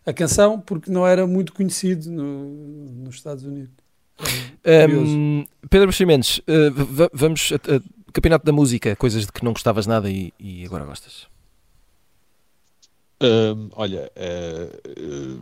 a 0.05 0.13
canção, 0.13 0.59
porque 0.59 0.91
não 0.91 1.07
era 1.07 1.25
muito 1.25 1.53
conhecido 1.53 2.11
no- 2.11 2.95
nos 3.05 3.15
Estados 3.15 3.45
Unidos. 3.45 3.78
Hum, 5.01 5.47
Pedro 5.71 5.87
Buxeri 5.89 6.07
Mendes, 6.07 6.39
uh, 6.39 6.71
v- 6.73 7.11
vamos 7.13 7.51
a, 7.53 7.57
a- 7.57 7.81
Campeonato 8.13 8.45
da 8.45 8.53
Música, 8.53 8.97
coisas 8.97 9.27
de 9.27 9.33
que 9.33 9.45
não 9.45 9.53
gostavas 9.53 9.87
nada 9.87 10.11
e, 10.11 10.33
e 10.41 10.65
agora 10.65 10.85
gostas. 10.85 11.27
Hum, 13.23 13.69
olha, 13.73 14.11
eh, 14.17 14.81
eh, 14.87 15.37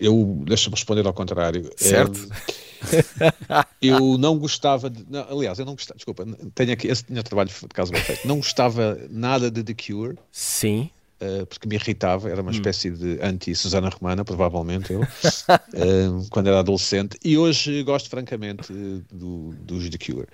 eu 0.00 0.42
deixa-me 0.46 0.74
responder 0.74 1.06
ao 1.06 1.14
contrário. 1.14 1.70
Certo. 1.76 2.18
Hum, 2.20 3.62
eu 3.80 4.18
não 4.18 4.38
gostava 4.38 4.90
de. 4.90 5.04
não, 5.08 5.26
aliás, 5.30 5.58
eu 5.58 5.64
não 5.64 5.74
gostava, 5.74 5.96
desculpa, 5.96 6.24
tenho 6.54 6.72
aqui, 6.72 6.88
esse 6.88 7.04
tinha 7.04 7.22
trabalho 7.22 7.48
de 7.48 7.68
caso 7.68 7.90
bem 7.92 8.02
feito. 8.02 8.26
Não 8.28 8.36
gostava 8.36 8.98
nada 9.10 9.50
de 9.50 9.62
The 9.62 9.74
Cure. 9.74 10.18
Sim. 10.30 10.90
Uh, 11.18 11.46
porque 11.46 11.66
me 11.66 11.76
irritava, 11.76 12.28
era 12.28 12.42
uma 12.42 12.50
espécie 12.50 12.90
de 12.90 13.18
anti-Susana 13.22 13.88
Romana, 13.88 14.22
provavelmente 14.22 14.92
eu, 14.92 15.00
uh, 15.00 15.06
quando 16.28 16.48
era 16.48 16.58
adolescente, 16.58 17.16
e 17.24 17.38
hoje 17.38 17.82
gosto 17.84 18.10
francamente 18.10 18.70
do, 19.10 19.54
dos 19.62 19.88
The 19.88 19.96
Cure, 19.96 20.26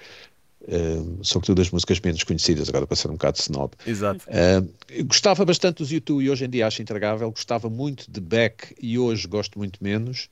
uh, 0.62 1.24
sobretudo 1.24 1.58
das 1.58 1.70
músicas 1.70 2.00
menos 2.00 2.24
conhecidas, 2.24 2.68
agora 2.68 2.84
para 2.84 2.96
ser 2.96 3.08
um 3.08 3.12
bocado 3.12 3.38
snob. 3.38 3.74
Exato. 3.86 4.24
Uh, 4.26 5.04
gostava 5.04 5.44
bastante 5.44 5.78
dos 5.78 5.92
U2 5.92 6.22
e 6.22 6.30
hoje 6.30 6.44
em 6.46 6.50
dia 6.50 6.66
acho 6.66 6.82
intragável, 6.82 7.30
gostava 7.30 7.70
muito 7.70 8.10
de 8.10 8.20
Beck 8.20 8.74
e 8.80 8.98
hoje 8.98 9.28
gosto 9.28 9.60
muito 9.60 9.78
menos. 9.80 10.28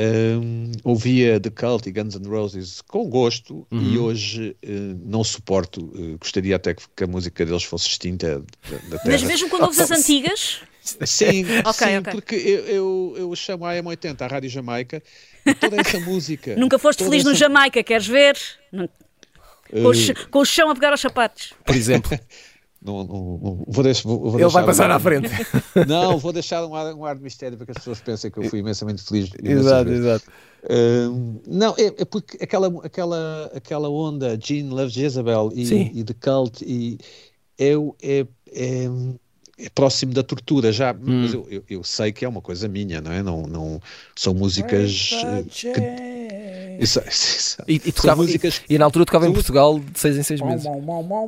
Um, 0.00 0.70
ouvia 0.84 1.40
The 1.40 1.50
Cult 1.50 1.88
e 1.88 1.92
Guns 1.92 2.14
N' 2.14 2.28
Roses 2.28 2.80
com 2.82 3.08
gosto 3.08 3.66
e 3.72 3.98
hoje 3.98 4.56
uh, 4.64 4.70
não 5.04 5.24
suporto, 5.24 5.80
uh, 5.86 6.16
gostaria 6.20 6.54
até 6.54 6.72
que, 6.72 6.84
que 6.94 7.02
a 7.02 7.06
música 7.08 7.44
deles 7.44 7.64
fosse 7.64 7.88
extinta 7.88 8.38
da, 8.38 8.76
da 8.76 8.98
terra. 8.98 9.02
Mas 9.06 9.22
mesmo 9.24 9.48
quando 9.48 9.62
ouves 9.64 9.80
as 9.80 9.90
antigas, 9.90 10.60
Sim, 11.04 11.44
Ok, 11.66 11.86
sim 11.88 11.96
ok. 11.98 12.12
porque 12.12 12.36
eu, 12.36 12.60
eu, 12.66 13.14
eu 13.18 13.34
chamo 13.36 13.66
a 13.66 13.72
AM80 13.74 14.20
a 14.22 14.26
Rádio 14.28 14.48
Jamaica 14.48 15.02
e 15.44 15.52
toda 15.52 15.80
essa 15.80 15.98
música. 16.06 16.54
nunca 16.54 16.78
foste 16.78 17.02
feliz 17.02 17.24
no 17.24 17.30
essa- 17.32 17.40
Jamaica, 17.40 17.82
queres 17.82 18.06
ver? 18.06 18.38
Com, 18.70 19.84
o 19.88 19.92
ch- 19.94 20.14
com 20.30 20.38
o 20.38 20.44
chão 20.44 20.70
a 20.70 20.74
pegar 20.74 20.92
aos 20.92 21.00
sapatos. 21.00 21.52
Por 21.66 21.74
exemplo, 21.74 22.16
Não, 22.80 23.02
não, 23.04 23.38
não, 23.42 23.64
vou 23.66 23.82
deixar, 23.82 24.02
vou, 24.08 24.30
vou 24.30 24.40
ele 24.40 24.48
vai 24.50 24.64
passar 24.64 24.88
um- 24.88 24.94
à 24.94 25.00
frente. 25.00 25.28
Não, 25.88 26.16
vou 26.16 26.32
deixar 26.32 26.64
um 26.64 26.74
ar, 26.76 26.94
um 26.94 27.04
ar 27.04 27.16
de 27.16 27.22
mistério 27.22 27.56
para 27.56 27.66
que 27.66 27.72
as 27.72 27.78
pessoas 27.78 28.00
pensem 28.00 28.30
que 28.30 28.38
eu 28.38 28.44
fui 28.44 28.60
imensamente 28.60 29.02
feliz. 29.02 29.30
exato, 29.42 29.84
vezes. 29.90 30.04
exato. 30.06 30.24
Hum, 30.70 31.40
não, 31.46 31.74
é, 31.76 31.86
é 31.86 32.04
porque 32.04 32.36
aquela, 32.42 32.68
aquela, 32.84 33.50
aquela 33.54 33.88
onda 33.88 34.38
Gene 34.40 34.70
Loves 34.70 34.92
Jezebel 34.92 35.50
e, 35.54 35.64
e 35.94 36.04
The 36.04 36.14
Cult 36.14 36.64
e 36.64 36.98
é, 37.58 37.76
o- 37.76 37.96
é, 38.02 38.26
é, 38.52 38.84
é 39.58 39.68
próximo 39.74 40.12
da 40.14 40.22
tortura 40.22 40.70
já, 40.72 40.92
Hum. 40.92 41.22
mas 41.22 41.34
eu, 41.34 41.46
eu, 41.50 41.64
eu 41.68 41.82
sei 41.84 42.12
que 42.12 42.24
é 42.24 42.28
uma 42.28 42.40
coisa 42.40 42.68
minha, 42.68 43.00
não 43.00 43.10
é? 43.12 43.22
Não, 43.24 43.42
não, 43.46 43.80
são 44.14 44.32
músicas 44.34 45.10
eh, 45.24 45.44
que, 45.48 45.72
isso, 46.78 47.00
isso, 47.08 47.62
E, 47.66 47.74
e, 47.74 47.92
tocava, 47.92 48.22
músicas 48.22 48.62
e, 48.68 48.74
e 48.74 48.78
na 48.78 48.84
altura 48.84 49.04
tocava 49.04 49.28
em 49.28 49.32
Portugal 49.32 49.78
de 49.78 49.98
seis 49.98 50.16
em 50.16 50.22
seis 50.22 50.40
meses. 50.40 50.64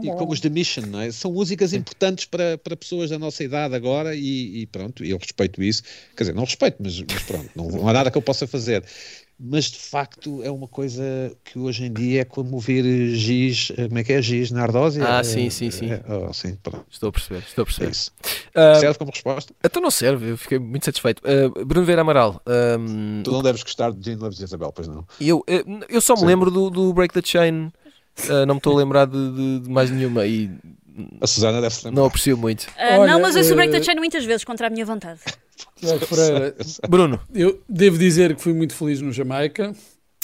e 0.02 0.10
como 0.12 0.32
os 0.32 0.40
The 0.40 0.48
Mission, 0.48 0.82
não 0.86 1.00
é? 1.00 1.10
São 1.10 1.32
músicas 1.32 1.72
importantes 1.72 2.24
para, 2.24 2.56
para 2.56 2.76
pessoas 2.76 3.10
da 3.10 3.18
nossa 3.18 3.42
idade 3.42 3.74
agora 3.74 4.14
e, 4.14 4.62
e 4.62 4.66
pronto, 4.66 5.04
eu 5.04 5.18
respeito 5.18 5.62
isso. 5.62 5.82
Quer 6.16 6.24
dizer, 6.24 6.34
não 6.34 6.44
respeito, 6.44 6.76
mas, 6.80 7.00
mas 7.00 7.22
pronto, 7.24 7.50
não, 7.54 7.68
não 7.68 7.88
há 7.88 7.92
nada 7.92 8.10
que 8.10 8.18
eu 8.18 8.22
possa 8.22 8.46
fazer. 8.46 8.84
Mas 9.42 9.66
de 9.70 9.79
facto 9.79 10.42
é 10.42 10.50
uma 10.50 10.68
coisa 10.68 11.03
que 11.44 11.59
hoje 11.59 11.85
em 11.87 11.92
dia 11.92 12.20
é 12.20 12.24
como 12.26 12.59
ver 12.59 12.85
giz, 13.14 13.72
eh, 13.76 13.87
como 13.88 13.98
é 13.98 14.05
que 14.05 14.12
é 14.12 14.20
giz 14.20 14.50
na 14.50 14.62
ardósia? 14.62 15.03
Ah, 15.03 15.24
sim, 15.24 15.48
sim, 15.48 15.70
sim. 15.70 15.90
eh, 15.90 16.03
oh, 16.09 16.31
sim, 16.33 16.59
Estou 16.90 17.09
a 17.09 17.12
perceber, 17.12 17.42
estou 17.46 17.62
a 17.62 17.64
é 17.64 17.64
perceber. 17.64 17.90
isso. 17.90 18.12
Ah, 18.55 18.74
Serve 18.79 18.98
como 18.98 19.11
resposta? 19.11 19.55
então 19.64 19.81
não 19.81 19.90
serve, 19.90 20.31
eu 20.33 20.37
fiquei 20.37 20.59
muito 20.59 20.85
satisfeito. 20.85 21.22
Ah, 21.24 21.64
Bruno 21.64 21.87
Vera 21.87 22.03
Amaral, 22.03 22.42
ahm, 22.46 23.22
Tu 23.22 23.31
não 23.31 23.42
deves 23.42 23.62
gostar 23.62 23.92
de 23.92 24.05
Gene 24.05 24.20
Loves 24.20 24.40
Isabel, 24.40 24.72
pois 24.72 24.87
não? 24.88 25.07
eu, 25.18 25.42
eu 25.88 26.00
só 26.03 26.14
me 26.14 26.20
Sim. 26.20 26.26
lembro 26.26 26.50
do, 26.50 26.68
do 26.68 26.92
Break 26.92 27.14
the 27.14 27.22
Chain, 27.24 27.72
ah, 28.29 28.44
não 28.44 28.57
me 28.57 28.59
estou 28.59 28.74
a 28.76 28.79
lembrar 28.83 29.07
de, 29.07 29.33
de- 29.33 29.61
de 29.61 29.70
mais 29.70 29.90
nenhuma 29.90 30.26
e 30.26 30.50
A 31.20 31.26
Susana 31.26 31.60
deve 31.60 31.74
se 31.74 31.84
lembrar. 31.86 32.00
não 32.00 32.06
aprecio 32.08 32.36
muito. 32.36 32.66
Ah, 32.78 32.98
Olha, 32.98 33.12
não, 33.12 33.20
mas 33.20 33.36
eu 33.36 33.44
sou 33.44 33.54
break 33.56 33.74
eh, 33.74 33.78
the 33.78 33.84
chain 33.84 33.96
muitas 33.96 34.24
vezes 34.24 34.44
contra 34.44 34.66
a 34.66 34.70
minha 34.70 34.84
vontade. 34.84 35.20
Bruno, 36.88 37.20
eu 37.34 37.60
devo 37.68 37.98
dizer 37.98 38.34
que 38.34 38.42
fui 38.42 38.52
muito 38.52 38.74
feliz 38.74 39.00
no 39.00 39.12
Jamaica. 39.12 39.74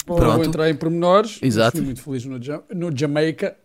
Não 0.07 0.15
Pronto. 0.15 0.35
vou 0.37 0.45
entrar 0.45 0.69
em 0.69 0.75
pormenores, 0.75 1.37
Exato. 1.41 1.77
fui 1.77 1.85
muito 1.85 2.01
feliz 2.01 2.23
no, 2.25 2.41
Ja- 2.41 2.63
no 2.73 2.95
Jamaica. 2.97 3.57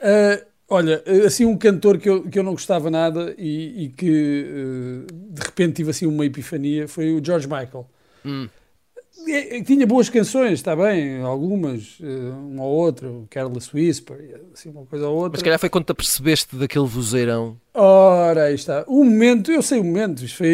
Ah, 0.00 0.42
olha, 0.68 1.02
assim 1.26 1.46
um 1.46 1.56
cantor 1.56 1.96
que 1.98 2.08
eu, 2.08 2.22
que 2.28 2.38
eu 2.38 2.42
não 2.42 2.52
gostava 2.52 2.90
nada 2.90 3.34
e, 3.38 3.84
e 3.84 3.88
que 3.88 4.46
eh, 5.08 5.12
de 5.30 5.42
repente 5.42 5.76
tive 5.76 5.90
assim 5.90 6.06
uma 6.06 6.26
epifania 6.26 6.86
foi 6.86 7.12
o 7.12 7.24
George 7.24 7.46
Michael. 7.48 7.88
Hum. 8.24 8.48
Tinha 9.64 9.86
boas 9.86 10.08
canções, 10.08 10.52
está 10.54 10.74
bem, 10.74 11.20
algumas, 11.22 11.98
eh, 12.02 12.06
uma 12.50 12.64
ou 12.64 12.72
outra, 12.72 13.08
o 13.08 13.26
Careless 13.30 13.70
Whisper, 13.74 14.40
assim, 14.52 14.70
uma 14.70 14.84
coisa 14.86 15.08
ou 15.08 15.14
outra. 15.16 15.30
mas 15.32 15.40
se 15.40 15.44
calhar 15.44 15.58
foi 15.58 15.68
quando 15.68 15.84
te 15.84 15.92
apercebeste 15.92 16.56
daquele 16.56 16.86
vozeirão. 16.86 17.56
Ora, 17.74 18.44
aí 18.44 18.54
está. 18.54 18.84
O 18.86 19.04
momento, 19.04 19.50
eu 19.52 19.62
sei 19.62 19.78
o 19.80 19.84
momento, 19.84 20.24
isto 20.24 20.36
foi 20.38 20.48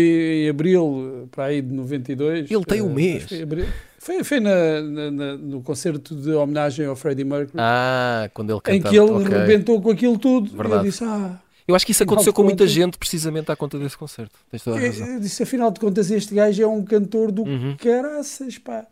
em 0.44 0.48
abril, 0.48 1.22
eh, 1.24 1.26
para 1.31 1.44
aí 1.44 1.62
de 1.62 1.72
92. 1.72 2.50
Ele 2.50 2.64
tem 2.64 2.83
um 2.83 2.90
eh, 2.90 2.94
mês. 2.94 3.24
Foi, 3.24 3.38
em 3.38 3.42
abril. 3.42 3.66
foi, 3.98 4.24
foi 4.24 4.40
na, 4.40 4.81
na- 4.83 5.37
no 5.37 5.62
concerto 5.62 6.14
de 6.14 6.31
homenagem 6.33 6.87
ao 6.87 6.94
Freddie 6.96 7.24
Mercury, 7.24 7.57
Ah, 7.59 8.28
quando 8.35 8.50
ele 8.50 8.59
em 8.59 8.62
cantava. 8.81 8.90
que 8.90 9.00
ele 9.00 9.11
ok. 9.11 9.28
rebentou 9.38 9.81
com 9.81 9.90
aquilo 9.90 10.18
tudo. 10.18 10.50
Verdade. 10.57 10.74
E 10.74 10.87
eu 10.87 10.90
disse, 10.90 11.04
ah, 11.04 11.40
Eu 11.68 11.74
acho 11.74 11.85
que 11.85 11.92
isso 11.92 12.02
Afinal 12.02 12.14
aconteceu 12.14 12.33
com 12.33 12.42
muita 12.42 12.64
contas- 12.64 12.70
gente 12.72 12.98
precisamente 12.98 13.52
à 13.52 13.57
conta 13.57 13.78
desse 13.78 13.96
concerto. 13.96 14.35
Tens 14.50 14.64
toda 14.64 14.78
a 14.78 14.81
razão. 14.81 15.07
eu 15.07 15.20
disse, 15.20 15.42
afinal 15.42 15.70
de 15.70 15.78
contas, 15.78 16.11
este 16.11 16.35
gajo 16.35 16.62
é 16.62 16.66
um 16.66 16.83
cantor 16.83 17.31
do 17.31 17.42
Uhum. 17.42 17.76
caraças, 17.76 18.57
pá. 18.59 18.87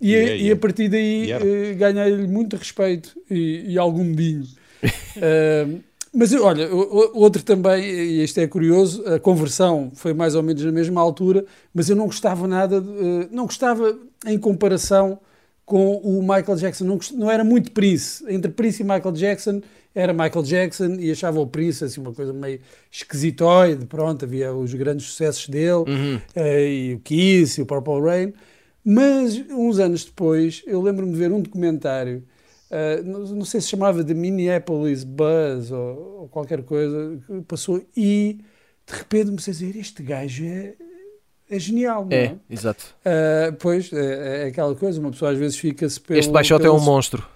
E, 0.00 0.10
E 0.12 0.14
a, 0.14 0.18
é, 0.18 0.36
e 0.36 0.42
e 0.44 0.50
é. 0.50 0.52
a 0.52 0.56
partir 0.56 0.88
daí 0.88 1.30
era. 1.32 1.44
eh, 1.46 1.74
ganhei-lhe 1.74 2.26
muito 2.28 2.56
respeito 2.56 3.16
e, 3.30 3.64
e 3.72 3.78
algum 3.78 4.04
medinho. 4.04 4.46
Eh, 5.16 5.66
mas 6.12 6.32
olha, 6.34 6.68
outro 6.74 7.42
também, 7.42 7.84
e 7.84 8.20
este 8.20 8.40
é 8.40 8.46
curioso, 8.48 9.06
a 9.06 9.18
conversão 9.20 9.90
foi 9.94 10.12
mais 10.14 10.34
ou 10.34 10.42
menos 10.42 10.64
na 10.64 10.72
mesma 10.72 11.00
altura, 11.00 11.44
mas 11.74 11.88
eu 11.88 11.94
não 11.96 12.06
gostava 12.06 12.46
nada, 12.48 12.80
de- 12.80 12.88
eh, 12.88 13.28
não 13.30 13.44
gostava 13.46 13.96
em 14.26 14.38
comparação 14.38 15.18
com 15.64 15.96
o 15.98 16.20
Michael 16.20 16.56
Jackson, 16.56 16.84
não, 16.84 16.98
não 17.14 17.30
era 17.30 17.44
muito 17.44 17.70
Prince. 17.72 18.24
Entre 18.28 18.50
Prince 18.50 18.82
e 18.82 18.84
Michael 18.84 19.12
Jackson 19.12 19.60
era 19.94 20.12
Michael 20.12 20.42
Jackson 20.42 20.96
e 20.98 21.10
achava 21.10 21.40
o 21.40 21.46
Prince 21.46 21.84
assim 21.84 22.00
uma 22.00 22.12
coisa 22.12 22.32
meio 22.32 22.60
esquisitoide, 22.90 23.86
pronto, 23.86 24.24
havia 24.24 24.52
os 24.52 24.72
grandes 24.74 25.06
sucessos 25.06 25.48
dele, 25.48 25.84
Uhum. 25.86 26.20
eh, 26.34 26.68
e 26.68 26.94
o 26.94 27.00
Kiss 27.00 27.60
e 27.60 27.62
o 27.62 27.66
Purple 27.66 28.00
Rain. 28.00 28.32
Mas 28.84 29.36
uns 29.50 29.78
anos 29.78 30.04
depois, 30.04 30.62
eu 30.66 30.80
lembro-me 30.80 31.12
de 31.12 31.18
ver 31.18 31.32
um 31.32 31.40
documentário 31.40 32.24
Uh, 32.70 33.02
não, 33.04 33.20
não, 33.34 33.44
sei 33.44 33.60
se 33.60 33.66
chamava 33.66 34.04
de 34.04 34.14
Minneapolis 34.14 35.02
Buzz 35.02 35.72
ou, 35.72 36.20
ou, 36.20 36.28
qualquer 36.28 36.62
coisa, 36.62 37.20
passou 37.48 37.84
e 37.96 38.38
de 38.86 38.96
repente 38.96 39.26
comecei 39.26 39.50
a 39.50 39.56
dizer: 39.56 39.76
Este 39.76 40.04
gajo 40.04 40.44
é, 40.44 40.74
é 41.50 41.58
genial, 41.58 42.04
não 42.04 42.16
é? 42.16 42.26
É, 42.26 42.36
exato. 42.48 42.94
Uh, 43.00 43.52
pois, 43.58 43.92
é, 43.92 44.44
é, 44.44 44.46
aquela 44.46 44.72
coisa, 44.76 45.00
uma 45.00 45.10
pessoa 45.10 45.32
às 45.32 45.38
vezes 45.38 45.58
fica-se 45.58 46.00
pelo. 46.00 46.20
Este 46.20 46.30
baixote 46.30 46.64
é 46.64 46.70
um 46.70 46.78
monstro. 46.78 47.26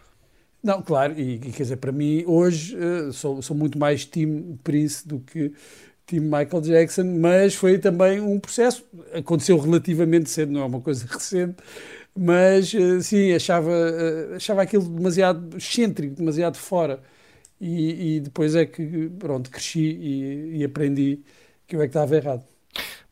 Não, 0.65 0.81
claro, 0.81 1.13
e, 1.21 1.39
quer 1.39 1.63
dizer, 1.63 1.77
para 1.77 1.93
mim, 1.93 2.25
hoje 2.27 2.75
uh, 2.75 3.13
sou, 3.13 3.43
sou 3.43 3.55
muito 3.55 3.79
mais 3.79 4.07
Tim 4.07 4.59
Prince 4.65 5.07
do 5.07 5.21
que 5.21 5.53
Tim 6.07 6.21
Michael 6.21 6.63
Jackson, 6.63 7.05
mas 7.05 7.55
foi 7.55 7.77
também 7.79 8.19
um 8.19 8.41
processo, 8.41 8.83
aconteceu 9.13 9.59
relativamente 9.59 10.31
cedo, 10.31 10.53
não 10.53 10.63
é 10.63 10.65
uma 10.65 10.81
coisa 10.81 11.05
recente, 11.13 11.57
mas 12.17 12.73
uh, 12.73 13.03
sim, 13.03 13.35
achava, 13.35 13.71
uh, 13.71 14.37
achava 14.37 14.63
aquilo 14.63 14.85
demasiado 14.85 15.55
excêntrico, 15.55 16.15
demasiado 16.17 16.57
fora. 16.57 17.03
E, 17.61 18.17
e, 18.17 18.21
depois 18.21 18.55
é 18.55 18.65
que, 18.65 19.11
pronto, 19.19 19.51
cresci 19.51 19.81
e, 19.81 20.57
e 20.61 20.65
aprendi 20.65 21.21
que 21.67 21.77
eu 21.77 21.81
é 21.83 21.85
que 21.85 21.91
estava 21.91 22.17
errado. 22.17 22.43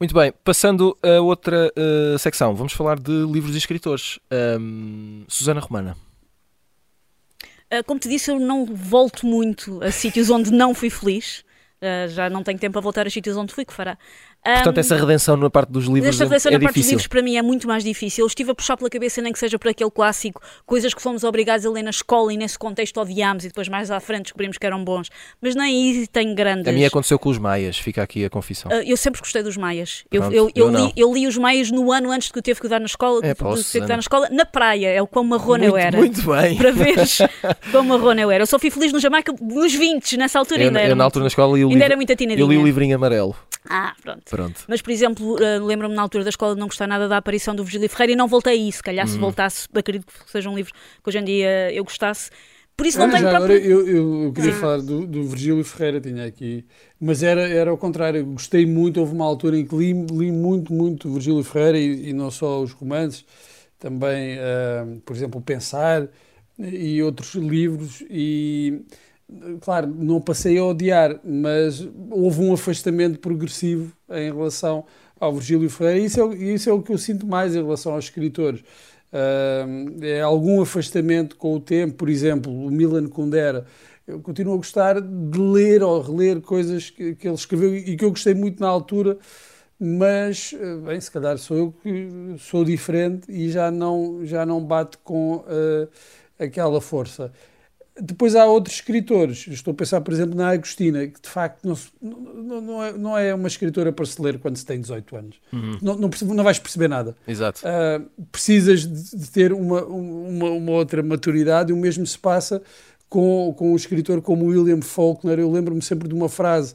Muito 0.00 0.14
bem, 0.14 0.32
passando 0.42 0.96
a 1.03 1.20
outra 1.20 1.70
uh, 1.76 2.18
secção, 2.18 2.55
vamos 2.55 2.72
falar 2.72 2.98
de 2.98 3.12
livros 3.26 3.55
e 3.55 3.59
escritores. 3.59 4.18
Um, 4.59 5.24
Susana 5.28 5.61
Romana. 5.61 5.96
Uh, 7.73 7.83
como 7.85 7.99
te 7.99 8.07
disse, 8.07 8.31
eu 8.31 8.39
não 8.39 8.66
volto 8.66 9.25
muito 9.25 9.83
a 9.83 9.91
sítios 9.91 10.29
onde 10.29 10.53
não 10.53 10.75
fui 10.75 10.91
feliz. 10.91 11.43
Uh, 11.81 12.09
já 12.09 12.29
não 12.29 12.43
tenho 12.43 12.59
tempo 12.59 12.77
a 12.79 12.83
voltar 12.83 13.07
a 13.07 13.11
sítios 13.11 13.35
onde 13.37 13.55
fui, 13.55 13.64
que 13.64 13.73
fará. 13.73 13.97
Portanto, 14.45 14.78
essa 14.78 14.97
redenção 14.97 15.36
na 15.36 15.49
parte 15.49 15.70
dos 15.70 15.84
livros 15.84 16.09
esta 16.09 16.24
redenção 16.24 16.51
é, 16.51 16.55
é 16.55 16.59
na 16.59 16.64
parte 16.64 16.74
difícil. 16.74 16.82
dos 16.82 16.90
livros 16.90 17.07
para 17.07 17.22
mim 17.22 17.36
é 17.36 17.43
muito 17.43 17.68
mais 17.68 17.84
difícil. 17.84 18.24
Eu 18.24 18.26
estive 18.26 18.51
a 18.51 18.55
puxar 18.55 18.76
pela 18.76 18.90
cabeça, 18.90 19.22
nem 19.22 19.32
que 19.32 19.38
seja 19.38 19.57
por 19.57 19.68
aquele 19.68 19.90
clássico, 19.90 20.43
coisas 20.66 20.93
que 20.93 21.01
fomos 21.01 21.22
obrigados 21.22 21.64
a 21.64 21.70
ler 21.70 21.82
na 21.84 21.90
escola 21.90 22.32
e 22.32 22.36
nesse 22.36 22.59
contexto 22.59 23.01
odiámos 23.01 23.45
e 23.45 23.49
depois 23.49 23.68
mais 23.68 23.90
à 23.90 24.01
frente 24.01 24.24
descobrimos 24.24 24.59
que 24.59 24.66
eram 24.66 24.84
bons. 24.84 25.11
Mas 25.40 25.55
nem 25.55 25.64
aí 25.64 26.07
tem 26.09 26.34
grandes... 26.34 26.66
A 26.66 26.72
mim 26.72 26.84
aconteceu 26.84 27.18
com 27.20 27.28
os 27.28 27.38
Maias, 27.38 27.78
fica 27.78 28.03
aqui 28.03 28.24
a 28.24 28.30
confissão. 28.30 28.70
Uh, 28.72 28.82
eu 28.84 28.97
sempre 28.97 29.20
gostei 29.20 29.45
dos 29.45 29.57
Maias. 29.57 30.05
Pronto, 30.11 30.34
eu, 30.34 30.51
eu, 30.55 30.66
eu, 30.66 30.70
li, 30.70 30.93
eu, 30.97 31.14
li, 31.14 31.26
os 31.28 31.38
Maias 31.38 31.70
no 31.70 31.93
ano 31.93 32.11
antes 32.11 32.26
de 32.26 32.32
que 32.32 32.38
eu 32.40 32.43
teve 32.43 32.61
que 32.61 32.66
dar 32.66 32.80
na 32.80 32.86
escola, 32.86 33.20
é, 33.24 33.34
ter 33.34 33.80
que 33.80 33.86
dar 33.86 33.95
na 33.95 34.01
escola, 34.01 34.28
na 34.28 34.45
praia, 34.45 34.88
é 34.88 35.01
o 35.01 35.07
quão 35.07 35.24
marrona 35.24 35.64
eu 35.64 35.76
era. 35.76 35.97
Muito 35.97 36.22
bem. 36.22 36.57
Para 36.57 36.72
veres 36.72 37.18
quão 37.70 37.84
marrona 37.84 38.20
eu 38.20 38.30
era. 38.30 38.43
Eu 38.43 38.47
só 38.47 38.59
fui 38.59 38.70
feliz 38.70 38.93
no 38.93 38.99
Jamaica 38.99 39.32
nos 39.40 39.72
20, 39.72 40.16
nessa 40.16 40.40
altura 40.40 40.62
eu, 40.62 40.66
ainda 40.66 40.80
eu, 40.80 40.86
era. 40.86 40.95
na 40.97 41.05
altura 41.05 41.22
na 41.22 41.28
escola 41.28 41.57
li 41.57 41.64
o 41.64 41.68
ainda 41.68 41.74
livro, 41.74 41.84
era 41.84 41.97
muito 41.97 42.12
atinadinha. 42.12 42.45
Eu 42.45 42.49
li 42.49 42.59
o 42.59 42.64
livrinho 42.64 42.97
amarelo. 42.97 43.36
Ah, 43.68 43.95
pronto. 44.03 44.22
Pronto. 44.37 44.64
Mas, 44.66 44.80
por 44.80 44.91
exemplo, 44.91 45.35
uh, 45.35 45.64
lembro-me 45.64 45.95
na 45.95 46.03
altura 46.03 46.24
da 46.24 46.30
escola 46.30 46.55
de 46.55 46.61
não 46.61 46.66
gostar 46.66 46.87
nada 46.87 47.07
da 47.09 47.18
aparição 47.18 47.55
do 47.55 47.62
Virgílio 47.62 47.89
Ferreira 47.89 48.12
e 48.12 48.16
não 48.16 48.26
voltei 48.26 48.55
a 48.55 48.57
isso. 48.57 48.78
Se 48.78 48.83
calhar, 48.83 49.07
se 49.07 49.18
voltasse, 49.18 49.68
acredito 49.74 50.07
que 50.07 50.30
seja 50.30 50.49
um 50.49 50.57
livro 50.57 50.72
que 50.72 51.09
hoje 51.09 51.18
em 51.18 51.24
dia 51.24 51.72
eu 51.72 51.85
gostasse. 51.85 52.30
Por 52.74 52.87
isso 52.87 52.99
não 52.99 53.05
Olha, 53.05 53.18
tenho 53.18 53.30
já 53.30 53.37
próprio... 53.37 53.57
agora 53.57 53.68
eu, 53.68 53.87
eu, 53.87 54.22
eu 54.24 54.33
queria 54.33 54.55
falar 54.55 54.78
do, 54.78 55.07
do 55.07 55.24
Virgílio 55.24 55.62
Ferreira, 55.62 56.01
tinha 56.01 56.24
aqui, 56.24 56.64
mas 56.99 57.22
era, 57.22 57.43
era 57.43 57.70
ao 57.70 57.76
contrário, 57.76 58.24
gostei 58.24 58.64
muito, 58.64 58.99
houve 58.99 59.12
uma 59.12 59.26
altura 59.26 59.59
em 59.59 59.66
que 59.66 59.76
li, 59.76 59.93
li 59.93 60.33
muito, 60.33 60.72
muito 60.72 61.12
Virgílio 61.12 61.45
Ferreira 61.45 61.78
e, 61.78 62.09
e 62.09 62.12
não 62.14 62.30
só 62.30 62.62
os 62.62 62.72
romances, 62.72 63.26
também, 63.78 64.39
uh, 64.39 65.01
por 65.05 65.14
exemplo, 65.14 65.41
Pensar 65.43 66.09
e 66.59 67.03
outros 67.03 67.35
livros 67.35 68.03
e 68.09 68.83
claro, 69.61 69.87
não 69.87 70.20
passei 70.20 70.59
a 70.59 70.64
odiar, 70.64 71.20
mas 71.24 71.87
houve 72.11 72.41
um 72.41 72.53
afastamento 72.53 73.18
progressivo 73.18 73.93
em 74.11 74.33
relação 74.33 74.85
ao 75.18 75.33
Virgílio 75.35 75.70
Ferreira, 75.70 76.01
e 76.01 76.05
isso 76.07 76.20
é, 76.20 76.37
isso 76.37 76.70
é 76.70 76.72
o 76.72 76.83
que 76.83 76.93
eu 76.93 76.99
sinto 76.99 77.26
mais 77.26 77.55
em 77.55 77.62
relação 77.62 77.95
aos 77.95 78.05
escritores. 78.05 78.61
Uh, 79.12 80.03
é 80.03 80.20
algum 80.20 80.61
afastamento 80.62 81.37
com 81.37 81.55
o 81.55 81.61
tempo, 81.61 81.95
por 81.95 82.09
exemplo, 82.09 82.53
o 82.53 82.70
Milan 82.70 83.09
Kundera. 83.09 83.66
Eu 84.07 84.20
continuo 84.20 84.55
a 84.55 84.57
gostar 84.57 85.01
de 85.01 85.39
ler 85.39 85.83
ou 85.83 86.01
reler 86.01 86.41
coisas 86.41 86.91
que, 86.91 87.14
que 87.14 87.28
ele 87.28 87.35
escreveu 87.35 87.76
e 87.76 87.97
que 87.97 88.05
eu 88.05 88.11
gostei 88.11 88.35
muito 88.35 88.61
na 88.61 88.68
altura, 88.68 89.18
mas, 89.78 90.55
bem, 90.85 91.01
se 91.01 91.11
calhar 91.11 91.37
sou 91.39 91.57
eu 91.57 91.74
que 91.83 92.09
sou 92.39 92.64
diferente 92.64 93.30
e 93.30 93.51
já 93.51 93.70
não, 93.70 94.24
já 94.24 94.47
não 94.47 94.64
bate 94.64 94.97
com 94.99 95.37
uh, 95.37 95.89
aquela 96.39 96.80
força. 96.80 97.33
Depois 98.01 98.34
há 98.34 98.47
outros 98.47 98.76
escritores, 98.76 99.47
estou 99.49 99.72
a 99.72 99.74
pensar, 99.74 100.01
por 100.01 100.14
exemplo, 100.14 100.34
na 100.34 100.49
Agostina, 100.49 101.07
que 101.07 101.20
de 101.20 101.28
facto 101.28 101.62
não, 101.66 101.76
não, 102.01 102.61
não, 102.61 102.82
é, 102.82 102.93
não 102.93 103.18
é 103.18 103.34
uma 103.34 103.49
escritora 103.49 103.93
para 103.93 104.07
se 104.07 104.20
ler 104.20 104.38
quando 104.38 104.57
se 104.57 104.64
tem 104.64 104.80
18 104.80 105.16
anos. 105.16 105.36
Uhum. 105.53 105.78
Não, 105.82 105.97
não, 105.97 106.11
não 106.34 106.45
vais 106.45 106.59
perceber 106.59 106.88
nada. 106.88 107.14
Exato. 107.28 107.61
Uh, 107.61 108.24
precisas 108.30 108.86
de, 108.86 109.16
de 109.16 109.30
ter 109.30 109.53
uma, 109.53 109.84
uma, 109.84 110.51
uma, 110.51 110.72
outra 110.72 111.03
maturidade, 111.03 111.70
e 111.70 111.74
o 111.74 111.76
mesmo 111.76 112.07
se 112.07 112.18
passa 112.18 112.62
com, 113.11 113.55
com 113.59 113.72
um 113.72 113.76
escritor 113.76 114.22
como 114.22 114.47
William 114.47 114.80
Faulkner. 114.80 115.38
Eu 115.38 115.51
lembro-me 115.51 115.82
sempre 115.82 116.09
de 116.09 116.14
uma 116.14 116.30
frase 116.30 116.74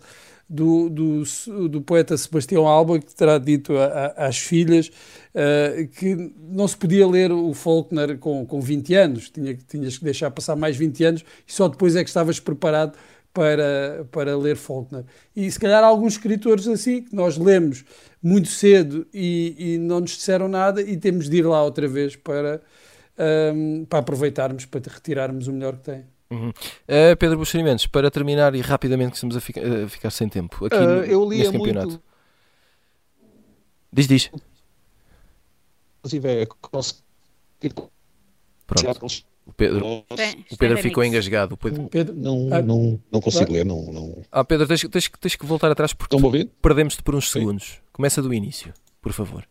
do, 0.50 0.89
do, 0.89 1.24
do, 1.70 1.82
poeta 1.82 2.16
Sebastião 2.16 2.68
Alba, 2.68 3.00
que 3.00 3.14
terá 3.14 3.38
dito 3.38 3.78
a, 3.78 3.86
a, 3.86 4.28
às 4.28 4.38
filhas 4.38 4.88
uh, 4.88 5.88
que 5.89 6.34
não 6.39 6.68
se 6.68 6.78
podia 6.78 7.06
ler 7.06 7.32
o 7.32 7.54
Faulkner 7.54 8.18
com, 8.18 8.45
com 8.45 8.62
20 8.62 8.93
anos, 8.95 9.30
tinha, 9.30 9.54
tinhas 9.56 9.98
que 9.98 10.06
deixar 10.06 10.32
passar 10.32 10.56
mais 10.56 10.78
20 10.78 11.04
anos 11.04 11.26
e 11.45 11.52
só 11.52 11.68
depois 11.68 11.95
é 11.95 12.04
que 12.04 12.10
estavas 12.10 12.39
preparado 12.39 12.98
para, 13.34 14.08
para 14.12 14.38
ler 14.38 14.56
Faulkner. 14.56 15.04
E 15.36 15.52
se 15.52 15.60
calhar 15.60 15.84
alguns 15.84 16.14
escritores 16.14 16.68
assim, 16.68 17.04
que 17.04 17.16
nós 17.16 17.38
lemos 17.38 17.84
muito 18.24 18.48
cedo 18.48 19.06
e, 19.14 19.56
e 19.58 19.78
não 19.78 20.00
nos 20.00 20.12
disseram 20.12 20.48
nada 20.48 20.82
e 20.82 20.98
temos 20.98 21.30
de 21.30 21.38
ir 21.38 21.45
lá 21.45 21.62
outra 21.64 21.88
vez 21.88 22.16
para, 22.16 22.62
um, 23.54 23.86
para 23.86 24.00
aproveitarmos, 24.00 24.66
para 24.66 24.82
retirarmos 24.91 25.48
o 25.48 25.54
melhor 25.54 25.76
que 25.78 25.84
tem. 25.84 26.16
Uhum. 26.30 26.49
Uh, 26.49 27.15
Pedro 27.17 27.38
Buxerimentos, 27.38 27.88
para 27.88 28.11
terminar 28.11 28.53
e 28.53 28.61
rapidamente 28.61 29.11
que 29.11 29.17
estamos 29.17 29.38
a, 29.38 29.41
ficar, 29.41 29.61
a 29.65 29.88
ficar 29.88 30.09
sem 30.11 30.28
tempo 30.28 30.65
aqui 30.65 30.75
uh, 30.75 31.03
eu 31.05 31.28
lia 31.30 31.39
neste 31.39 31.57
campeonato. 31.57 31.88
Muito... 31.88 32.03
Diz, 33.93 34.07
diz. 34.07 34.32
Inclusive, 35.99 36.28
é 36.28 36.45
Pronto. 38.67 39.07
O 39.45 39.53
Pedro, 39.53 40.03
o 40.51 40.57
Pedro 40.57 40.78
ficou 40.80 41.03
engasgado. 41.05 41.53
O 41.53 41.57
Pedro... 41.57 41.88
Pedro 41.88 42.13
não, 42.13 42.49
ah, 42.51 42.61
não, 42.61 42.99
não 43.09 43.21
consigo 43.21 43.53
ler. 43.53 43.65
Não, 43.65 43.82
não... 43.93 44.21
Ah, 44.30 44.43
Pedro, 44.43 44.67
tens, 44.67 44.82
tens, 44.82 45.09
tens 45.21 45.36
que 45.38 45.45
voltar 45.45 45.71
atrás 45.71 45.93
porque 45.93 46.17
perdemos-te 46.61 47.01
por 47.01 47.15
uns 47.15 47.32
Sim. 47.32 47.39
segundos. 47.39 47.80
Começa 47.93 48.21
do 48.21 48.34
início, 48.34 48.73
por 49.01 49.13
favor. 49.13 49.47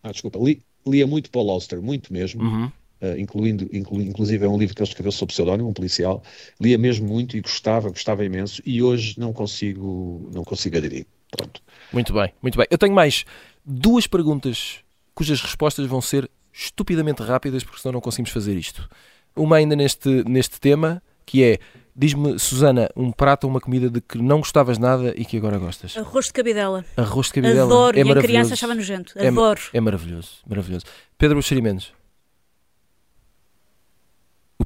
Ah, 0.00 0.12
desculpa. 0.12 0.38
Li, 0.38 0.62
lia 0.86 1.08
muito 1.08 1.28
Paul 1.28 1.50
Auster, 1.50 1.82
muito 1.82 2.12
mesmo. 2.12 2.40
Uhum. 2.40 2.72
Uh, 3.00 3.18
incluindo, 3.18 3.66
inclu, 3.72 4.02
inclusive 4.02 4.44
é 4.44 4.48
um 4.48 4.58
livro 4.58 4.74
que 4.74 4.82
ele 4.82 4.88
escreveu 4.88 5.10
sob 5.10 5.32
pseudónimo, 5.32 5.70
um 5.70 5.72
policial, 5.72 6.22
lia 6.60 6.76
mesmo 6.76 7.08
muito 7.08 7.34
e 7.34 7.40
gostava, 7.40 7.88
gostava 7.88 8.22
imenso, 8.24 8.60
e 8.66 8.82
hoje 8.82 9.18
não 9.18 9.32
consigo, 9.32 10.28
não 10.34 10.44
consigo 10.44 10.76
aderir. 10.76 11.06
Pronto. 11.30 11.62
Muito 11.92 12.12
bem, 12.12 12.32
muito 12.42 12.58
bem. 12.58 12.66
Eu 12.70 12.76
tenho 12.76 12.94
mais 12.94 13.24
duas 13.64 14.06
perguntas 14.06 14.80
cujas 15.14 15.40
respostas 15.40 15.86
vão 15.86 16.02
ser 16.02 16.30
estupidamente 16.52 17.22
rápidas, 17.22 17.64
porque 17.64 17.80
senão 17.80 17.94
não 17.94 18.00
conseguimos 18.00 18.32
fazer 18.32 18.54
isto. 18.54 18.86
Uma 19.34 19.56
ainda 19.56 19.74
neste, 19.74 20.22
neste 20.28 20.60
tema, 20.60 21.02
que 21.24 21.42
é 21.42 21.58
Diz-me, 21.94 22.38
Susana, 22.38 22.88
um 22.96 23.10
prato 23.10 23.44
ou 23.44 23.50
uma 23.50 23.60
comida 23.60 23.90
de 23.90 24.00
que 24.00 24.16
não 24.16 24.38
gostavas 24.38 24.78
nada 24.78 25.12
e 25.16 25.24
que 25.24 25.36
agora 25.36 25.58
gostas? 25.58 25.96
Arroz 25.96 26.26
de 26.26 26.32
cabidela. 26.32 26.84
Arroz 26.96 27.26
de 27.26 27.34
cabidela. 27.34 27.64
Adoro, 27.64 27.98
é 27.98 28.02
e 28.02 28.10
a 28.10 28.14
criança 28.14 28.54
achava 28.54 28.74
nojento. 28.74 29.12
Adoro. 29.18 29.60
É, 29.72 29.76
é 29.76 29.80
maravilhoso, 29.80 30.30
maravilhoso. 30.48 30.86
Pedro 31.18 31.36
Buxerimentos. 31.36 31.92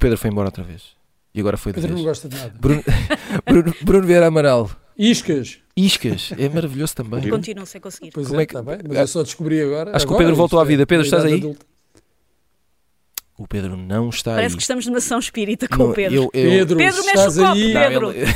O 0.05 0.07
Pedro 0.07 0.19
foi 0.19 0.31
embora 0.31 0.49
outra 0.49 0.63
vez. 0.63 0.83
E 1.35 1.41
agora 1.41 1.57
foi 1.57 1.73
de 1.73 1.77
Pedro 1.77 1.89
vez. 1.95 1.99
não 2.01 2.07
gosta 2.09 2.29
de 2.29 2.37
nada. 2.37 2.55
Bruno, 2.61 2.83
Bruno, 3.47 3.75
Bruno 3.83 4.07
Vieira 4.07 4.27
Amaral. 4.27 4.71
Iscas. 4.99 5.59
Iscas, 5.77 6.31
é 6.39 6.49
maravilhoso 6.49 6.95
também. 6.95 7.29
Continuo 7.29 7.65
sem 7.67 7.81
conseguir. 7.81 8.11
Pois 8.13 8.29
Como 8.29 8.39
é, 8.39 8.43
é 8.43 8.47
que- 8.47 8.53
tá 8.53 8.63
bem, 8.63 8.79
mas 8.87 8.99
eu 8.99 9.07
só 9.09 9.23
descobri 9.23 9.61
agora. 9.61 9.97
Acho 9.97 10.07
que 10.07 10.13
o 10.13 10.15
agora, 10.15 10.25
Pedro 10.25 10.37
voltou 10.37 10.59
isto 10.59 10.65
à 10.65 10.69
vida. 10.69 10.83
é, 10.83 10.87
Pedro, 10.87 11.05
estás 11.05 11.25
aí? 11.25 11.35
adulta. 11.35 11.67
O 13.37 13.49
Pedro 13.49 13.77
não 13.77 14.11
está 14.11 14.35
Parece 14.35 14.53
aí. 14.53 14.57
que 14.57 14.63
estamos 14.63 14.87
numa 14.87 14.99
ação 14.99 15.19
espírita 15.19 15.67
com 15.67 15.77
Não, 15.79 15.91
o 15.91 15.95
Pedro. 15.95 16.15
eu- 16.17 16.23
eu- 16.25 16.31
Pedro, 16.31 16.77
Pedro, 16.77 16.77
mexe 16.77 17.01
estás 17.09 17.37
o 17.39 17.41
copo, 17.43 17.53
aí, 17.55 17.75
Não, 17.75 17.81
Pedro. 17.81 18.11
ele- 18.13 18.35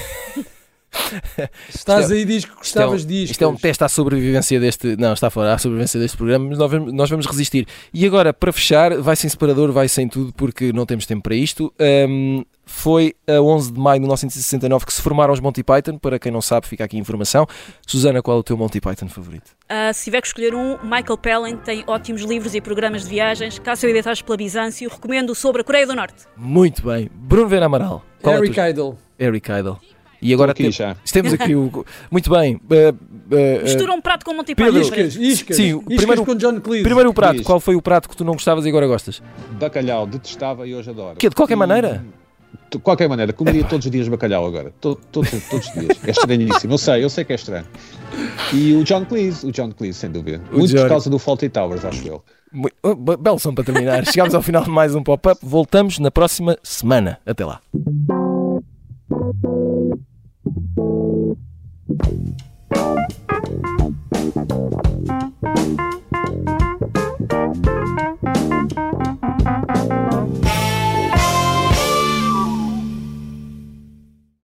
estás 1.69 2.03
Isto 2.05 2.13
é- 2.13 2.17
aí 2.17 2.25
diz 2.25 2.45
que 2.45 2.51
Isto 2.51 2.53
é, 2.53 2.55
um, 2.55 2.59
gostavas 2.91 3.07
disto. 3.07 3.31
isto 3.33 3.43
é 3.45 3.47
um 3.49 3.57
teste 3.57 3.85
à 3.85 3.89
sobrevivência 3.89 4.59
deste. 4.61 4.97
Não, 4.97 5.13
está 5.13 5.31
fora, 5.31 5.55
à 5.55 5.59
sobrevivência 5.59 5.99
deste 6.01 6.17
programa, 6.17 6.47
mas 6.49 6.59
nós 6.59 6.71
vamos, 6.71 6.93
nós 6.93 7.11
vamos 7.11 7.27
resistir. 7.27 7.67
E 7.93 8.07
agora, 8.07 8.33
para 8.33 8.53
fechar, 8.53 8.97
vai 8.99 9.17
sem 9.17 9.29
separador, 9.29 9.73
vai 9.73 9.89
sem 9.89 10.09
tudo, 10.09 10.33
porque 10.33 10.73
não 10.73 10.85
temos 10.87 11.07
tempo 11.07 11.23
para 11.23 11.35
isto. 11.35 11.73
Ahm, 11.79 12.43
foi 12.71 13.15
a 13.27 13.41
11 13.41 13.73
de 13.73 13.81
maio 13.81 13.97
de 13.97 14.01
1969 14.01 14.85
que 14.85 14.93
se 14.93 15.01
formaram 15.01 15.33
os 15.33 15.41
Monty 15.41 15.63
Python. 15.63 15.97
Para 15.99 16.19
quem 16.19 16.31
não 16.31 16.43
sabe, 16.43 16.67
fica 16.67 16.85
aqui 16.85 16.97
a 16.99 17.01
informação. 17.01 17.47
Susana, 17.87 18.21
qual 18.21 18.37
é 18.37 18.41
o 18.41 18.43
teu 18.43 18.59
Monty 18.59 18.79
Python 18.81 19.09
favorito? 19.09 19.53
Ah, 19.69 19.91
se 19.93 20.05
tiver 20.05 20.21
que 20.21 20.27
escolher 20.27 20.55
um, 20.55 20.77
Michael 20.83 21.17
Palin 21.17 21.57
tem 21.57 21.83
ótimos 21.87 22.23
livros 22.23 22.55
e 22.55 22.61
programas 22.61 23.05
de 23.05 23.09
viagens. 23.09 23.59
Caso 23.59 23.87
eu 23.87 23.91
editares 23.91 24.21
pela 24.21 24.37
Bizâncio, 24.37 24.91
recomendo 24.91 25.35
sobre 25.35 25.63
a 25.63 25.65
Coreia 25.65 25.87
do 25.87 25.95
Norte. 25.95 26.25
Muito 26.37 26.83
bem. 26.83 27.09
Bruno 27.15 27.49
Vera 27.49 27.65
Amaral. 27.67 28.05
É 28.23 28.31
Eric 28.31 28.55
tu- 28.55 28.61
Idle. 28.61 28.99
Eric 29.19 29.51
Idle. 29.51 29.79
E 30.21 30.35
agora 30.35 30.53
aqui 30.53 30.65
tem- 30.65 30.73
já. 30.73 30.97
temos 31.13 31.33
aqui 31.33 31.55
o. 31.55 31.85
Muito 32.11 32.29
bem. 32.31 32.57
uh, 32.57 32.59
uh, 32.61 33.63
Mistura 33.63 33.93
um 33.93 34.01
prato 34.01 34.25
com 34.25 34.35
Monty 34.35 34.55
Pedro, 34.55 34.73
Python. 34.81 34.95
Iscas, 34.97 35.17
iscas. 35.17 35.57
Sim, 35.57 35.77
iscas 35.79 35.97
primeiro- 35.97 36.25
com 36.25 36.35
John 36.35 36.61
Cleese. 36.61 36.83
primeiro 36.85 37.11
o 37.11 37.15
prato. 37.15 37.43
Qual 37.43 37.61
foi 37.61 37.77
o 37.77 37.83
prato 37.83 38.09
que 38.09 38.17
tu 38.17 38.25
não 38.25 38.33
gostavas 38.33 38.65
e 38.67 38.69
agora 38.69 38.87
gostas? 38.87 39.23
Bacalhau, 39.61 40.07
detestava 40.07 40.67
e 40.67 40.75
hoje 40.75 40.91
adoro. 40.91 41.17
Que 41.17 41.29
de 41.29 41.35
qualquer 41.37 41.55
E- 41.55 41.57
maneira? 41.57 42.05
De 42.71 42.79
qualquer 42.79 43.09
maneira, 43.09 43.33
comeria 43.33 43.65
todos 43.65 43.87
os 43.87 43.91
dias 43.93 44.09
bacalhau 44.09 44.45
agora. 44.47 44.73
To- 44.81 44.99
Todos, 45.13 45.31
todos 45.49 45.67
os 45.69 45.73
dias. 45.73 45.99
É 46.07 46.11
estranhíssimo. 46.11 46.75
Eu 46.75 46.79
sei, 46.79 47.05
eu 47.05 47.09
sei 47.11 47.25
que 47.25 47.33
é 47.33 47.37
estranho. 47.37 47.65
E 48.53 48.75
o 48.75 48.85
John 48.85 49.05
Cleese, 49.07 49.47
o 49.47 49.53
John 49.53 49.71
Cleese, 49.73 49.99
sem 49.99 50.11
dúvida. 50.11 50.41
O 50.53 50.59
Muito 50.59 50.75
por 50.75 50.89
causa 50.89 51.09
do 51.09 51.19
Faulty 51.19 51.49
Towers, 51.49 51.85
acho 51.85 52.07
eu. 52.07 52.23
Oh, 52.83 52.95
be- 52.95 53.17
Belo 53.17 53.39
som 53.39 53.55
para 53.55 53.65
terminar. 53.65 54.05
Chegámos 54.11 54.35
ao 54.35 54.43
final 54.43 54.65
de 54.65 54.71
mais 54.71 54.95
um 54.95 55.03
pop-up. 55.03 55.39
Voltamos 55.43 55.99
na 55.99 56.11
próxima 56.11 56.59
semana. 56.63 57.19
Até 57.25 57.45
lá. 57.45 57.61